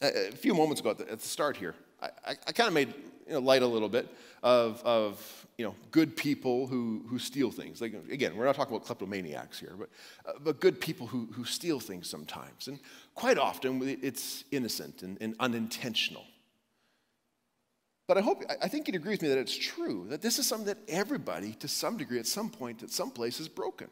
a, 0.02 0.32
few 0.32 0.54
moments 0.54 0.82
ago 0.82 0.92
at 0.92 0.98
the, 0.98 1.12
at 1.12 1.20
the 1.20 1.28
start 1.28 1.58
here, 1.58 1.76
I, 2.02 2.10
I, 2.26 2.32
I 2.48 2.52
kind 2.52 2.68
of 2.68 2.74
made 2.74 2.94
you 3.28 3.34
know, 3.34 3.40
light 3.40 3.62
a 3.62 3.68
little 3.68 3.90
bit 3.90 4.08
of, 4.42 4.82
of 4.84 5.48
you 5.58 5.66
know, 5.66 5.76
good 5.92 6.16
people 6.18 6.68
who, 6.68 7.04
who 7.08 7.20
steal 7.20 7.52
things. 7.52 7.82
Like, 7.82 7.94
again, 8.12 8.36
we're 8.36 8.46
not 8.46 8.56
talking 8.56 8.76
about 8.76 8.86
kleptomaniacs 8.86 9.60
here, 9.60 9.74
but, 9.78 9.90
uh, 10.26 10.34
but 10.44 10.60
good 10.60 10.82
people 10.82 11.08
who, 11.08 11.30
who 11.32 11.46
steal 11.46 11.80
things 11.80 12.10
sometimes. 12.10 12.68
And 12.68 12.80
quite 13.16 13.38
often 13.38 13.82
it's 14.02 14.44
innocent 14.52 15.04
and, 15.04 15.18
and 15.22 15.36
unintentional. 15.40 16.26
But 18.08 18.18
I 18.18 18.22
hope, 18.22 18.44
I 18.62 18.68
think 18.68 18.88
you'd 18.88 18.96
agree 18.96 19.12
with 19.12 19.22
me 19.22 19.30
that 19.30 19.38
it's 19.38 19.56
true, 19.56 20.08
that 20.10 20.22
this 20.22 20.38
is 20.38 20.46
something 20.46 20.68
that 20.68 20.78
everybody, 20.90 21.54
to 21.56 21.70
some 21.70 21.96
degree, 21.96 22.20
at 22.20 22.28
some 22.28 22.50
point, 22.50 22.84
at 22.84 22.90
some 22.90 23.12
place, 23.12 23.40
is 23.40 23.48
broken. 23.48 23.88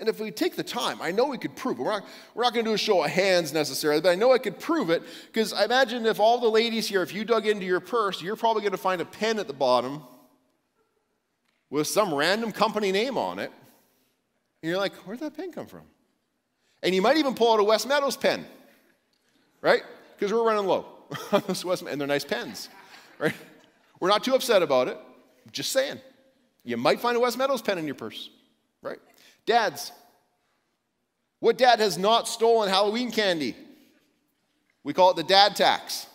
And 0.00 0.08
if 0.08 0.18
we 0.18 0.30
take 0.30 0.56
the 0.56 0.64
time, 0.64 0.98
I 1.02 1.12
know 1.12 1.26
we 1.26 1.36
could 1.36 1.54
prove 1.54 1.78
it. 1.78 1.82
We're 1.82 1.92
not, 1.92 2.04
we're 2.34 2.42
not 2.42 2.54
going 2.54 2.64
to 2.64 2.70
do 2.70 2.74
a 2.74 2.78
show 2.78 3.04
of 3.04 3.10
hands 3.10 3.52
necessarily, 3.52 4.00
but 4.00 4.08
I 4.08 4.14
know 4.14 4.32
I 4.32 4.38
could 4.38 4.58
prove 4.58 4.88
it 4.88 5.02
because 5.26 5.52
I 5.52 5.64
imagine 5.64 6.06
if 6.06 6.18
all 6.18 6.40
the 6.40 6.48
ladies 6.48 6.88
here, 6.88 7.02
if 7.02 7.12
you 7.14 7.22
dug 7.22 7.46
into 7.46 7.66
your 7.66 7.80
purse, 7.80 8.22
you're 8.22 8.34
probably 8.34 8.62
going 8.62 8.72
to 8.72 8.78
find 8.78 9.02
a 9.02 9.04
pen 9.04 9.38
at 9.38 9.46
the 9.46 9.52
bottom 9.52 10.02
with 11.68 11.86
some 11.86 12.14
random 12.14 12.50
company 12.50 12.92
name 12.92 13.18
on 13.18 13.38
it. 13.38 13.52
And 14.62 14.70
you're 14.70 14.78
like, 14.78 14.94
where'd 15.06 15.20
that 15.20 15.36
pen 15.36 15.52
come 15.52 15.66
from? 15.66 15.82
And 16.82 16.94
you 16.94 17.02
might 17.02 17.18
even 17.18 17.34
pull 17.34 17.52
out 17.52 17.60
a 17.60 17.64
West 17.64 17.86
Meadows 17.86 18.16
pen, 18.16 18.46
right? 19.60 19.82
Because 20.18 20.32
we're 20.32 20.42
running 20.42 20.64
low 20.64 20.86
on 21.32 21.42
those 21.46 21.62
West 21.62 21.82
and 21.82 22.00
they're 22.00 22.08
nice 22.08 22.24
pens, 22.24 22.70
right? 23.18 23.34
We're 24.00 24.08
not 24.08 24.24
too 24.24 24.34
upset 24.34 24.62
about 24.62 24.88
it. 24.88 24.96
Just 25.52 25.72
saying. 25.72 26.00
You 26.64 26.78
might 26.78 27.00
find 27.00 27.18
a 27.18 27.20
West 27.20 27.36
Meadows 27.36 27.60
pen 27.60 27.76
in 27.76 27.84
your 27.84 27.94
purse? 27.94 28.30
Dads, 29.46 29.92
what 31.40 31.58
dad 31.58 31.80
has 31.80 31.98
not 31.98 32.28
stolen 32.28 32.68
Halloween 32.68 33.10
candy? 33.10 33.56
We 34.84 34.92
call 34.92 35.10
it 35.10 35.16
the 35.16 35.22
dad 35.22 35.56
tax, 35.56 36.06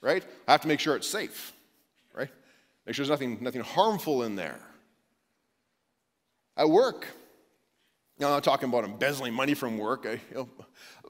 right? 0.00 0.24
I 0.48 0.52
have 0.52 0.62
to 0.62 0.68
make 0.68 0.80
sure 0.80 0.96
it's 0.96 1.08
safe, 1.08 1.52
right? 2.14 2.28
Make 2.86 2.94
sure 2.94 3.04
there's 3.04 3.10
nothing, 3.10 3.38
nothing 3.40 3.62
harmful 3.62 4.22
in 4.22 4.36
there. 4.36 4.60
At 6.56 6.68
work, 6.68 7.06
Now, 8.18 8.26
I'm 8.26 8.32
not 8.34 8.44
talking 8.44 8.68
about 8.68 8.84
embezzling 8.84 9.32
money 9.32 9.54
from 9.54 9.78
work, 9.78 10.04
you, 10.04 10.20
know, 10.34 10.48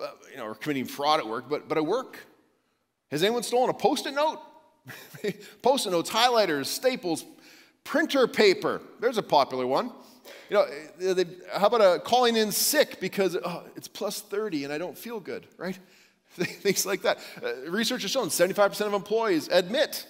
uh, 0.01 0.11
you 0.31 0.37
know, 0.37 0.45
or 0.47 0.55
committing 0.55 0.85
fraud 0.85 1.19
at 1.19 1.27
work, 1.27 1.49
but, 1.49 1.69
but 1.69 1.77
at 1.77 1.85
work. 1.85 2.19
Has 3.11 3.23
anyone 3.25 3.43
stolen 3.43 3.69
a 3.69 3.75
post 3.75 4.07
it 4.07 4.15
note? 4.15 4.41
post 5.63 5.87
it 5.87 5.91
notes, 5.91 6.09
highlighters, 6.09 6.67
staples, 6.67 7.25
printer 7.83 8.29
paper. 8.29 8.81
There's 9.01 9.19
a 9.19 9.23
popular 9.23 9.67
one. 9.67 9.93
You 10.51 10.57
know, 10.57 11.15
they, 11.15 11.25
how 11.53 11.69
about 11.69 11.81
a 11.81 12.01
calling 12.01 12.37
in 12.37 12.51
sick 12.51 12.99
because 13.01 13.37
oh, 13.37 13.63
it's 13.77 13.87
plus 13.87 14.21
30 14.21 14.65
and 14.65 14.73
I 14.73 14.79
don't 14.79 14.99
feel 14.99 15.21
good, 15.21 15.47
right? 15.57 15.79
Things 16.31 16.85
like 16.85 17.03
that. 17.03 17.19
Uh, 17.43 17.71
research 17.71 18.03
has 18.03 18.11
shown 18.11 18.29
75% 18.29 18.87
of 18.87 18.93
employees 18.93 19.49
admit 19.49 20.07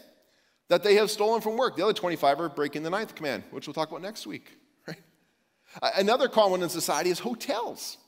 that 0.68 0.82
they 0.82 0.94
have 0.94 1.10
stolen 1.10 1.42
from 1.42 1.56
work. 1.56 1.76
The 1.76 1.84
other 1.84 1.92
25 1.92 2.40
are 2.40 2.48
breaking 2.48 2.84
the 2.84 2.90
ninth 2.90 3.14
command, 3.14 3.42
which 3.50 3.66
we'll 3.66 3.74
talk 3.74 3.90
about 3.90 4.02
next 4.02 4.26
week. 4.26 4.56
Right? 4.86 5.92
Another 5.96 6.26
common 6.26 6.62
in 6.62 6.68
society 6.68 7.10
is 7.10 7.20
hotels. 7.20 7.98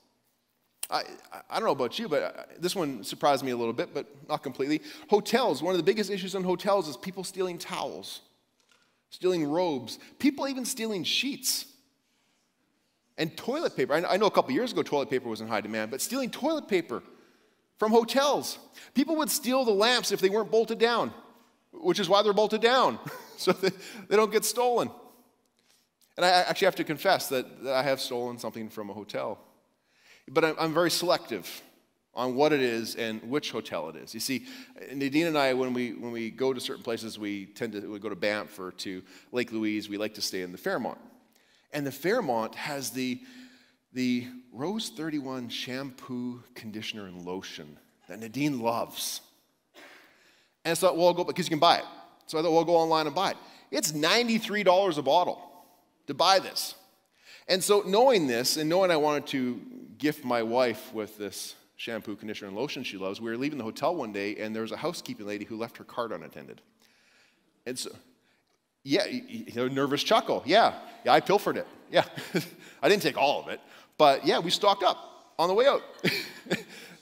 I, 0.90 1.04
I 1.48 1.54
don't 1.60 1.66
know 1.66 1.72
about 1.72 1.98
you, 1.98 2.08
but 2.08 2.22
uh, 2.22 2.42
this 2.58 2.74
one 2.74 3.04
surprised 3.04 3.44
me 3.44 3.52
a 3.52 3.56
little 3.56 3.72
bit, 3.72 3.94
but 3.94 4.06
not 4.28 4.42
completely. 4.42 4.82
Hotels, 5.08 5.62
one 5.62 5.72
of 5.72 5.78
the 5.78 5.84
biggest 5.84 6.10
issues 6.10 6.34
in 6.34 6.42
hotels 6.42 6.88
is 6.88 6.96
people 6.96 7.24
stealing 7.24 7.58
towels, 7.58 8.20
stealing 9.10 9.44
robes, 9.44 9.98
people 10.18 10.48
even 10.48 10.64
stealing 10.64 11.04
sheets. 11.04 11.66
And 13.18 13.36
toilet 13.36 13.76
paper. 13.76 13.92
I 13.94 14.16
know 14.16 14.26
a 14.26 14.30
couple 14.30 14.52
years 14.52 14.72
ago 14.72 14.82
toilet 14.82 15.10
paper 15.10 15.28
was 15.28 15.40
in 15.40 15.48
high 15.48 15.60
demand, 15.60 15.90
but 15.90 16.00
stealing 16.00 16.30
toilet 16.30 16.66
paper 16.66 17.02
from 17.78 17.92
hotels. 17.92 18.58
People 18.94 19.16
would 19.16 19.30
steal 19.30 19.64
the 19.64 19.72
lamps 19.72 20.12
if 20.12 20.20
they 20.20 20.30
weren't 20.30 20.50
bolted 20.50 20.78
down, 20.78 21.12
which 21.72 21.98
is 21.98 22.08
why 22.08 22.22
they're 22.22 22.32
bolted 22.32 22.60
down, 22.60 22.98
so 23.36 23.52
they, 23.52 23.70
they 24.08 24.16
don't 24.16 24.32
get 24.32 24.44
stolen. 24.44 24.90
And 26.16 26.24
I 26.24 26.28
actually 26.30 26.66
have 26.66 26.76
to 26.76 26.84
confess 26.84 27.28
that, 27.28 27.64
that 27.64 27.74
I 27.74 27.82
have 27.82 28.00
stolen 28.00 28.38
something 28.38 28.68
from 28.68 28.90
a 28.90 28.92
hotel. 28.92 29.38
But 30.28 30.44
I'm, 30.44 30.56
I'm 30.58 30.74
very 30.74 30.90
selective 30.90 31.62
on 32.14 32.34
what 32.34 32.52
it 32.52 32.60
is 32.60 32.94
and 32.96 33.22
which 33.22 33.50
hotel 33.50 33.88
it 33.88 33.96
is. 33.96 34.12
You 34.12 34.20
see, 34.20 34.46
Nadine 34.92 35.26
and 35.26 35.38
I, 35.38 35.54
when 35.54 35.72
we, 35.72 35.94
when 35.94 36.12
we 36.12 36.30
go 36.30 36.52
to 36.52 36.60
certain 36.60 36.82
places, 36.82 37.18
we 37.18 37.46
tend 37.46 37.72
to 37.72 37.90
we 37.90 37.98
go 37.98 38.10
to 38.10 38.16
Banff 38.16 38.58
or 38.58 38.72
to 38.72 39.02
Lake 39.32 39.50
Louise, 39.50 39.88
we 39.88 39.96
like 39.96 40.14
to 40.14 40.22
stay 40.22 40.42
in 40.42 40.52
the 40.52 40.58
Fairmont. 40.58 40.98
And 41.72 41.86
the 41.86 41.92
Fairmont 41.92 42.54
has 42.54 42.90
the, 42.90 43.20
the 43.92 44.26
Rose 44.52 44.90
31 44.90 45.48
shampoo, 45.48 46.42
conditioner, 46.54 47.06
and 47.06 47.24
lotion 47.24 47.78
that 48.08 48.20
Nadine 48.20 48.60
loves. 48.60 49.20
And 50.64 50.76
so 50.76 50.86
I 50.86 50.90
thought, 50.90 50.98
well, 50.98 51.06
I'll 51.08 51.14
go, 51.14 51.24
because 51.24 51.46
you 51.46 51.50
can 51.50 51.58
buy 51.58 51.78
it. 51.78 51.84
So 52.26 52.38
I 52.38 52.42
thought, 52.42 52.50
well, 52.50 52.60
I'll 52.60 52.64
go 52.64 52.76
online 52.76 53.06
and 53.06 53.14
buy 53.14 53.30
it. 53.30 53.36
It's 53.70 53.92
$93 53.92 54.98
a 54.98 55.02
bottle 55.02 55.50
to 56.06 56.14
buy 56.14 56.38
this. 56.38 56.74
And 57.48 57.62
so, 57.62 57.82
knowing 57.84 58.26
this 58.26 58.56
and 58.56 58.68
knowing 58.68 58.90
I 58.90 58.96
wanted 58.96 59.26
to 59.28 59.60
gift 59.98 60.24
my 60.24 60.42
wife 60.42 60.92
with 60.94 61.18
this 61.18 61.54
shampoo, 61.76 62.14
conditioner, 62.14 62.48
and 62.48 62.56
lotion 62.56 62.84
she 62.84 62.96
loves, 62.96 63.20
we 63.20 63.30
were 63.30 63.36
leaving 63.36 63.58
the 63.58 63.64
hotel 63.64 63.96
one 63.96 64.12
day 64.12 64.36
and 64.36 64.54
there 64.54 64.62
was 64.62 64.72
a 64.72 64.76
housekeeping 64.76 65.26
lady 65.26 65.44
who 65.44 65.56
left 65.56 65.76
her 65.78 65.84
card 65.84 66.12
unattended. 66.12 66.60
And 67.66 67.78
so, 67.78 67.90
yeah, 68.84 69.06
you 69.06 69.52
know, 69.54 69.68
nervous 69.68 70.02
chuckle. 70.02 70.42
Yeah, 70.44 70.74
yeah, 71.04 71.12
I 71.12 71.20
pilfered 71.20 71.56
it. 71.56 71.66
Yeah, 71.90 72.04
I 72.82 72.88
didn't 72.88 73.02
take 73.02 73.16
all 73.16 73.40
of 73.42 73.48
it, 73.48 73.60
but 73.98 74.26
yeah, 74.26 74.38
we 74.38 74.50
stocked 74.50 74.82
up 74.82 75.32
on 75.38 75.48
the 75.48 75.54
way 75.54 75.66
out. 75.66 75.82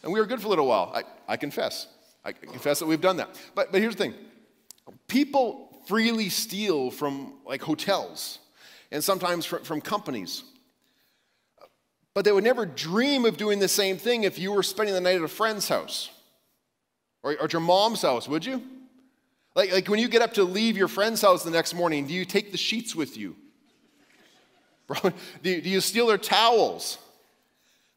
and 0.03 0.12
we 0.12 0.21
were 0.21 0.27
good 0.27 0.40
for 0.40 0.47
a 0.47 0.51
little 0.51 0.66
while. 0.66 0.93
I, 0.95 1.03
I 1.33 1.37
confess. 1.37 1.87
I 2.25 2.33
confess 2.33 2.79
that 2.81 2.87
we've 2.87 3.01
done 3.01 3.16
that. 3.16 3.40
But, 3.55 3.73
but 3.73 3.81
here's 3.81 3.97
the 3.97 4.05
thing 4.05 4.14
people 5.09 5.83
freely 5.87 6.29
steal 6.29 6.90
from 6.90 7.35
like 7.47 7.62
hotels 7.62 8.38
and 8.90 9.03
sometimes 9.03 9.47
from, 9.47 9.62
from 9.64 9.81
companies. 9.81 10.45
But 12.12 12.25
they 12.25 12.33
would 12.33 12.45
never 12.45 12.66
dream 12.66 13.25
of 13.25 13.37
doing 13.37 13.61
the 13.61 13.69
same 13.69 13.97
thing 13.97 14.25
if 14.25 14.38
you 14.38 14.53
were 14.53 14.62
spending 14.62 14.95
the 14.95 15.01
night 15.01 15.16
at 15.16 15.23
a 15.23 15.29
friend's 15.29 15.69
house 15.69 16.11
or, 17.23 17.33
or 17.33 17.45
at 17.45 17.53
your 17.53 17.61
mom's 17.61 18.03
house, 18.03 18.29
would 18.29 18.45
you? 18.45 18.62
Like, 19.54 19.72
like 19.72 19.88
when 19.88 19.98
you 19.98 20.08
get 20.08 20.22
up 20.22 20.34
to 20.34 20.44
leave 20.44 20.76
your 20.76 20.88
friend's 20.88 21.22
house 21.22 21.42
the 21.42 21.50
next 21.50 21.74
morning, 21.74 22.06
do 22.06 22.14
you 22.14 22.24
take 22.24 22.52
the 22.52 22.58
sheets 22.58 22.94
with 22.94 23.16
you? 23.16 23.36
Bro, 24.86 25.12
do, 25.42 25.50
you, 25.50 25.60
do 25.60 25.68
you 25.68 25.80
steal 25.80 26.06
their 26.06 26.18
towels? 26.18 26.98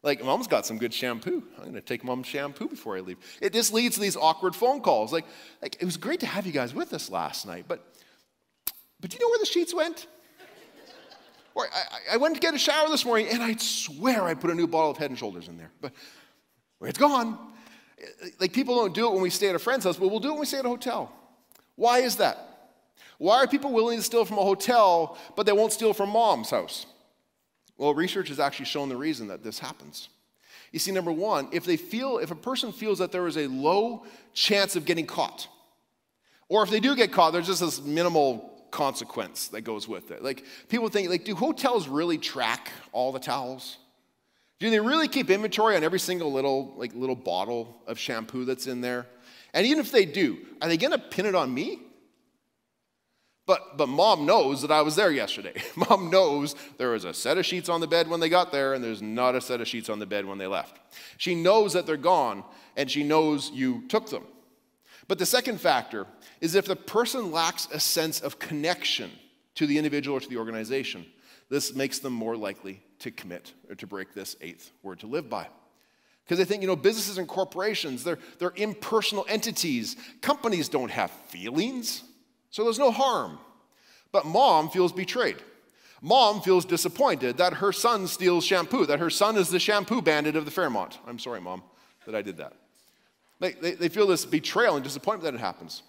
Like, 0.01 0.23
mom's 0.23 0.47
got 0.47 0.65
some 0.65 0.77
good 0.77 0.93
shampoo. 0.93 1.43
I'm 1.57 1.63
going 1.63 1.73
to 1.75 1.81
take 1.81 2.03
mom's 2.03 2.27
shampoo 2.27 2.67
before 2.67 2.97
I 2.97 2.99
leave. 2.99 3.17
It 3.41 3.53
just 3.53 3.71
leads 3.71 3.95
to 3.95 4.01
these 4.01 4.17
awkward 4.17 4.53
phone 4.53 4.81
calls. 4.81 5.13
Like, 5.13 5.25
like, 5.61 5.77
it 5.79 5.85
was 5.85 5.95
great 5.95 6.19
to 6.19 6.25
have 6.25 6.45
you 6.45 6.51
guys 6.51 6.73
with 6.73 6.93
us 6.93 7.09
last 7.09 7.47
night, 7.47 7.65
but, 7.67 7.87
but 8.99 9.09
do 9.09 9.15
you 9.15 9.21
know 9.21 9.29
where 9.29 9.39
the 9.39 9.45
sheets 9.45 9.73
went? 9.73 10.07
Or 11.55 11.67
I, 11.71 12.15
I 12.15 12.17
went 12.17 12.33
to 12.33 12.41
get 12.41 12.55
a 12.55 12.57
shower 12.57 12.89
this 12.89 13.05
morning 13.05 13.27
and 13.31 13.43
I 13.43 13.55
swear 13.57 14.23
I 14.23 14.33
put 14.33 14.49
a 14.49 14.55
new 14.55 14.65
bottle 14.65 14.89
of 14.89 14.97
head 14.97 15.11
and 15.11 15.19
shoulders 15.19 15.47
in 15.47 15.55
there, 15.55 15.69
but 15.81 15.91
it's 16.81 16.97
gone. 16.97 17.37
Like 18.39 18.53
people 18.53 18.73
don't 18.73 18.91
do 18.91 19.05
it 19.05 19.13
when 19.13 19.21
we 19.21 19.29
stay 19.29 19.49
at 19.49 19.55
a 19.55 19.59
friend's 19.59 19.85
house, 19.85 19.97
but 19.97 20.07
we'll 20.09 20.19
do 20.19 20.29
it 20.29 20.31
when 20.31 20.39
we 20.39 20.45
stay 20.47 20.57
at 20.57 20.65
a 20.65 20.69
hotel. 20.69 21.13
Why 21.75 21.99
is 21.99 22.17
that? 22.17 22.37
Why 23.17 23.37
are 23.37 23.47
people 23.47 23.71
willing 23.71 23.97
to 23.97 24.03
steal 24.03 24.25
from 24.25 24.37
a 24.37 24.43
hotel, 24.43 25.17
but 25.35 25.45
they 25.45 25.51
won't 25.51 25.71
steal 25.71 25.93
from 25.93 26.09
mom's 26.09 26.49
house? 26.49 26.85
Well, 27.77 27.93
research 27.93 28.29
has 28.29 28.39
actually 28.39 28.65
shown 28.65 28.89
the 28.89 28.97
reason 28.97 29.27
that 29.27 29.43
this 29.43 29.59
happens. 29.59 30.09
You 30.71 30.79
see, 30.79 30.91
number 30.91 31.11
one, 31.11 31.47
if 31.51 31.65
they 31.65 31.77
feel, 31.77 32.17
if 32.17 32.31
a 32.31 32.35
person 32.35 32.71
feels 32.71 32.99
that 32.99 33.11
there 33.11 33.27
is 33.27 33.37
a 33.37 33.47
low 33.47 34.05
chance 34.33 34.75
of 34.75 34.85
getting 34.85 35.05
caught, 35.05 35.47
or 36.49 36.63
if 36.63 36.69
they 36.69 36.79
do 36.79 36.95
get 36.95 37.11
caught, 37.11 37.31
there's 37.31 37.47
just 37.47 37.61
this 37.61 37.81
minimal 37.81 38.51
consequence 38.71 39.47
that 39.49 39.61
goes 39.61 39.87
with 39.87 40.11
it. 40.11 40.23
Like 40.23 40.43
people 40.67 40.89
think, 40.89 41.09
like, 41.09 41.25
do 41.25 41.35
hotels 41.35 41.87
really 41.87 42.17
track 42.17 42.71
all 42.91 43.11
the 43.11 43.19
towels? 43.19 43.77
Do 44.59 44.69
they 44.69 44.79
really 44.79 45.07
keep 45.07 45.29
inventory 45.29 45.75
on 45.75 45.83
every 45.83 45.99
single 45.99 46.31
little 46.31 46.73
like 46.75 46.93
little 46.95 47.15
bottle 47.15 47.81
of 47.87 47.99
shampoo 47.99 48.45
that's 48.45 48.67
in 48.67 48.81
there? 48.81 49.05
And 49.53 49.65
even 49.67 49.79
if 49.79 49.91
they 49.91 50.05
do, 50.05 50.39
are 50.61 50.67
they 50.67 50.77
gonna 50.77 50.97
pin 50.97 51.25
it 51.25 51.35
on 51.35 51.53
me? 51.53 51.79
But 53.45 53.77
but 53.77 53.89
mom 53.89 54.25
knows 54.25 54.61
that 54.61 54.71
I 54.71 54.81
was 54.81 54.95
there 54.95 55.11
yesterday. 55.11 55.61
mom 55.75 56.09
knows 56.09 56.55
there 56.77 56.91
was 56.91 57.05
a 57.05 57.13
set 57.13 57.37
of 57.37 57.45
sheets 57.45 57.69
on 57.69 57.81
the 57.81 57.87
bed 57.87 58.07
when 58.07 58.19
they 58.19 58.29
got 58.29 58.51
there, 58.51 58.73
and 58.73 58.83
there's 58.83 59.01
not 59.01 59.35
a 59.35 59.41
set 59.41 59.61
of 59.61 59.67
sheets 59.67 59.89
on 59.89 59.99
the 59.99 60.05
bed 60.05 60.25
when 60.25 60.37
they 60.37 60.47
left. 60.47 60.79
She 61.17 61.35
knows 61.35 61.73
that 61.73 61.85
they're 61.85 61.97
gone, 61.97 62.43
and 62.77 62.89
she 62.89 63.03
knows 63.03 63.51
you 63.51 63.87
took 63.89 64.09
them. 64.09 64.23
But 65.07 65.19
the 65.19 65.25
second 65.25 65.59
factor 65.59 66.07
is 66.39 66.55
if 66.55 66.65
the 66.65 66.75
person 66.75 67.31
lacks 67.31 67.67
a 67.71 67.79
sense 67.79 68.21
of 68.21 68.39
connection 68.39 69.11
to 69.55 69.67
the 69.67 69.77
individual 69.77 70.17
or 70.17 70.21
to 70.21 70.29
the 70.29 70.37
organization, 70.37 71.05
this 71.49 71.75
makes 71.75 71.99
them 71.99 72.13
more 72.13 72.37
likely 72.37 72.81
to 72.99 73.11
commit 73.11 73.53
or 73.69 73.75
to 73.75 73.85
break 73.85 74.13
this 74.13 74.35
eighth 74.41 74.71
word 74.81 74.99
to 75.01 75.07
live 75.07 75.29
by. 75.29 75.47
Because 76.23 76.37
they 76.37 76.45
think, 76.45 76.61
you 76.61 76.67
know, 76.67 76.75
businesses 76.75 77.17
and 77.17 77.27
corporations, 77.27 78.03
they're, 78.03 78.19
they're 78.39 78.53
impersonal 78.55 79.25
entities. 79.27 79.97
Companies 80.21 80.69
don't 80.69 80.91
have 80.91 81.11
feelings, 81.11 82.03
so 82.49 82.63
there's 82.63 82.79
no 82.79 82.91
harm. 82.91 83.37
But 84.11 84.25
mom 84.25 84.69
feels 84.69 84.93
betrayed. 84.93 85.37
Mom 86.01 86.41
feels 86.41 86.65
disappointed 86.65 87.37
that 87.37 87.53
her 87.53 87.71
son 87.71 88.07
steals 88.07 88.45
shampoo, 88.45 88.85
that 88.85 88.99
her 88.99 89.09
son 89.09 89.37
is 89.37 89.49
the 89.49 89.59
shampoo 89.59 90.01
bandit 90.01 90.35
of 90.35 90.45
the 90.45 90.51
Fairmont. 90.51 90.99
I'm 91.07 91.19
sorry, 91.19 91.41
mom, 91.41 91.63
that 92.05 92.15
I 92.15 92.21
did 92.21 92.37
that. 92.37 92.53
They, 93.39 93.53
they, 93.53 93.71
they 93.71 93.89
feel 93.89 94.07
this 94.07 94.25
betrayal 94.25 94.75
and 94.75 94.83
disappointment 94.83 95.23
that 95.23 95.37
it 95.37 95.43
happens. 95.43 95.81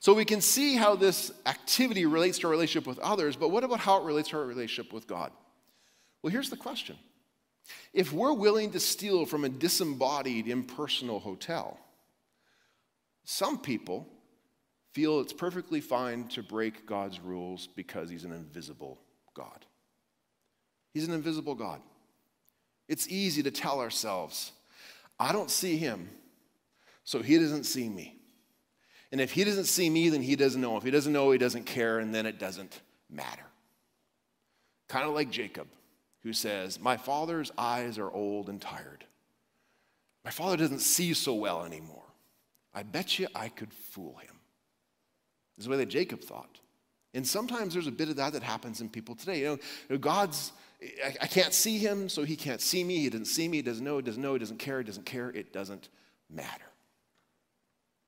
So 0.00 0.14
we 0.14 0.24
can 0.24 0.40
see 0.40 0.76
how 0.76 0.94
this 0.94 1.32
activity 1.46 2.06
relates 2.06 2.38
to 2.38 2.46
our 2.46 2.50
relationship 2.50 2.86
with 2.86 2.98
others, 2.98 3.36
but 3.36 3.50
what 3.50 3.64
about 3.64 3.80
how 3.80 4.00
it 4.00 4.04
relates 4.04 4.30
to 4.30 4.38
our 4.38 4.44
relationship 4.44 4.92
with 4.92 5.06
God? 5.06 5.30
Well, 6.22 6.30
here's 6.30 6.50
the 6.50 6.56
question 6.56 6.96
If 7.92 8.12
we're 8.12 8.32
willing 8.32 8.72
to 8.72 8.80
steal 8.80 9.26
from 9.26 9.44
a 9.44 9.48
disembodied, 9.48 10.48
impersonal 10.48 11.20
hotel, 11.20 11.78
some 13.24 13.58
people 13.58 14.06
feel 14.92 15.20
it's 15.20 15.32
perfectly 15.32 15.80
fine 15.80 16.28
to 16.28 16.42
break 16.42 16.86
God's 16.86 17.20
rules 17.20 17.66
because 17.66 18.08
He's 18.10 18.24
an 18.24 18.32
invisible 18.32 18.98
God. 19.34 19.64
He's 20.94 21.06
an 21.06 21.14
invisible 21.14 21.54
God. 21.54 21.80
It's 22.88 23.08
easy 23.08 23.42
to 23.42 23.50
tell 23.50 23.80
ourselves, 23.80 24.52
I 25.18 25.32
don't 25.32 25.50
see 25.50 25.76
Him, 25.76 26.08
so 27.04 27.20
He 27.20 27.38
doesn't 27.38 27.64
see 27.64 27.88
me. 27.88 28.16
And 29.12 29.20
if 29.20 29.32
he 29.32 29.44
doesn't 29.44 29.66
see 29.66 29.88
me, 29.88 30.08
then 30.08 30.22
he 30.22 30.36
doesn't 30.36 30.60
know. 30.60 30.76
If 30.76 30.82
he 30.82 30.90
doesn't 30.90 31.12
know, 31.12 31.30
he 31.30 31.38
doesn't 31.38 31.64
care, 31.64 32.00
and 32.00 32.14
then 32.14 32.26
it 32.26 32.38
doesn't 32.38 32.80
matter. 33.08 33.44
Kind 34.88 35.08
of 35.08 35.14
like 35.14 35.30
Jacob, 35.30 35.68
who 36.26 36.32
says, 36.32 36.80
My 36.80 36.96
father's 36.96 37.52
eyes 37.56 37.98
are 37.98 38.10
old 38.10 38.48
and 38.48 38.60
tired. 38.60 39.04
My 40.24 40.32
father 40.32 40.56
doesn't 40.56 40.80
see 40.80 41.14
so 41.14 41.34
well 41.34 41.64
anymore. 41.64 42.02
I 42.74 42.82
bet 42.82 43.20
you 43.20 43.28
I 43.32 43.48
could 43.48 43.72
fool 43.72 44.16
him. 44.16 44.34
This 45.56 45.62
is 45.62 45.64
the 45.66 45.70
way 45.70 45.76
that 45.76 45.86
Jacob 45.86 46.20
thought. 46.20 46.58
And 47.14 47.24
sometimes 47.24 47.74
there's 47.74 47.86
a 47.86 47.92
bit 47.92 48.08
of 48.08 48.16
that 48.16 48.32
that 48.32 48.42
happens 48.42 48.80
in 48.80 48.88
people 48.88 49.14
today. 49.14 49.42
You 49.42 49.60
know, 49.88 49.98
God's, 49.98 50.50
I, 50.82 51.14
I 51.22 51.26
can't 51.28 51.54
see 51.54 51.78
him, 51.78 52.08
so 52.08 52.24
he 52.24 52.34
can't 52.34 52.60
see 52.60 52.82
me. 52.82 52.96
He 52.98 53.08
doesn't 53.08 53.26
see 53.26 53.46
me. 53.46 53.58
He 53.58 53.62
doesn't 53.62 53.84
know. 53.84 53.98
He 53.98 54.02
doesn't 54.02 54.20
know. 54.20 54.32
He 54.32 54.40
doesn't 54.40 54.58
care. 54.58 54.78
He 54.78 54.84
doesn't 54.84 55.06
care. 55.06 55.30
It 55.30 55.52
doesn't 55.52 55.88
matter. 56.28 56.66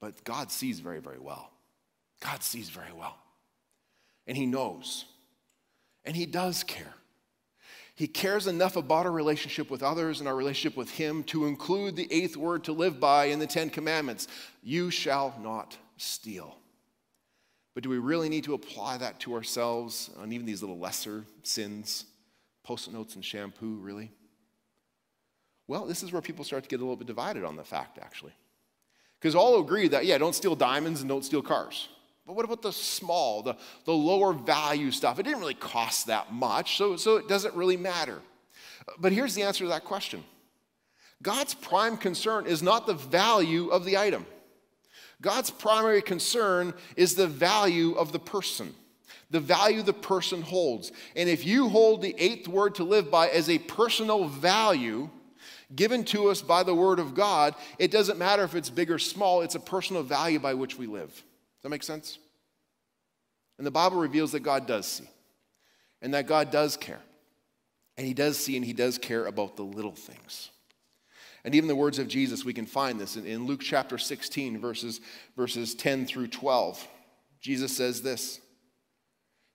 But 0.00 0.24
God 0.24 0.50
sees 0.50 0.80
very, 0.80 0.98
very 0.98 1.20
well. 1.20 1.52
God 2.18 2.42
sees 2.42 2.68
very 2.68 2.92
well. 2.92 3.16
And 4.26 4.36
He 4.36 4.44
knows. 4.44 5.04
And 6.04 6.16
He 6.16 6.26
does 6.26 6.64
care. 6.64 6.94
He 7.98 8.06
cares 8.06 8.46
enough 8.46 8.76
about 8.76 9.06
our 9.06 9.12
relationship 9.12 9.72
with 9.72 9.82
others 9.82 10.20
and 10.20 10.28
our 10.28 10.36
relationship 10.36 10.76
with 10.76 10.88
Him 10.88 11.24
to 11.24 11.46
include 11.46 11.96
the 11.96 12.06
eighth 12.12 12.36
word 12.36 12.62
to 12.64 12.72
live 12.72 13.00
by 13.00 13.24
in 13.24 13.40
the 13.40 13.46
Ten 13.48 13.70
Commandments 13.70 14.28
You 14.62 14.92
shall 14.92 15.34
not 15.42 15.76
steal. 15.96 16.58
But 17.74 17.82
do 17.82 17.88
we 17.88 17.98
really 17.98 18.28
need 18.28 18.44
to 18.44 18.54
apply 18.54 18.98
that 18.98 19.18
to 19.20 19.34
ourselves 19.34 20.10
on 20.16 20.32
even 20.32 20.46
these 20.46 20.62
little 20.62 20.78
lesser 20.78 21.24
sins? 21.42 22.04
Post 22.62 22.86
it 22.86 22.94
notes 22.94 23.16
and 23.16 23.24
shampoo, 23.24 23.80
really? 23.80 24.12
Well, 25.66 25.84
this 25.84 26.04
is 26.04 26.12
where 26.12 26.22
people 26.22 26.44
start 26.44 26.62
to 26.62 26.68
get 26.68 26.78
a 26.78 26.84
little 26.84 26.94
bit 26.94 27.08
divided 27.08 27.42
on 27.42 27.56
the 27.56 27.64
fact, 27.64 27.98
actually. 28.00 28.32
Because 29.18 29.34
all 29.34 29.60
agree 29.60 29.88
that, 29.88 30.06
yeah, 30.06 30.18
don't 30.18 30.36
steal 30.36 30.54
diamonds 30.54 31.00
and 31.00 31.08
don't 31.08 31.24
steal 31.24 31.42
cars. 31.42 31.88
But 32.28 32.36
what 32.36 32.44
about 32.44 32.60
the 32.60 32.74
small, 32.74 33.42
the, 33.42 33.56
the 33.86 33.94
lower 33.94 34.34
value 34.34 34.90
stuff? 34.90 35.18
It 35.18 35.22
didn't 35.22 35.40
really 35.40 35.54
cost 35.54 36.08
that 36.08 36.30
much, 36.30 36.76
so, 36.76 36.94
so 36.96 37.16
it 37.16 37.26
doesn't 37.26 37.54
really 37.54 37.78
matter. 37.78 38.20
But 38.98 39.12
here's 39.12 39.34
the 39.34 39.44
answer 39.44 39.64
to 39.64 39.70
that 39.70 39.84
question 39.84 40.22
God's 41.22 41.54
prime 41.54 41.96
concern 41.96 42.46
is 42.46 42.62
not 42.62 42.86
the 42.86 42.92
value 42.92 43.68
of 43.68 43.86
the 43.86 43.96
item, 43.96 44.26
God's 45.22 45.50
primary 45.50 46.02
concern 46.02 46.74
is 46.96 47.14
the 47.14 47.26
value 47.26 47.94
of 47.94 48.12
the 48.12 48.18
person. 48.18 48.74
The 49.30 49.40
value 49.40 49.82
the 49.82 49.94
person 49.94 50.42
holds. 50.42 50.92
And 51.16 51.28
if 51.28 51.46
you 51.46 51.68
hold 51.68 52.00
the 52.02 52.14
eighth 52.18 52.48
word 52.48 52.74
to 52.76 52.84
live 52.84 53.10
by 53.10 53.28
as 53.28 53.50
a 53.50 53.58
personal 53.58 54.26
value, 54.26 55.10
given 55.74 56.02
to 56.06 56.28
us 56.28 56.40
by 56.40 56.62
the 56.62 56.74
Word 56.74 56.98
of 56.98 57.14
God, 57.14 57.54
it 57.78 57.90
doesn't 57.90 58.18
matter 58.18 58.42
if 58.42 58.54
it's 58.54 58.70
big 58.70 58.90
or 58.90 58.98
small, 58.98 59.42
it's 59.42 59.54
a 59.54 59.60
personal 59.60 60.02
value 60.02 60.38
by 60.38 60.54
which 60.54 60.78
we 60.78 60.86
live. 60.86 61.24
Does 61.58 61.64
that 61.64 61.70
make 61.70 61.82
sense? 61.82 62.18
And 63.58 63.66
the 63.66 63.72
Bible 63.72 63.98
reveals 63.98 64.32
that 64.32 64.40
God 64.40 64.66
does 64.66 64.86
see, 64.86 65.08
and 66.00 66.14
that 66.14 66.28
God 66.28 66.52
does 66.52 66.76
care. 66.76 67.00
And 67.96 68.06
He 68.06 68.14
does 68.14 68.38
see 68.38 68.56
and 68.56 68.64
He 68.64 68.72
does 68.72 68.96
care 68.96 69.26
about 69.26 69.56
the 69.56 69.64
little 69.64 69.94
things. 69.94 70.50
And 71.44 71.54
even 71.54 71.68
the 71.68 71.74
words 71.74 71.98
of 71.98 72.08
Jesus, 72.08 72.44
we 72.44 72.52
can 72.52 72.66
find 72.66 73.00
this 73.00 73.16
in, 73.16 73.26
in 73.26 73.46
Luke 73.46 73.60
chapter 73.60 73.98
16, 73.98 74.60
verses, 74.60 75.00
verses 75.36 75.74
10 75.74 76.06
through 76.06 76.28
12. 76.28 76.86
Jesus 77.40 77.76
says 77.76 78.02
this 78.02 78.40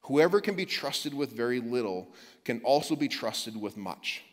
Whoever 0.02 0.42
can 0.42 0.56
be 0.56 0.66
trusted 0.66 1.14
with 1.14 1.32
very 1.32 1.62
little 1.62 2.10
can 2.44 2.60
also 2.66 2.96
be 2.96 3.08
trusted 3.08 3.56
with 3.56 3.78
much. 3.78 4.24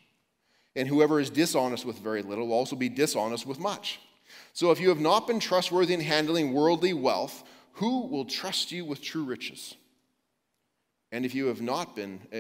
And 0.75 0.89
whoever 0.89 1.21
is 1.21 1.31
dishonest 1.31 1.85
with 1.85 1.99
very 1.99 2.23
little 2.23 2.49
will 2.49 2.55
also 2.55 2.77
be 2.77 2.89
dishonest 2.89 3.47
with 3.47 3.59
much. 3.59 4.01
So 4.53 4.71
if 4.71 4.81
you 4.81 4.89
have 4.89 5.01
not 5.01 5.27
been 5.27 5.41
trustworthy 5.41 5.95
in 5.95 6.01
handling 6.01 6.53
worldly 6.53 6.93
wealth, 6.93 7.45
who 7.73 8.07
will 8.07 8.25
trust 8.25 8.73
you 8.73 8.85
with 8.85 9.03
true 9.03 9.25
riches? 9.25 9.75
And 11.13 11.25
if 11.25 11.35
you 11.35 11.47
have 11.47 11.61
not 11.61 11.97
been 11.97 12.21
uh, 12.33 12.39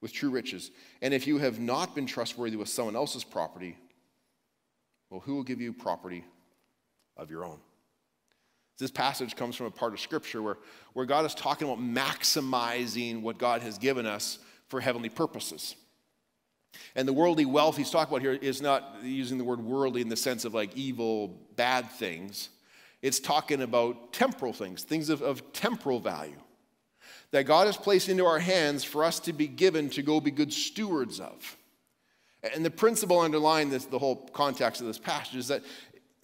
with 0.00 0.12
true 0.12 0.30
riches, 0.30 0.70
and 1.00 1.14
if 1.14 1.26
you 1.26 1.38
have 1.38 1.58
not 1.58 1.94
been 1.94 2.06
trustworthy 2.06 2.56
with 2.56 2.68
someone 2.68 2.96
else's 2.96 3.24
property, 3.24 3.76
well, 5.10 5.20
who 5.20 5.36
will 5.36 5.44
give 5.44 5.60
you 5.60 5.72
property 5.72 6.24
of 7.16 7.30
your 7.30 7.44
own? 7.44 7.58
This 8.78 8.90
passage 8.90 9.36
comes 9.36 9.54
from 9.54 9.66
a 9.66 9.70
part 9.70 9.92
of 9.92 10.00
Scripture 10.00 10.42
where, 10.42 10.58
where 10.94 11.06
God 11.06 11.24
is 11.24 11.34
talking 11.34 11.68
about 11.68 11.80
maximizing 11.80 13.22
what 13.22 13.38
God 13.38 13.62
has 13.62 13.78
given 13.78 14.04
us 14.04 14.38
for 14.68 14.80
heavenly 14.80 15.08
purposes. 15.08 15.76
And 16.96 17.06
the 17.06 17.12
worldly 17.12 17.44
wealth 17.44 17.76
he's 17.76 17.90
talking 17.90 18.12
about 18.12 18.22
here 18.22 18.32
is 18.32 18.60
not 18.60 18.96
using 19.02 19.38
the 19.38 19.44
word 19.44 19.60
worldly 19.60 20.00
in 20.00 20.08
the 20.08 20.16
sense 20.16 20.44
of 20.44 20.54
like 20.54 20.76
evil, 20.76 21.28
bad 21.54 21.88
things. 21.92 22.48
It's 23.04 23.20
talking 23.20 23.60
about 23.60 24.14
temporal 24.14 24.54
things, 24.54 24.82
things 24.82 25.10
of, 25.10 25.20
of 25.20 25.52
temporal 25.52 26.00
value 26.00 26.40
that 27.32 27.42
God 27.42 27.66
has 27.66 27.76
placed 27.76 28.08
into 28.08 28.24
our 28.24 28.38
hands 28.38 28.82
for 28.82 29.04
us 29.04 29.20
to 29.20 29.34
be 29.34 29.46
given 29.46 29.90
to 29.90 30.00
go 30.00 30.20
be 30.20 30.30
good 30.30 30.50
stewards 30.50 31.20
of. 31.20 31.58
And 32.54 32.64
the 32.64 32.70
principle 32.70 33.20
underlying 33.20 33.68
this, 33.68 33.84
the 33.84 33.98
whole 33.98 34.16
context 34.32 34.80
of 34.80 34.86
this 34.86 34.96
passage 34.96 35.36
is 35.36 35.48
that 35.48 35.60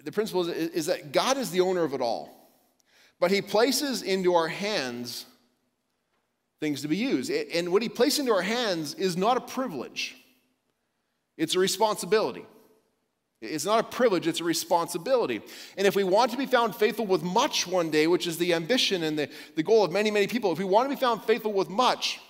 the 0.02 0.10
principle 0.10 0.48
is, 0.48 0.70
is 0.70 0.86
that 0.86 1.12
God 1.12 1.36
is 1.36 1.50
the 1.50 1.60
owner 1.60 1.84
of 1.84 1.92
it 1.92 2.00
all, 2.00 2.50
but 3.18 3.30
He 3.30 3.42
places 3.42 4.00
into 4.00 4.32
our 4.32 4.48
hands 4.48 5.26
things 6.60 6.80
to 6.80 6.88
be 6.88 6.96
used. 6.96 7.30
And 7.30 7.72
what 7.72 7.82
He 7.82 7.90
places 7.90 8.20
into 8.20 8.32
our 8.32 8.40
hands 8.40 8.94
is 8.94 9.18
not 9.18 9.36
a 9.36 9.42
privilege, 9.42 10.16
it's 11.36 11.54
a 11.54 11.58
responsibility. 11.58 12.46
It's 13.40 13.64
not 13.64 13.80
a 13.80 13.82
privilege, 13.84 14.26
it's 14.26 14.40
a 14.40 14.44
responsibility. 14.44 15.40
And 15.78 15.86
if 15.86 15.96
we 15.96 16.04
want 16.04 16.30
to 16.32 16.36
be 16.36 16.44
found 16.44 16.76
faithful 16.76 17.06
with 17.06 17.22
much 17.22 17.66
one 17.66 17.90
day, 17.90 18.06
which 18.06 18.26
is 18.26 18.36
the 18.36 18.52
ambition 18.52 19.02
and 19.02 19.18
the, 19.18 19.30
the 19.56 19.62
goal 19.62 19.82
of 19.82 19.92
many, 19.92 20.10
many 20.10 20.26
people, 20.26 20.52
if 20.52 20.58
we 20.58 20.64
want 20.64 20.90
to 20.90 20.94
be 20.94 21.00
found 21.00 21.22
faithful 21.24 21.52
with 21.52 21.70
much, 21.70 22.20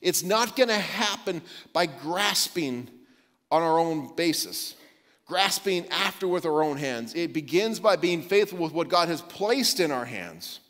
it's 0.00 0.22
not 0.22 0.54
going 0.54 0.68
to 0.68 0.78
happen 0.78 1.42
by 1.72 1.86
grasping 1.86 2.88
on 3.50 3.62
our 3.62 3.78
own 3.78 4.14
basis, 4.14 4.76
grasping 5.26 5.88
after 5.88 6.28
with 6.28 6.46
our 6.46 6.62
own 6.62 6.76
hands. 6.76 7.12
It 7.14 7.32
begins 7.32 7.80
by 7.80 7.96
being 7.96 8.22
faithful 8.22 8.58
with 8.58 8.72
what 8.72 8.88
God 8.88 9.08
has 9.08 9.22
placed 9.22 9.80
in 9.80 9.90
our 9.90 10.04
hands. 10.04 10.60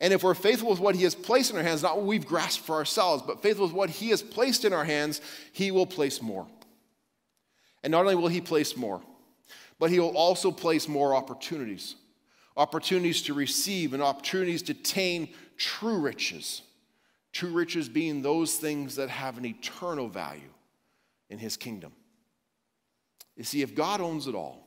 And 0.00 0.12
if 0.12 0.22
we're 0.22 0.34
faithful 0.34 0.70
with 0.70 0.78
what 0.78 0.94
He 0.94 1.02
has 1.02 1.16
placed 1.16 1.50
in 1.50 1.56
our 1.56 1.62
hands, 1.64 1.82
not 1.82 1.96
what 1.96 2.06
we've 2.06 2.26
grasped 2.26 2.64
for 2.64 2.76
ourselves, 2.76 3.24
but 3.26 3.42
faithful 3.42 3.66
with 3.66 3.74
what 3.74 3.90
He 3.90 4.10
has 4.10 4.22
placed 4.22 4.64
in 4.64 4.72
our 4.72 4.84
hands, 4.84 5.20
He 5.52 5.72
will 5.72 5.86
place 5.86 6.22
more. 6.22 6.46
And 7.82 7.90
not 7.90 8.02
only 8.02 8.14
will 8.14 8.28
He 8.28 8.40
place 8.40 8.76
more, 8.76 9.00
but 9.78 9.90
He 9.90 10.00
will 10.00 10.16
also 10.16 10.50
place 10.50 10.88
more 10.88 11.14
opportunities 11.14 11.94
opportunities 12.58 13.22
to 13.22 13.34
receive 13.34 13.94
and 13.94 14.02
opportunities 14.02 14.62
to 14.62 14.72
attain 14.72 15.28
true 15.56 15.98
riches. 15.98 16.62
True 17.32 17.50
riches 17.50 17.88
being 17.88 18.20
those 18.20 18.56
things 18.56 18.96
that 18.96 19.08
have 19.08 19.38
an 19.38 19.46
eternal 19.46 20.08
value 20.08 20.52
in 21.30 21.38
His 21.38 21.56
kingdom. 21.56 21.92
You 23.36 23.44
see, 23.44 23.62
if 23.62 23.74
God 23.74 24.00
owns 24.00 24.26
it 24.26 24.34
all, 24.34 24.66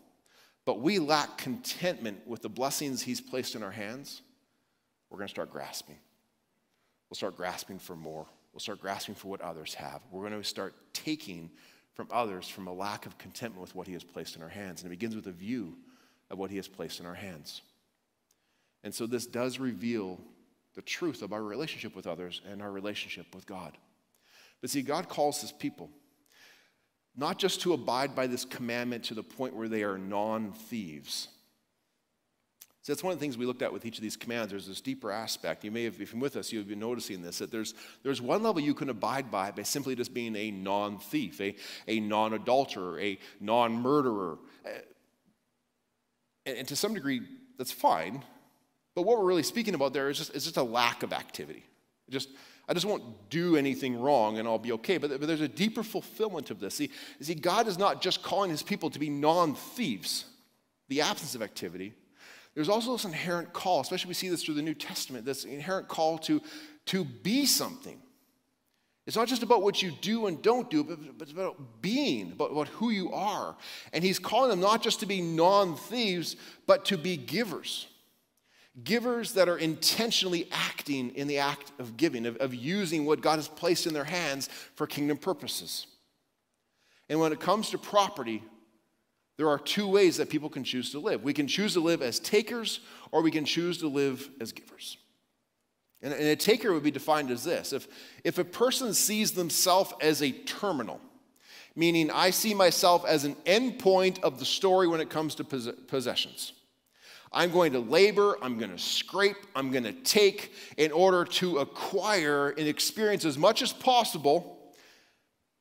but 0.65 0.79
we 0.79 0.99
lack 0.99 1.37
contentment 1.37 2.25
with 2.25 2.41
the 2.41 2.49
blessings 2.49 3.01
He's 3.01 3.19
placed 3.19 3.55
in 3.55 3.63
our 3.63 3.71
hands, 3.71 4.21
we're 5.09 5.17
going 5.17 5.27
to 5.27 5.33
start 5.33 5.51
grasping. 5.51 5.97
We'll 7.09 7.17
start 7.17 7.35
grasping 7.35 7.77
for 7.77 7.97
more. 7.97 8.25
We'll 8.53 8.61
start 8.61 8.79
grasping 8.79 9.15
for 9.15 9.27
what 9.27 9.41
others 9.41 9.73
have. 9.73 10.01
We're 10.11 10.29
going 10.29 10.41
to 10.41 10.47
start 10.47 10.73
taking 10.93 11.51
from 11.93 12.07
others 12.11 12.47
from 12.47 12.67
a 12.67 12.73
lack 12.73 13.05
of 13.05 13.17
contentment 13.17 13.61
with 13.61 13.75
what 13.75 13.87
He 13.87 13.93
has 13.93 14.03
placed 14.03 14.35
in 14.35 14.41
our 14.41 14.49
hands. 14.49 14.81
And 14.81 14.91
it 14.91 14.97
begins 14.97 15.15
with 15.15 15.27
a 15.27 15.31
view 15.31 15.75
of 16.29 16.37
what 16.37 16.49
He 16.49 16.57
has 16.57 16.67
placed 16.67 16.99
in 16.99 17.05
our 17.05 17.13
hands. 17.13 17.61
And 18.83 18.93
so 18.93 19.05
this 19.05 19.25
does 19.25 19.59
reveal 19.59 20.19
the 20.75 20.81
truth 20.81 21.21
of 21.21 21.33
our 21.33 21.43
relationship 21.43 21.95
with 21.95 22.07
others 22.07 22.41
and 22.49 22.61
our 22.61 22.71
relationship 22.71 23.35
with 23.35 23.45
God. 23.45 23.77
But 24.61 24.69
see, 24.69 24.81
God 24.81 25.09
calls 25.09 25.41
His 25.41 25.51
people 25.51 25.89
not 27.15 27.37
just 27.37 27.61
to 27.61 27.73
abide 27.73 28.15
by 28.15 28.27
this 28.27 28.45
commandment 28.45 29.03
to 29.05 29.13
the 29.13 29.23
point 29.23 29.55
where 29.55 29.67
they 29.67 29.83
are 29.83 29.97
non 29.97 30.53
thieves 30.53 31.27
so 32.83 32.91
that's 32.91 33.03
one 33.03 33.13
of 33.13 33.19
the 33.19 33.23
things 33.23 33.37
we 33.37 33.45
looked 33.45 33.61
at 33.61 33.71
with 33.71 33.85
each 33.85 33.97
of 33.97 34.01
these 34.01 34.17
commands. 34.17 34.49
There's 34.49 34.65
this 34.65 34.81
deeper 34.81 35.11
aspect. 35.11 35.63
You 35.63 35.69
may 35.69 35.83
have, 35.83 36.01
if 36.01 36.13
you're 36.13 36.21
with 36.21 36.35
us, 36.35 36.51
you've 36.51 36.67
been 36.67 36.79
noticing 36.79 37.21
this, 37.21 37.37
that 37.37 37.51
there's, 37.51 37.75
there's 38.01 38.21
one 38.21 38.41
level 38.41 38.59
you 38.59 38.73
can 38.73 38.89
abide 38.89 39.29
by 39.29 39.51
by 39.51 39.61
simply 39.61 39.95
just 39.95 40.15
being 40.15 40.35
a 40.35 40.49
non 40.49 40.97
thief, 40.97 41.39
a, 41.39 41.55
a 41.87 41.99
non 41.99 42.33
adulterer, 42.33 42.99
a 42.99 43.19
non 43.39 43.73
murderer. 43.73 44.39
Uh, 44.65 44.69
and, 46.47 46.57
and, 46.57 46.67
to 46.69 46.75
some 46.75 46.95
degree, 46.95 47.21
that's 47.59 47.71
fine. 47.71 48.23
But 48.95 49.03
what 49.03 49.19
we're 49.19 49.25
really 49.25 49.43
speaking 49.43 49.75
about 49.75 49.93
there 49.93 50.09
is 50.09 50.17
just, 50.17 50.33
is 50.33 50.45
just 50.45 50.57
a 50.57 50.63
lack 50.63 51.03
of 51.03 51.13
activity. 51.13 51.63
Just, 52.09 52.29
I 52.67 52.73
just 52.73 52.87
won't 52.87 53.29
do 53.29 53.57
anything 53.57 54.01
wrong 54.01 54.39
and 54.39 54.47
I'll 54.47 54.57
be 54.57 54.71
okay. 54.71 54.97
But, 54.97 55.11
but 55.11 55.27
there's 55.27 55.39
a 55.41 55.47
deeper 55.47 55.83
fulfillment 55.83 56.49
of 56.49 56.59
this. 56.59 56.75
See, 56.75 56.89
see, 57.21 57.35
God 57.35 57.67
is 57.67 57.77
not 57.77 58.01
just 58.01 58.23
calling 58.23 58.49
his 58.49 58.63
people 58.63 58.89
to 58.89 58.97
be 58.97 59.11
non 59.11 59.53
thieves, 59.53 60.25
the 60.89 61.01
absence 61.01 61.35
of 61.35 61.43
activity 61.43 61.93
there's 62.55 62.69
also 62.69 62.93
this 62.93 63.05
inherent 63.05 63.53
call, 63.53 63.81
especially 63.81 64.09
we 64.09 64.13
see 64.13 64.29
this 64.29 64.43
through 64.43 64.55
the 64.55 64.61
New 64.61 64.73
Testament, 64.73 65.25
this 65.25 65.45
inherent 65.45 65.87
call 65.87 66.17
to, 66.19 66.41
to 66.87 67.05
be 67.05 67.45
something. 67.45 68.01
It's 69.07 69.17
not 69.17 69.27
just 69.27 69.41
about 69.41 69.63
what 69.63 69.81
you 69.81 69.91
do 70.01 70.27
and 70.27 70.41
don't 70.41 70.69
do, 70.69 70.83
but, 70.83 70.99
but 71.17 71.23
it's 71.23 71.31
about 71.31 71.81
being, 71.81 72.33
about, 72.33 72.51
about 72.51 72.67
who 72.67 72.91
you 72.91 73.11
are. 73.11 73.55
And 73.93 74.03
he's 74.03 74.19
calling 74.19 74.49
them 74.49 74.59
not 74.59 74.83
just 74.83 74.99
to 74.99 75.05
be 75.05 75.21
non 75.21 75.75
thieves, 75.75 76.35
but 76.67 76.85
to 76.85 76.97
be 76.97 77.17
givers. 77.17 77.87
Givers 78.83 79.33
that 79.33 79.49
are 79.49 79.57
intentionally 79.57 80.47
acting 80.51 81.09
in 81.15 81.27
the 81.27 81.39
act 81.39 81.71
of 81.79 81.97
giving, 81.97 82.25
of, 82.25 82.37
of 82.37 82.53
using 82.53 83.05
what 83.05 83.21
God 83.21 83.37
has 83.37 83.47
placed 83.47 83.87
in 83.87 83.93
their 83.93 84.03
hands 84.05 84.49
for 84.75 84.87
kingdom 84.87 85.17
purposes. 85.17 85.87
And 87.09 87.19
when 87.19 87.33
it 87.33 87.39
comes 87.39 87.71
to 87.71 87.77
property, 87.77 88.43
there 89.37 89.49
are 89.49 89.57
two 89.57 89.87
ways 89.87 90.17
that 90.17 90.29
people 90.29 90.49
can 90.49 90.63
choose 90.63 90.91
to 90.91 90.99
live. 90.99 91.23
We 91.23 91.33
can 91.33 91.47
choose 91.47 91.73
to 91.73 91.79
live 91.79 92.01
as 92.01 92.19
takers, 92.19 92.81
or 93.11 93.21
we 93.21 93.31
can 93.31 93.45
choose 93.45 93.79
to 93.79 93.87
live 93.87 94.29
as 94.39 94.51
givers. 94.51 94.97
And, 96.01 96.13
a 96.13 96.35
taker 96.35 96.73
would 96.73 96.83
be 96.83 96.91
defined 96.91 97.31
as 97.31 97.43
this 97.43 97.73
if, 97.73 97.87
if 98.23 98.37
a 98.37 98.43
person 98.43 98.93
sees 98.93 99.31
themselves 99.31 99.93
as 100.01 100.21
a 100.21 100.31
terminal, 100.31 100.99
meaning 101.75 102.09
I 102.11 102.31
see 102.31 102.53
myself 102.53 103.05
as 103.05 103.23
an 103.23 103.35
endpoint 103.45 104.21
of 104.21 104.39
the 104.39 104.45
story 104.45 104.87
when 104.87 104.99
it 104.99 105.09
comes 105.09 105.35
to 105.35 105.43
possessions. 105.43 106.53
I'm 107.33 107.51
going 107.51 107.71
to 107.73 107.79
labor, 107.79 108.37
I'm 108.41 108.57
going 108.57 108.71
to 108.71 108.77
scrape, 108.77 109.37
I'm 109.55 109.71
going 109.71 109.85
to 109.85 109.93
take 109.93 110.53
in 110.75 110.91
order 110.91 111.23
to 111.23 111.59
acquire 111.59 112.49
and 112.49 112.67
experience 112.67 113.23
as 113.23 113.37
much 113.37 113.61
as 113.61 113.71
possible 113.71 114.73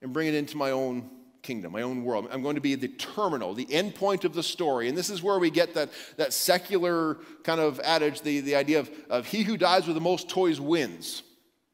and 0.03 0.13
bring 0.13 0.27
it 0.27 0.35
into 0.35 0.57
my 0.57 0.73
own 0.73 1.09
kingdom, 1.43 1.73
my 1.73 1.83
own 1.83 2.05
world. 2.05 2.29
I'm 2.31 2.43
going 2.43 2.55
to 2.55 2.61
be 2.61 2.75
the 2.75 2.89
terminal, 2.89 3.55
the 3.55 3.73
end 3.73 3.95
point 3.95 4.25
of 4.25 4.35
the 4.35 4.43
story. 4.43 4.89
And 4.89 4.97
this 4.97 5.11
is 5.11 5.23
where 5.23 5.39
we 5.39 5.51
get 5.51 5.75
that, 5.75 5.91
that 6.17 6.33
secular 6.33 7.19
kind 7.45 7.61
of 7.61 7.81
adage, 7.81 8.23
the, 8.23 8.41
the 8.41 8.57
idea 8.57 8.81
of, 8.81 8.91
of 9.09 9.27
he 9.27 9.43
who 9.43 9.57
dies 9.57 9.87
with 9.87 9.95
the 9.95 10.01
most 10.01 10.29
toys 10.29 10.61
wins. 10.61 11.23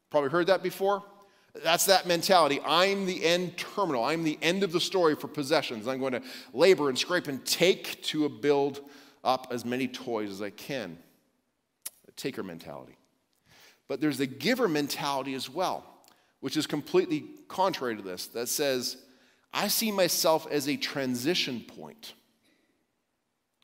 Probably 0.09 0.29
heard 0.29 0.47
that 0.47 0.63
before? 0.63 1.03
That's 1.63 1.85
that 1.87 2.05
mentality. 2.05 2.59
I'm 2.65 3.05
the 3.05 3.25
end 3.25 3.57
terminal. 3.57 4.03
I'm 4.03 4.23
the 4.23 4.37
end 4.41 4.63
of 4.63 4.71
the 4.71 4.79
story 4.79 5.15
for 5.15 5.27
possessions. 5.27 5.87
I'm 5.87 5.99
going 5.99 6.13
to 6.13 6.21
labor 6.53 6.89
and 6.89 6.97
scrape 6.97 7.27
and 7.27 7.43
take 7.45 8.01
to 8.03 8.29
build 8.29 8.81
up 9.23 9.47
as 9.51 9.65
many 9.65 9.87
toys 9.87 10.29
as 10.29 10.41
I 10.41 10.51
can. 10.51 10.97
A 12.07 12.11
taker 12.11 12.43
mentality. 12.43 12.97
But 13.87 14.01
there's 14.01 14.17
the 14.17 14.27
giver 14.27 14.67
mentality 14.67 15.33
as 15.33 15.49
well, 15.49 15.83
which 16.41 16.57
is 16.57 16.67
completely 16.67 17.25
contrary 17.47 17.95
to 17.95 18.01
this, 18.01 18.27
that 18.27 18.49
says, 18.49 18.97
I 19.57 19.69
see 19.69 19.91
myself 19.91 20.45
as 20.51 20.69
a 20.69 20.77
transition 20.77 21.61
point. 21.61 22.13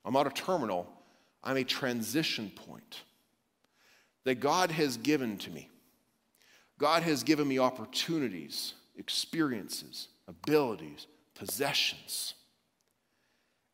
I'm 0.03 0.13
not 0.13 0.25
a 0.25 0.31
terminal, 0.31 0.91
I'm 1.43 1.55
a 1.55 1.63
transition 1.63 2.51
point 2.67 3.03
that 4.23 4.39
God 4.39 4.71
has 4.71 4.97
given 4.97 5.37
to 5.37 5.51
me. 5.51 5.69
God 6.79 7.03
has 7.03 7.21
given 7.21 7.47
me 7.47 7.59
opportunities, 7.59 8.73
experiences, 8.97 10.07
abilities, 10.27 11.05
possessions. 11.35 12.33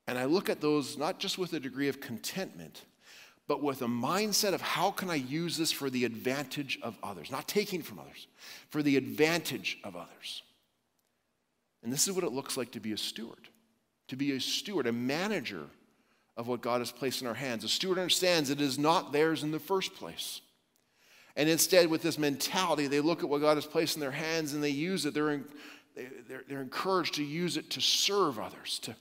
And 0.06 0.18
I 0.18 0.26
look 0.26 0.50
at 0.50 0.60
those 0.60 0.98
not 0.98 1.20
just 1.20 1.38
with 1.38 1.54
a 1.54 1.60
degree 1.60 1.88
of 1.88 2.02
contentment, 2.02 2.84
but 3.48 3.64
with 3.64 3.82
a 3.82 3.88
mindset 3.88 4.54
of 4.54 4.60
how 4.62 4.92
can 4.92 5.10
I 5.10 5.16
use 5.16 5.56
this 5.56 5.72
for 5.72 5.90
the 5.90 6.04
advantage 6.04 6.80
of 6.84 6.98
others, 7.02 7.32
not 7.32 7.48
taking 7.48 7.82
from 7.82 7.98
others, 7.98 8.28
for 8.68 8.84
the 8.84 8.98
advantage 8.98 9.78
of 9.86 9.96
others. 9.96 10.44
And 11.84 11.94
this 11.94 12.08
is 12.08 12.14
what 12.14 12.24
it 12.24 12.32
looks 12.32 12.58
like 12.58 12.72
to 12.72 12.80
be 12.80 12.92
a 12.92 12.98
steward, 12.98 13.48
to 14.10 14.16
be 14.16 14.34
a 14.34 14.40
steward, 14.40 14.88
a 14.88 14.92
manager 14.92 15.66
of 16.36 16.48
what 16.48 16.62
God 16.62 16.80
has 16.80 16.92
placed 16.92 17.22
in 17.22 17.28
our 17.28 17.34
hands. 17.34 17.64
A 17.64 17.70
steward 17.70 17.98
understands 17.98 18.50
it 18.50 18.62
is 18.62 18.78
not 18.78 19.12
theirs 19.12 19.44
in 19.44 19.52
the 19.52 19.60
first 19.60 19.94
place. 19.96 20.42
And 21.36 21.48
instead, 21.48 21.88
with 21.88 22.02
this 22.02 22.18
mentality, 22.18 22.88
they 22.88 23.00
look 23.00 23.24
at 23.24 23.30
what 23.30 23.42
God 23.42 23.56
has 23.56 23.66
placed 23.66 23.96
in 23.96 24.02
their 24.02 24.12
hands 24.12 24.54
and 24.54 24.64
they 24.64 24.70
use 24.70 25.06
it. 25.06 25.14
They're, 25.14 25.32
in, 25.32 25.46
they're, 26.28 26.44
they're 26.48 26.62
encouraged 26.62 27.16
to 27.16 27.24
use 27.24 27.56
it 27.56 27.70
to 27.72 27.82
serve 27.82 28.40
others, 28.40 28.80
to, 28.80 28.96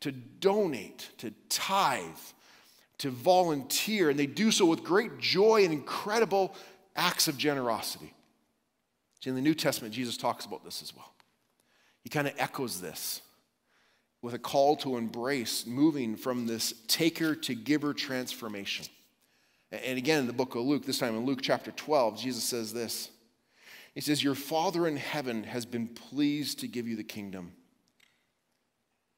to 0.00 0.12
donate, 0.12 1.10
to 1.18 1.32
tithe, 1.48 2.02
to 2.98 3.10
volunteer. 3.10 4.10
And 4.10 4.18
they 4.18 4.26
do 4.26 4.50
so 4.50 4.66
with 4.66 4.82
great 4.82 5.18
joy 5.18 5.64
and 5.64 5.72
incredible 5.72 6.54
acts 6.96 7.28
of 7.28 7.38
generosity. 7.38 8.12
In 9.24 9.34
the 9.34 9.40
New 9.40 9.54
Testament, 9.54 9.94
Jesus 9.94 10.16
talks 10.18 10.44
about 10.44 10.64
this 10.64 10.82
as 10.82 10.94
well. 10.94 11.13
He 12.04 12.10
kind 12.10 12.28
of 12.28 12.34
echoes 12.38 12.80
this 12.80 13.22
with 14.22 14.34
a 14.34 14.38
call 14.38 14.76
to 14.76 14.96
embrace 14.96 15.66
moving 15.66 16.16
from 16.16 16.46
this 16.46 16.72
taker 16.86 17.34
to 17.34 17.54
giver 17.54 17.92
transformation. 17.92 18.86
And 19.70 19.98
again, 19.98 20.20
in 20.20 20.26
the 20.26 20.32
book 20.32 20.54
of 20.54 20.62
Luke, 20.62 20.86
this 20.86 20.98
time 20.98 21.16
in 21.16 21.26
Luke 21.26 21.40
chapter 21.42 21.72
12, 21.72 22.18
Jesus 22.18 22.44
says 22.44 22.72
this 22.72 23.10
He 23.94 24.00
says, 24.00 24.22
Your 24.22 24.34
Father 24.34 24.86
in 24.86 24.96
heaven 24.96 25.44
has 25.44 25.66
been 25.66 25.88
pleased 25.88 26.60
to 26.60 26.68
give 26.68 26.86
you 26.86 26.96
the 26.96 27.04
kingdom. 27.04 27.52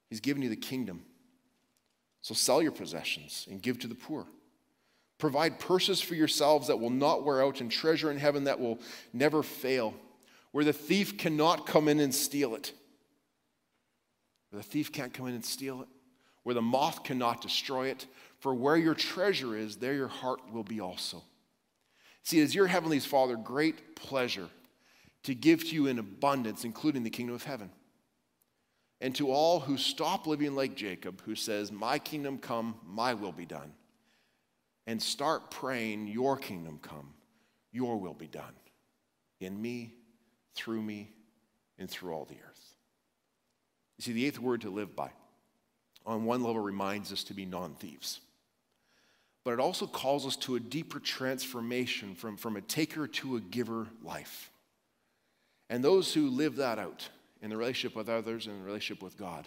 He's 0.08 0.20
given 0.20 0.42
you 0.42 0.48
the 0.48 0.56
kingdom. 0.56 1.02
So 2.22 2.34
sell 2.34 2.62
your 2.62 2.72
possessions 2.72 3.46
and 3.50 3.62
give 3.62 3.78
to 3.80 3.86
the 3.86 3.94
poor. 3.94 4.26
Provide 5.18 5.58
purses 5.58 6.00
for 6.00 6.14
yourselves 6.14 6.66
that 6.68 6.80
will 6.80 6.90
not 6.90 7.24
wear 7.24 7.42
out 7.42 7.60
and 7.60 7.70
treasure 7.70 8.10
in 8.10 8.18
heaven 8.18 8.44
that 8.44 8.60
will 8.60 8.80
never 9.12 9.42
fail, 9.42 9.94
where 10.56 10.64
the 10.64 10.72
thief 10.72 11.18
cannot 11.18 11.66
come 11.66 11.86
in 11.86 12.00
and 12.00 12.14
steal 12.14 12.54
it. 12.54 12.72
Where 14.48 14.62
the 14.62 14.66
thief 14.66 14.90
can't 14.90 15.12
come 15.12 15.26
in 15.26 15.34
and 15.34 15.44
steal 15.44 15.82
it, 15.82 15.88
where 16.44 16.54
the 16.54 16.62
moth 16.62 17.04
cannot 17.04 17.42
destroy 17.42 17.88
it, 17.88 18.06
for 18.38 18.54
where 18.54 18.78
your 18.78 18.94
treasure 18.94 19.54
is, 19.54 19.76
there 19.76 19.92
your 19.92 20.08
heart 20.08 20.40
will 20.50 20.64
be 20.64 20.80
also. 20.80 21.22
See, 22.22 22.40
as 22.40 22.54
your 22.54 22.68
heavenly 22.68 23.00
Father, 23.00 23.36
great 23.36 23.96
pleasure 23.96 24.48
to 25.24 25.34
give 25.34 25.62
to 25.64 25.74
you 25.74 25.88
in 25.88 25.98
abundance, 25.98 26.64
including 26.64 27.02
the 27.02 27.10
kingdom 27.10 27.34
of 27.34 27.44
heaven. 27.44 27.70
And 29.02 29.14
to 29.16 29.30
all 29.30 29.60
who 29.60 29.76
stop 29.76 30.26
living 30.26 30.54
like 30.54 30.74
Jacob, 30.74 31.20
who 31.26 31.34
says, 31.34 31.70
My 31.70 31.98
kingdom 31.98 32.38
come, 32.38 32.76
my 32.82 33.12
will 33.12 33.30
be 33.30 33.44
done, 33.44 33.74
and 34.86 35.02
start 35.02 35.50
praying, 35.50 36.06
Your 36.06 36.38
kingdom 36.38 36.78
come, 36.80 37.12
your 37.72 37.98
will 37.98 38.14
be 38.14 38.26
done 38.26 38.54
in 39.38 39.60
me, 39.60 39.92
through 40.56 40.82
me, 40.82 41.10
and 41.78 41.88
through 41.88 42.12
all 42.12 42.24
the 42.24 42.34
earth. 42.34 42.74
You 43.98 44.02
see, 44.02 44.12
the 44.12 44.26
eighth 44.26 44.38
word 44.38 44.62
to 44.62 44.70
live 44.70 44.96
by, 44.96 45.10
on 46.04 46.24
one 46.24 46.42
level, 46.42 46.60
reminds 46.60 47.12
us 47.12 47.22
to 47.24 47.34
be 47.34 47.44
non 47.44 47.74
thieves 47.74 48.20
but 49.46 49.52
it 49.52 49.60
also 49.60 49.86
calls 49.86 50.26
us 50.26 50.34
to 50.34 50.56
a 50.56 50.60
deeper 50.60 50.98
transformation 50.98 52.16
from, 52.16 52.36
from 52.36 52.56
a 52.56 52.60
taker 52.60 53.06
to 53.06 53.36
a 53.36 53.40
giver 53.40 53.86
life. 54.02 54.50
And 55.70 55.84
those 55.84 56.12
who 56.12 56.30
live 56.30 56.56
that 56.56 56.80
out 56.80 57.08
in 57.40 57.50
the 57.50 57.56
relationship 57.56 57.96
with 57.96 58.08
others 58.08 58.48
and 58.48 58.60
the 58.60 58.64
relationship 58.64 59.04
with 59.04 59.16
God 59.16 59.46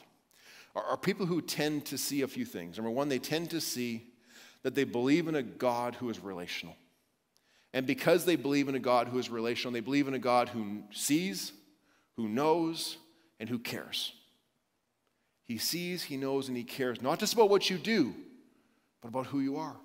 are, 0.74 0.84
are 0.86 0.95
people 0.95 1.26
who 1.26 1.41
tend 1.41 1.84
to 1.88 1.98
see 1.98 2.22
a 2.22 2.30
few 2.30 2.45
things. 2.45 2.78
Number 2.78 2.89
one, 2.89 3.10
they 3.10 3.19
tend 3.19 3.50
to 3.50 3.60
see 3.60 4.08
that 4.63 4.74
they 4.74 4.86
believe 4.86 5.28
in 5.28 5.36
a 5.36 5.43
God 5.43 5.95
who 5.95 6.10
is 6.10 6.24
relational. 6.24 6.78
And 7.73 7.86
because 7.86 8.25
they 8.25 8.36
believe 8.36 8.67
in 8.67 8.75
a 8.75 8.79
God 8.79 9.08
who 9.08 9.19
is 9.19 9.29
relational, 9.29 9.73
they 9.73 9.79
believe 9.79 10.08
in 10.08 10.13
a 10.13 10.19
God 10.19 10.49
who 10.49 10.84
sees, 10.91 11.51
who 12.15 12.27
knows, 12.27 12.97
and 13.39 13.47
who 13.47 13.60
cares. 13.60 14.13
He 15.43 15.58
sees, 15.58 16.03
he 16.03 16.17
knows, 16.17 16.47
and 16.47 16.58
he 16.58 16.63
cares, 16.63 17.01
not 17.01 17.19
just 17.19 17.34
about 17.34 17.49
what 17.49 17.69
you 17.69 17.77
do, 17.77 18.15
but 19.01 19.10
about 19.10 19.27
who 19.27 19.39
you 19.39 19.58
are 19.58 19.77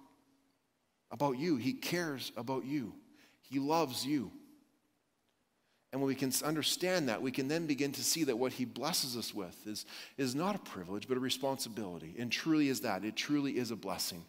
about 1.14 1.38
you. 1.38 1.56
He 1.56 1.72
cares 1.72 2.32
about 2.36 2.66
you. 2.66 2.92
He 3.40 3.60
loves 3.60 4.04
you. 4.04 4.32
And 5.92 6.00
when 6.00 6.08
we 6.08 6.16
can 6.16 6.32
understand 6.44 7.08
that, 7.08 7.22
we 7.22 7.30
can 7.30 7.46
then 7.46 7.66
begin 7.66 7.92
to 7.92 8.02
see 8.02 8.24
that 8.24 8.36
what 8.36 8.52
He 8.52 8.64
blesses 8.64 9.16
us 9.16 9.32
with 9.32 9.56
is, 9.64 9.86
is 10.18 10.34
not 10.34 10.56
a 10.56 10.58
privilege, 10.58 11.06
but 11.06 11.16
a 11.16 11.20
responsibility. 11.20 12.16
And 12.18 12.32
truly 12.32 12.68
is 12.68 12.80
that. 12.80 13.04
It 13.04 13.14
truly 13.14 13.56
is 13.56 13.70
a 13.70 13.76
blessing. 13.76 14.24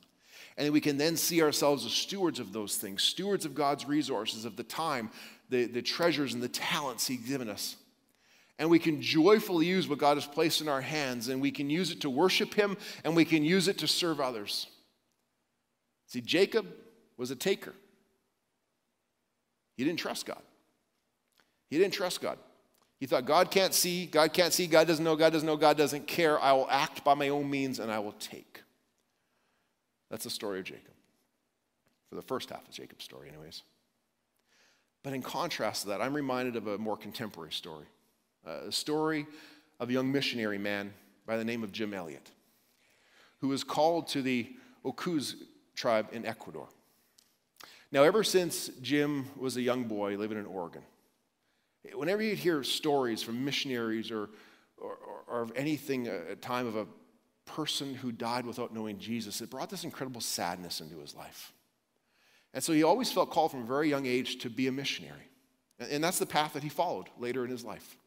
And 0.57 0.71
we 0.71 0.81
can 0.81 0.97
then 0.97 1.17
see 1.17 1.41
ourselves 1.41 1.85
as 1.85 1.91
stewards 1.91 2.39
of 2.39 2.53
those 2.53 2.77
things, 2.77 3.03
stewards 3.03 3.45
of 3.45 3.55
God's 3.55 3.85
resources, 3.85 4.45
of 4.45 4.55
the 4.55 4.63
time, 4.63 5.11
the, 5.49 5.65
the 5.65 5.81
treasures, 5.81 6.33
and 6.33 6.41
the 6.41 6.47
talents 6.47 7.07
He's 7.07 7.19
given 7.19 7.49
us. 7.49 7.75
And 8.57 8.69
we 8.69 8.79
can 8.79 9.01
joyfully 9.01 9.65
use 9.65 9.87
what 9.87 9.99
God 9.99 10.15
has 10.15 10.25
placed 10.25 10.61
in 10.61 10.69
our 10.69 10.81
hands, 10.81 11.27
and 11.27 11.41
we 11.41 11.51
can 11.51 11.69
use 11.69 11.91
it 11.91 12.01
to 12.01 12.09
worship 12.09 12.53
Him, 12.53 12.77
and 13.03 13.15
we 13.15 13.25
can 13.25 13.43
use 13.43 13.67
it 13.67 13.79
to 13.79 13.87
serve 13.87 14.21
others. 14.21 14.67
See, 16.07 16.21
Jacob 16.21 16.65
was 17.17 17.31
a 17.31 17.35
taker. 17.35 17.73
He 19.75 19.83
didn't 19.83 19.99
trust 19.99 20.25
God. 20.25 20.41
He 21.69 21.77
didn't 21.77 21.93
trust 21.93 22.21
God. 22.21 22.37
He 22.99 23.07
thought, 23.07 23.25
God 23.25 23.51
can't 23.51 23.73
see, 23.73 24.05
God 24.05 24.31
can't 24.31 24.53
see, 24.53 24.67
God 24.67 24.87
doesn't 24.87 25.03
know, 25.03 25.15
God 25.15 25.33
doesn't 25.33 25.45
know, 25.45 25.57
God 25.57 25.77
doesn't 25.77 26.07
care. 26.07 26.39
I 26.39 26.53
will 26.53 26.69
act 26.69 27.03
by 27.03 27.13
my 27.13 27.29
own 27.29 27.49
means 27.49 27.79
and 27.79 27.91
I 27.91 27.99
will 27.99 28.13
take. 28.13 28.61
That's 30.09 30.23
the 30.23 30.29
story 30.29 30.59
of 30.59 30.65
Jacob. 30.65 30.93
For 32.09 32.15
the 32.15 32.21
first 32.21 32.49
half 32.49 32.67
of 32.67 32.73
Jacob's 32.73 33.03
story, 33.03 33.29
anyways. 33.29 33.63
But 35.03 35.13
in 35.13 35.21
contrast 35.21 35.83
to 35.83 35.89
that, 35.89 36.01
I'm 36.01 36.13
reminded 36.13 36.55
of 36.55 36.67
a 36.67 36.77
more 36.77 36.97
contemporary 36.97 37.51
story 37.51 37.85
uh, 38.45 38.67
a 38.67 38.71
story 38.71 39.25
of 39.79 39.89
a 39.89 39.93
young 39.93 40.11
missionary 40.11 40.57
man 40.57 40.93
by 41.25 41.37
the 41.37 41.43
name 41.43 41.63
of 41.63 41.71
Jim 41.71 41.93
Elliot, 41.93 42.31
who 43.39 43.47
was 43.47 43.63
called 43.63 44.07
to 44.09 44.21
the 44.21 44.47
Aucas 44.83 45.35
tribe 45.75 46.07
in 46.11 46.25
Ecuador. 46.25 46.67
Now, 47.91 48.03
ever 48.03 48.23
since 48.23 48.69
Jim 48.81 49.25
was 49.37 49.57
a 49.57 49.61
young 49.61 49.85
boy 49.85 50.17
living 50.17 50.37
in 50.37 50.45
Oregon, 50.45 50.83
whenever 51.93 52.21
you'd 52.21 52.37
hear 52.37 52.63
stories 52.63 53.21
from 53.21 53.43
missionaries 53.43 54.11
or, 54.11 54.29
or, 54.77 54.97
or 55.27 55.41
of 55.41 55.51
anything, 55.55 56.07
uh, 56.07 56.21
a 56.31 56.35
time 56.35 56.67
of 56.67 56.75
a 56.75 56.85
person 57.45 57.95
who 57.95 58.11
died 58.11 58.45
without 58.45 58.73
knowing 58.73 58.99
Jesus, 58.99 59.41
it 59.41 59.49
brought 59.49 59.69
this 59.69 59.83
incredible 59.83 60.21
sadness 60.21 60.81
into 60.81 60.97
his 60.99 61.15
life. 61.15 61.53
And 62.53 62.63
so 62.63 62.73
he 62.73 62.83
always 62.83 63.11
felt 63.11 63.31
called 63.31 63.51
from 63.51 63.63
a 63.63 63.65
very 63.65 63.89
young 63.89 64.05
age 64.05 64.39
to 64.39 64.49
be 64.49 64.67
a 64.67 64.71
missionary. 64.71 65.29
And 65.79 66.03
that's 66.03 66.19
the 66.19 66.25
path 66.25 66.53
that 66.53 66.63
he 66.63 66.69
followed 66.69 67.07
later 67.19 67.43
in 67.43 67.51
his 67.51 67.65
life. 67.65 67.97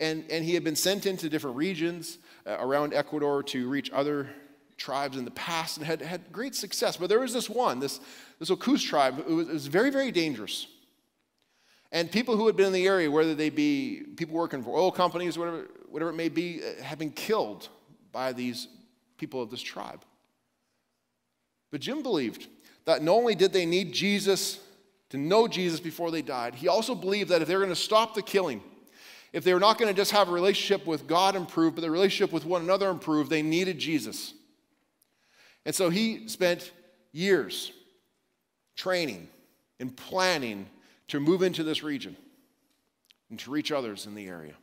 And, 0.00 0.24
and 0.30 0.44
he 0.44 0.54
had 0.54 0.64
been 0.64 0.76
sent 0.76 1.06
into 1.06 1.28
different 1.28 1.56
regions 1.56 2.18
uh, 2.46 2.56
around 2.58 2.94
Ecuador 2.94 3.42
to 3.44 3.68
reach 3.68 3.90
other 3.92 4.28
tribes 4.78 5.16
in 5.16 5.24
the 5.24 5.30
past 5.32 5.76
and 5.76 5.86
had 5.86 6.00
had 6.00 6.32
great 6.32 6.54
success. 6.54 6.96
But 6.96 7.08
there 7.08 7.20
was 7.20 7.32
this 7.32 7.48
one, 7.48 7.78
this, 7.78 8.00
this 8.38 8.50
Aucas 8.50 8.82
tribe, 8.82 9.18
it 9.18 9.28
was, 9.28 9.48
it 9.48 9.52
was 9.52 9.66
very, 9.66 9.90
very 9.90 10.10
dangerous. 10.10 10.66
And 11.92 12.10
people 12.10 12.36
who 12.36 12.46
had 12.46 12.56
been 12.56 12.66
in 12.66 12.72
the 12.72 12.86
area, 12.86 13.10
whether 13.10 13.34
they 13.34 13.50
be 13.50 14.02
people 14.16 14.34
working 14.34 14.62
for 14.62 14.76
oil 14.76 14.90
companies, 14.90 15.36
whatever, 15.36 15.68
whatever 15.90 16.10
it 16.10 16.16
may 16.16 16.30
be, 16.30 16.62
uh, 16.62 16.82
had 16.82 16.98
been 16.98 17.10
killed 17.10 17.68
by 18.12 18.32
these 18.32 18.68
people 19.18 19.42
of 19.42 19.50
this 19.50 19.62
tribe. 19.62 20.04
But 21.70 21.80
Jim 21.80 22.02
believed 22.02 22.46
that 22.84 23.02
not 23.02 23.12
only 23.12 23.34
did 23.34 23.52
they 23.52 23.66
need 23.66 23.92
Jesus 23.92 24.60
to 25.08 25.16
know 25.16 25.48
Jesus 25.48 25.80
before 25.80 26.10
they 26.10 26.22
died, 26.22 26.54
he 26.54 26.68
also 26.68 26.94
believed 26.94 27.30
that 27.30 27.42
if 27.42 27.48
they're 27.48 27.58
going 27.58 27.70
to 27.70 27.76
stop 27.76 28.14
the 28.14 28.22
killing, 28.22 28.62
If 29.32 29.44
they 29.44 29.54
were 29.54 29.60
not 29.60 29.78
going 29.78 29.88
to 29.88 29.96
just 29.96 30.10
have 30.10 30.28
a 30.28 30.32
relationship 30.32 30.86
with 30.86 31.06
God 31.06 31.36
improved, 31.36 31.76
but 31.76 31.82
the 31.82 31.90
relationship 31.90 32.32
with 32.32 32.44
one 32.44 32.62
another 32.62 32.90
improved, 32.90 33.30
they 33.30 33.42
needed 33.42 33.78
Jesus. 33.78 34.34
And 35.64 35.74
so 35.74 35.88
he 35.88 36.28
spent 36.28 36.70
years 37.12 37.72
training 38.76 39.28
and 39.80 39.96
planning 39.96 40.66
to 41.08 41.18
move 41.18 41.42
into 41.42 41.64
this 41.64 41.82
region 41.82 42.16
and 43.30 43.38
to 43.38 43.50
reach 43.50 43.72
others 43.72 44.06
in 44.06 44.14
the 44.14 44.26
area. 44.26 44.54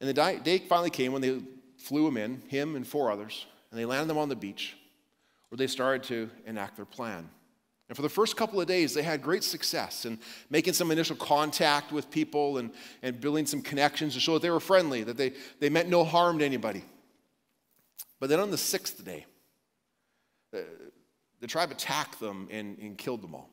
And 0.00 0.08
the 0.08 0.40
day 0.42 0.58
finally 0.58 0.90
came 0.90 1.12
when 1.12 1.22
they 1.22 1.40
flew 1.76 2.06
him 2.06 2.16
in, 2.16 2.42
him 2.48 2.76
and 2.76 2.86
four 2.86 3.10
others, 3.10 3.46
and 3.70 3.78
they 3.78 3.84
landed 3.84 4.08
them 4.08 4.18
on 4.18 4.28
the 4.28 4.36
beach 4.36 4.76
where 5.48 5.56
they 5.56 5.66
started 5.66 6.02
to 6.04 6.30
enact 6.46 6.76
their 6.76 6.84
plan. 6.84 7.28
And 7.88 7.96
for 7.96 8.02
the 8.02 8.08
first 8.08 8.36
couple 8.36 8.60
of 8.60 8.68
days, 8.68 8.94
they 8.94 9.02
had 9.02 9.20
great 9.20 9.42
success 9.42 10.06
in 10.06 10.20
making 10.48 10.74
some 10.74 10.92
initial 10.92 11.16
contact 11.16 11.90
with 11.90 12.08
people 12.08 12.58
and, 12.58 12.70
and 13.02 13.20
building 13.20 13.46
some 13.46 13.60
connections 13.62 14.14
to 14.14 14.20
show 14.20 14.34
that 14.34 14.42
they 14.42 14.50
were 14.50 14.60
friendly, 14.60 15.02
that 15.02 15.16
they, 15.16 15.32
they 15.58 15.68
meant 15.68 15.88
no 15.88 16.04
harm 16.04 16.38
to 16.38 16.44
anybody. 16.44 16.84
But 18.20 18.28
then 18.28 18.38
on 18.38 18.52
the 18.52 18.58
sixth 18.58 19.04
day, 19.04 19.26
the, 20.52 20.64
the 21.40 21.48
tribe 21.48 21.72
attacked 21.72 22.20
them 22.20 22.46
and, 22.52 22.78
and 22.78 22.96
killed 22.96 23.22
them 23.22 23.34
all. 23.34 23.50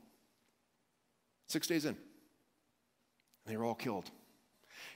Six 1.48 1.66
days 1.66 1.86
in. 1.86 1.98
They 3.48 3.58
were 3.58 3.66
all 3.66 3.76
killed. 3.76 4.12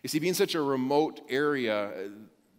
You 0.04 0.10
see, 0.10 0.20
being 0.20 0.34
such 0.34 0.56
a 0.56 0.62
remote 0.62 1.22
area, 1.30 1.86
uh, 1.86 1.92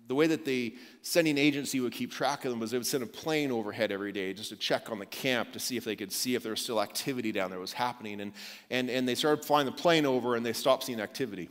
the 0.08 0.14
way 0.14 0.26
that 0.26 0.44
the 0.44 0.76
sending 1.00 1.38
agency 1.38 1.80
would 1.80 1.92
keep 1.92 2.10
track 2.10 2.44
of 2.44 2.50
them 2.50 2.60
was 2.60 2.70
they 2.70 2.76
would 2.76 2.86
send 2.86 3.02
a 3.02 3.06
plane 3.06 3.50
overhead 3.50 3.90
every 3.90 4.12
day 4.12 4.32
just 4.32 4.50
to 4.50 4.56
check 4.56 4.90
on 4.90 4.98
the 4.98 5.06
camp 5.06 5.52
to 5.52 5.58
see 5.58 5.76
if 5.76 5.84
they 5.84 5.96
could 5.96 6.12
see 6.12 6.34
if 6.34 6.42
there 6.42 6.50
was 6.50 6.60
still 6.60 6.82
activity 6.82 7.32
down 7.32 7.50
there 7.50 7.58
was 7.58 7.72
happening. 7.72 8.20
And, 8.20 8.32
and, 8.70 8.90
and 8.90 9.08
they 9.08 9.14
started 9.14 9.44
flying 9.44 9.66
the 9.66 9.72
plane 9.72 10.04
over 10.04 10.36
and 10.36 10.44
they 10.44 10.52
stopped 10.52 10.84
seeing 10.84 11.00
activity. 11.00 11.48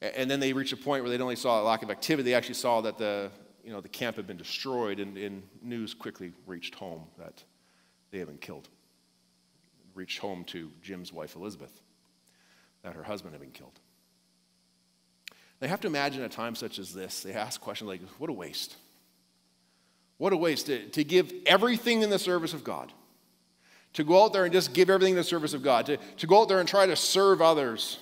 And 0.00 0.30
then 0.30 0.40
they 0.40 0.52
reached 0.52 0.72
a 0.72 0.76
point 0.76 1.04
where 1.04 1.10
they 1.10 1.18
not 1.18 1.24
only 1.24 1.36
saw 1.36 1.60
a 1.60 1.64
lack 1.64 1.82
of 1.82 1.90
activity, 1.90 2.30
they 2.30 2.34
actually 2.34 2.54
saw 2.54 2.80
that 2.80 2.98
the, 2.98 3.30
you 3.64 3.70
know, 3.70 3.80
the 3.80 3.88
camp 3.88 4.16
had 4.16 4.26
been 4.26 4.36
destroyed, 4.36 4.98
and, 4.98 5.16
and 5.16 5.44
news 5.62 5.94
quickly 5.94 6.32
reached 6.44 6.74
home 6.74 7.04
that 7.18 7.44
they 8.10 8.18
had 8.18 8.26
been 8.26 8.38
killed. 8.38 8.68
reached 9.94 10.18
home 10.18 10.44
to 10.44 10.70
Jim's 10.82 11.12
wife, 11.12 11.36
Elizabeth, 11.36 11.82
that 12.82 12.94
her 12.94 13.04
husband 13.04 13.34
had 13.34 13.40
been 13.40 13.52
killed. 13.52 13.78
They 15.62 15.68
have 15.68 15.80
to 15.82 15.86
imagine 15.86 16.24
a 16.24 16.28
time 16.28 16.56
such 16.56 16.80
as 16.80 16.92
this, 16.92 17.20
they 17.20 17.34
ask 17.34 17.60
questions 17.60 17.86
like, 17.88 18.00
what 18.18 18.28
a 18.28 18.32
waste. 18.32 18.74
What 20.18 20.32
a 20.32 20.36
waste 20.36 20.66
to, 20.66 20.88
to 20.88 21.04
give 21.04 21.32
everything 21.46 22.02
in 22.02 22.10
the 22.10 22.18
service 22.18 22.52
of 22.52 22.64
God. 22.64 22.92
To 23.92 24.02
go 24.02 24.24
out 24.24 24.32
there 24.32 24.42
and 24.42 24.52
just 24.52 24.74
give 24.74 24.90
everything 24.90 25.12
in 25.12 25.18
the 25.18 25.22
service 25.22 25.54
of 25.54 25.62
God. 25.62 25.86
To, 25.86 25.98
to 26.16 26.26
go 26.26 26.42
out 26.42 26.48
there 26.48 26.58
and 26.58 26.68
try 26.68 26.86
to 26.86 26.96
serve 26.96 27.40
others. 27.40 28.00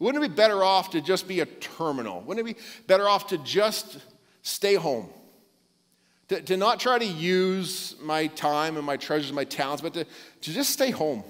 Wouldn't 0.00 0.24
it 0.24 0.28
be 0.28 0.34
better 0.34 0.64
off 0.64 0.90
to 0.90 1.00
just 1.00 1.28
be 1.28 1.38
a 1.38 1.46
terminal? 1.46 2.20
Wouldn't 2.22 2.44
it 2.44 2.56
be 2.56 2.60
better 2.88 3.08
off 3.08 3.28
to 3.28 3.38
just 3.38 3.98
stay 4.42 4.74
home? 4.74 5.08
To, 6.30 6.42
to 6.42 6.56
not 6.56 6.80
try 6.80 6.98
to 6.98 7.06
use 7.06 7.94
my 8.02 8.26
time 8.26 8.76
and 8.76 8.84
my 8.84 8.96
treasures, 8.96 9.32
my 9.32 9.44
talents, 9.44 9.82
but 9.82 9.94
to, 9.94 10.04
to 10.04 10.52
just 10.52 10.70
stay 10.70 10.90
home 10.90 11.22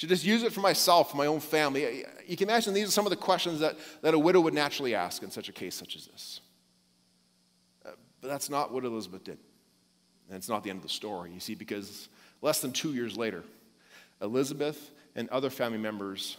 to 0.00 0.06
just 0.06 0.24
use 0.24 0.42
it 0.42 0.52
for 0.52 0.60
myself, 0.60 1.14
my 1.14 1.26
own 1.26 1.40
family. 1.40 2.04
You 2.26 2.36
can 2.36 2.48
imagine 2.48 2.72
these 2.72 2.88
are 2.88 2.92
some 2.92 3.04
of 3.04 3.10
the 3.10 3.16
questions 3.16 3.60
that, 3.60 3.76
that 4.00 4.14
a 4.14 4.18
widow 4.18 4.40
would 4.40 4.54
naturally 4.54 4.94
ask 4.94 5.22
in 5.22 5.30
such 5.30 5.50
a 5.50 5.52
case 5.52 5.74
such 5.74 5.94
as 5.94 6.06
this. 6.06 6.40
Uh, 7.84 7.90
but 8.22 8.28
that's 8.28 8.48
not 8.48 8.72
what 8.72 8.84
Elizabeth 8.84 9.24
did. 9.24 9.38
And 10.28 10.36
it's 10.38 10.48
not 10.48 10.64
the 10.64 10.70
end 10.70 10.78
of 10.78 10.82
the 10.82 10.88
story, 10.88 11.32
you 11.32 11.40
see, 11.40 11.54
because 11.54 12.08
less 12.40 12.60
than 12.60 12.72
two 12.72 12.94
years 12.94 13.18
later, 13.18 13.44
Elizabeth 14.22 14.90
and 15.14 15.28
other 15.28 15.50
family 15.50 15.78
members 15.78 16.38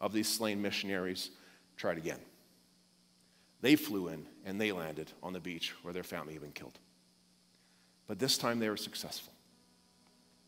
of 0.00 0.12
these 0.12 0.28
slain 0.28 0.60
missionaries 0.60 1.30
tried 1.76 1.96
again. 1.96 2.18
They 3.60 3.76
flew 3.76 4.08
in 4.08 4.26
and 4.44 4.60
they 4.60 4.72
landed 4.72 5.12
on 5.22 5.32
the 5.32 5.38
beach 5.38 5.74
where 5.82 5.94
their 5.94 6.02
family 6.02 6.32
had 6.32 6.42
been 6.42 6.50
killed. 6.50 6.78
But 8.08 8.18
this 8.18 8.36
time 8.36 8.58
they 8.58 8.68
were 8.68 8.76
successful. 8.76 9.32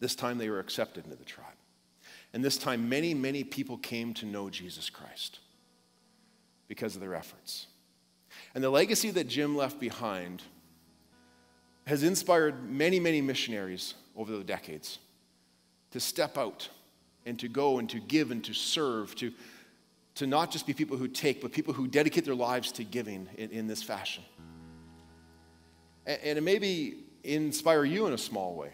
This 0.01 0.16
time 0.16 0.38
they 0.38 0.51
were 0.51 0.59
accepted 0.59 1.05
into 1.05 1.16
the 1.16 1.24
tribe. 1.24 1.47
And 2.33 2.45
this 2.45 2.57
time, 2.57 2.89
many, 2.89 3.14
many 3.14 3.45
people 3.45 3.76
came 3.78 4.14
to 4.14 4.26
know 4.26 4.49
Jesus 4.49 4.89
Christ 4.89 5.39
because 6.66 6.95
of 6.95 7.01
their 7.01 7.14
efforts. 7.14 7.66
And 8.55 8.64
the 8.64 8.70
legacy 8.70 9.11
that 9.11 9.28
Jim 9.28 9.57
left 9.57 9.78
behind 9.78 10.43
has 11.87 12.03
inspired 12.03 12.70
many, 12.70 13.01
many 13.01 13.20
missionaries 13.20 13.95
over 14.16 14.37
the 14.37 14.45
decades 14.45 14.99
to 15.91 16.01
step 16.01 16.39
out 16.39 16.68
and 17.26 17.39
to 17.39 17.49
go 17.49 17.78
and 17.78 17.89
to 17.91 18.01
give 18.01 18.30
and 18.30 18.43
to 18.45 18.55
serve, 18.55 19.14
to, 19.16 19.33
to 20.14 20.26
not 20.26 20.51
just 20.51 20.66
be 20.66 20.72
people 20.72 20.97
who 20.97 21.09
take, 21.09 21.41
but 21.41 21.53
people 21.53 21.74
who 21.74 21.87
dedicate 21.87 22.24
their 22.24 22.35
lives 22.35 22.72
to 22.72 22.85
giving 22.85 23.28
in, 23.37 23.51
in 23.51 23.66
this 23.66 23.83
fashion. 23.83 24.24
And, 26.07 26.20
and 26.24 26.39
it 26.39 26.41
maybe 26.43 26.97
inspire 27.24 27.85
you 27.85 28.07
in 28.07 28.12
a 28.12 28.18
small 28.18 28.55
way, 28.55 28.70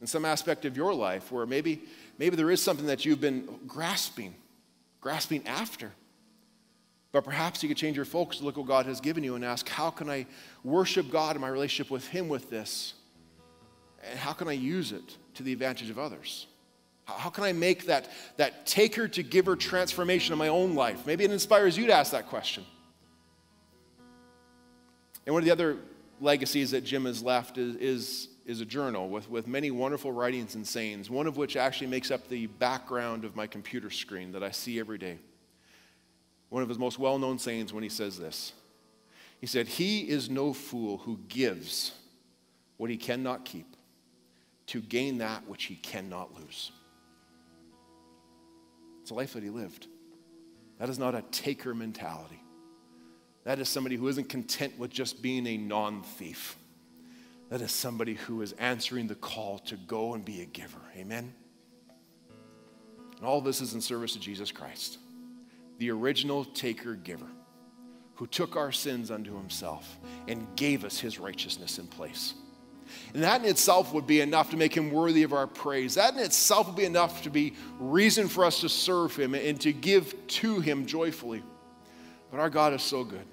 in 0.00 0.06
some 0.06 0.24
aspect 0.24 0.64
of 0.64 0.76
your 0.76 0.94
life 0.94 1.30
where 1.30 1.46
maybe 1.46 1.82
maybe 2.18 2.36
there 2.36 2.50
is 2.50 2.62
something 2.62 2.86
that 2.86 3.04
you've 3.04 3.20
been 3.20 3.48
grasping, 3.66 4.34
grasping 5.00 5.46
after. 5.46 5.92
But 7.12 7.24
perhaps 7.24 7.62
you 7.62 7.68
could 7.68 7.78
change 7.78 7.96
your 7.96 8.04
focus 8.04 8.38
to 8.38 8.44
look 8.44 8.56
what 8.56 8.66
God 8.66 8.86
has 8.86 9.00
given 9.00 9.24
you 9.24 9.36
and 9.36 9.44
ask, 9.44 9.68
how 9.68 9.90
can 9.90 10.10
I 10.10 10.26
worship 10.64 11.10
God 11.10 11.34
in 11.34 11.42
my 11.42 11.48
relationship 11.48 11.90
with 11.90 12.06
Him 12.06 12.28
with 12.28 12.50
this? 12.50 12.94
And 14.08 14.18
how 14.18 14.32
can 14.32 14.48
I 14.48 14.52
use 14.52 14.92
it 14.92 15.16
to 15.34 15.42
the 15.42 15.52
advantage 15.52 15.90
of 15.90 15.98
others? 15.98 16.46
How 17.06 17.30
can 17.30 17.44
I 17.44 17.52
make 17.52 17.86
that, 17.86 18.08
that 18.36 18.66
taker 18.66 19.06
to 19.08 19.22
giver 19.22 19.56
transformation 19.56 20.32
in 20.32 20.38
my 20.38 20.48
own 20.48 20.74
life? 20.74 21.06
Maybe 21.06 21.24
it 21.24 21.30
inspires 21.30 21.78
you 21.78 21.86
to 21.86 21.92
ask 21.92 22.12
that 22.12 22.26
question. 22.26 22.64
And 25.24 25.32
one 25.32 25.40
of 25.40 25.44
the 25.44 25.52
other 25.52 25.78
legacies 26.20 26.72
that 26.72 26.82
Jim 26.82 27.04
has 27.04 27.22
left 27.22 27.58
is, 27.58 27.76
is 27.76 28.28
is 28.46 28.60
a 28.60 28.64
journal 28.64 29.08
with, 29.08 29.28
with 29.28 29.48
many 29.48 29.72
wonderful 29.72 30.12
writings 30.12 30.54
and 30.54 30.66
sayings, 30.66 31.10
one 31.10 31.26
of 31.26 31.36
which 31.36 31.56
actually 31.56 31.88
makes 31.88 32.12
up 32.12 32.28
the 32.28 32.46
background 32.46 33.24
of 33.24 33.34
my 33.34 33.46
computer 33.46 33.90
screen 33.90 34.32
that 34.32 34.42
I 34.42 34.52
see 34.52 34.78
every 34.78 34.98
day. 34.98 35.18
One 36.48 36.62
of 36.62 36.68
his 36.68 36.78
most 36.78 36.98
well 36.98 37.18
known 37.18 37.38
sayings 37.38 37.72
when 37.72 37.82
he 37.82 37.88
says 37.88 38.18
this 38.18 38.52
He 39.40 39.46
said, 39.46 39.66
He 39.66 40.08
is 40.08 40.30
no 40.30 40.52
fool 40.52 40.98
who 40.98 41.18
gives 41.28 41.92
what 42.76 42.88
he 42.88 42.96
cannot 42.96 43.44
keep 43.44 43.76
to 44.68 44.80
gain 44.80 45.18
that 45.18 45.46
which 45.48 45.64
he 45.64 45.74
cannot 45.74 46.34
lose. 46.38 46.70
It's 49.02 49.10
a 49.10 49.14
life 49.14 49.32
that 49.34 49.42
he 49.42 49.50
lived. 49.50 49.88
That 50.78 50.88
is 50.88 50.98
not 50.98 51.14
a 51.14 51.22
taker 51.30 51.74
mentality. 51.74 52.40
That 53.44 53.58
is 53.58 53.68
somebody 53.68 53.96
who 53.96 54.08
isn't 54.08 54.28
content 54.28 54.78
with 54.78 54.90
just 54.90 55.22
being 55.22 55.46
a 55.46 55.56
non 55.56 56.02
thief. 56.02 56.56
That 57.48 57.60
is 57.60 57.70
somebody 57.70 58.14
who 58.14 58.42
is 58.42 58.52
answering 58.52 59.06
the 59.06 59.14
call 59.14 59.58
to 59.60 59.76
go 59.76 60.14
and 60.14 60.24
be 60.24 60.42
a 60.42 60.46
giver. 60.46 60.80
Amen? 60.96 61.32
And 63.16 63.24
all 63.24 63.40
this 63.40 63.60
is 63.60 63.72
in 63.72 63.80
service 63.80 64.12
to 64.14 64.20
Jesus 64.20 64.50
Christ, 64.50 64.98
the 65.78 65.90
original 65.90 66.44
taker 66.44 66.94
giver, 66.94 67.28
who 68.16 68.26
took 68.26 68.56
our 68.56 68.72
sins 68.72 69.10
unto 69.10 69.36
himself 69.36 69.98
and 70.26 70.46
gave 70.56 70.84
us 70.84 70.98
his 70.98 71.18
righteousness 71.18 71.78
in 71.78 71.86
place. 71.86 72.34
And 73.14 73.22
that 73.22 73.42
in 73.42 73.48
itself 73.48 73.92
would 73.92 74.06
be 74.06 74.20
enough 74.20 74.50
to 74.50 74.56
make 74.56 74.76
him 74.76 74.90
worthy 74.90 75.22
of 75.22 75.32
our 75.32 75.46
praise. 75.46 75.94
That 75.94 76.14
in 76.14 76.20
itself 76.20 76.66
would 76.66 76.76
be 76.76 76.84
enough 76.84 77.22
to 77.22 77.30
be 77.30 77.54
reason 77.78 78.28
for 78.28 78.44
us 78.44 78.60
to 78.60 78.68
serve 78.68 79.16
him 79.16 79.34
and 79.34 79.60
to 79.60 79.72
give 79.72 80.14
to 80.28 80.60
him 80.60 80.86
joyfully. 80.86 81.42
But 82.30 82.40
our 82.40 82.50
God 82.50 82.74
is 82.74 82.82
so 82.82 83.04
good. 83.04 83.24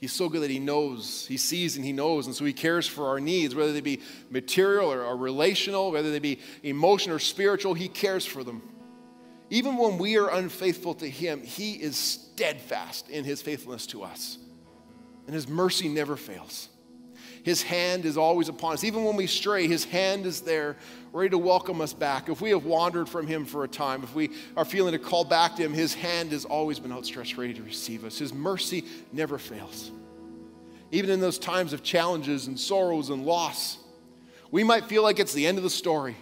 He's 0.00 0.12
so 0.12 0.28
good 0.28 0.42
that 0.42 0.50
he 0.50 0.60
knows, 0.60 1.26
he 1.26 1.36
sees 1.36 1.76
and 1.76 1.84
he 1.84 1.92
knows, 1.92 2.26
and 2.26 2.34
so 2.34 2.44
he 2.44 2.52
cares 2.52 2.86
for 2.86 3.08
our 3.08 3.18
needs, 3.18 3.54
whether 3.54 3.72
they 3.72 3.80
be 3.80 4.00
material 4.30 4.92
or, 4.92 5.02
or 5.02 5.16
relational, 5.16 5.90
whether 5.90 6.12
they 6.12 6.20
be 6.20 6.38
emotional 6.62 7.16
or 7.16 7.18
spiritual, 7.18 7.74
he 7.74 7.88
cares 7.88 8.24
for 8.24 8.44
them. 8.44 8.62
Even 9.50 9.76
when 9.76 9.98
we 9.98 10.16
are 10.16 10.30
unfaithful 10.30 10.94
to 10.94 11.08
him, 11.08 11.42
he 11.42 11.72
is 11.72 11.96
steadfast 11.96 13.08
in 13.08 13.24
his 13.24 13.42
faithfulness 13.42 13.86
to 13.88 14.04
us, 14.04 14.38
and 15.26 15.34
his 15.34 15.48
mercy 15.48 15.88
never 15.88 16.16
fails. 16.16 16.68
His 17.42 17.62
hand 17.62 18.04
is 18.04 18.16
always 18.16 18.48
upon 18.48 18.74
us. 18.74 18.84
Even 18.84 19.04
when 19.04 19.16
we 19.16 19.26
stray, 19.26 19.66
His 19.66 19.84
hand 19.84 20.26
is 20.26 20.40
there, 20.40 20.76
ready 21.12 21.30
to 21.30 21.38
welcome 21.38 21.80
us 21.80 21.92
back. 21.92 22.28
If 22.28 22.40
we 22.40 22.50
have 22.50 22.64
wandered 22.64 23.08
from 23.08 23.26
Him 23.26 23.44
for 23.44 23.64
a 23.64 23.68
time, 23.68 24.02
if 24.02 24.14
we 24.14 24.30
are 24.56 24.64
feeling 24.64 24.92
to 24.92 24.98
call 24.98 25.24
back 25.24 25.56
to 25.56 25.62
Him, 25.62 25.72
His 25.72 25.94
hand 25.94 26.32
has 26.32 26.44
always 26.44 26.78
been 26.78 26.92
outstretched, 26.92 27.36
ready 27.36 27.54
to 27.54 27.62
receive 27.62 28.04
us. 28.04 28.18
His 28.18 28.32
mercy 28.32 28.84
never 29.12 29.38
fails. 29.38 29.90
Even 30.90 31.10
in 31.10 31.20
those 31.20 31.38
times 31.38 31.72
of 31.72 31.82
challenges 31.82 32.46
and 32.46 32.58
sorrows 32.58 33.10
and 33.10 33.24
loss, 33.24 33.78
we 34.50 34.64
might 34.64 34.84
feel 34.86 35.02
like 35.02 35.18
it's 35.18 35.34
the 35.34 35.46
end 35.46 35.58
of 35.58 35.64
the 35.64 35.70
story. 35.70 36.16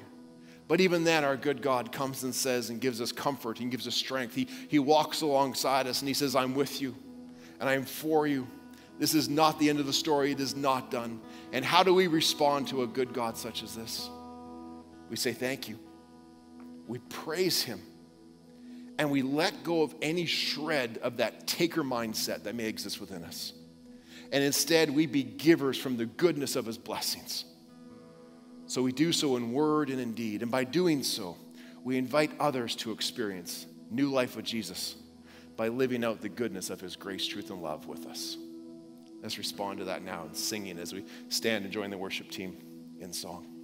But 0.68 0.80
even 0.80 1.04
then, 1.04 1.24
our 1.24 1.36
good 1.36 1.62
God 1.62 1.92
comes 1.92 2.24
and 2.24 2.34
says 2.34 2.70
and 2.70 2.80
gives 2.80 3.00
us 3.00 3.12
comfort 3.12 3.60
and 3.60 3.70
gives 3.70 3.86
us 3.86 3.94
strength. 3.94 4.34
He, 4.34 4.48
he 4.68 4.80
walks 4.80 5.20
alongside 5.20 5.86
us 5.86 6.00
and 6.00 6.08
He 6.08 6.14
says, 6.14 6.34
I'm 6.34 6.54
with 6.54 6.82
you 6.82 6.96
and 7.60 7.68
I'm 7.68 7.84
for 7.84 8.26
you 8.26 8.46
this 8.98 9.14
is 9.14 9.28
not 9.28 9.58
the 9.58 9.68
end 9.68 9.78
of 9.80 9.86
the 9.86 9.92
story. 9.92 10.32
It 10.32 10.40
is 10.40 10.56
not 10.56 10.90
done. 10.90 11.20
And 11.52 11.64
how 11.64 11.82
do 11.82 11.92
we 11.94 12.06
respond 12.06 12.68
to 12.68 12.82
a 12.82 12.86
good 12.86 13.12
God 13.12 13.36
such 13.36 13.62
as 13.62 13.74
this? 13.74 14.08
We 15.10 15.16
say 15.16 15.32
thank 15.32 15.68
you. 15.68 15.78
We 16.88 16.98
praise 16.98 17.62
Him. 17.62 17.80
and 18.98 19.10
we 19.10 19.22
let 19.22 19.62
go 19.62 19.82
of 19.82 19.94
any 20.00 20.26
shred 20.26 20.98
of 21.02 21.18
that 21.18 21.46
taker 21.46 21.82
mindset 21.82 22.44
that 22.44 22.54
may 22.54 22.64
exist 22.66 23.00
within 23.00 23.24
us. 23.24 23.52
And 24.32 24.42
instead, 24.42 24.90
we 24.90 25.06
be 25.06 25.22
givers 25.22 25.78
from 25.78 25.96
the 25.96 26.06
goodness 26.06 26.56
of 26.56 26.66
his 26.66 26.78
blessings. 26.78 27.44
So 28.66 28.82
we 28.82 28.92
do 28.92 29.12
so 29.12 29.36
in 29.36 29.52
word 29.52 29.90
and 29.90 30.00
in 30.00 30.14
deed. 30.14 30.42
And 30.42 30.50
by 30.50 30.64
doing 30.64 31.02
so, 31.02 31.36
we 31.84 31.96
invite 31.98 32.32
others 32.40 32.74
to 32.76 32.90
experience 32.90 33.66
new 33.90 34.10
life 34.10 34.34
with 34.34 34.44
Jesus 34.44 34.96
by 35.56 35.68
living 35.68 36.04
out 36.04 36.20
the 36.20 36.28
goodness 36.28 36.70
of 36.70 36.80
his 36.80 36.96
grace, 36.96 37.26
truth, 37.26 37.50
and 37.50 37.62
love 37.62 37.86
with 37.86 38.06
us. 38.06 38.36
Let's 39.26 39.38
respond 39.38 39.80
to 39.80 39.84
that 39.86 40.04
now 40.04 40.22
in 40.22 40.34
singing 40.34 40.78
as 40.78 40.92
we 40.92 41.02
stand 41.30 41.64
and 41.64 41.72
join 41.74 41.90
the 41.90 41.98
worship 41.98 42.30
team 42.30 42.56
in 43.00 43.12
song. 43.12 43.55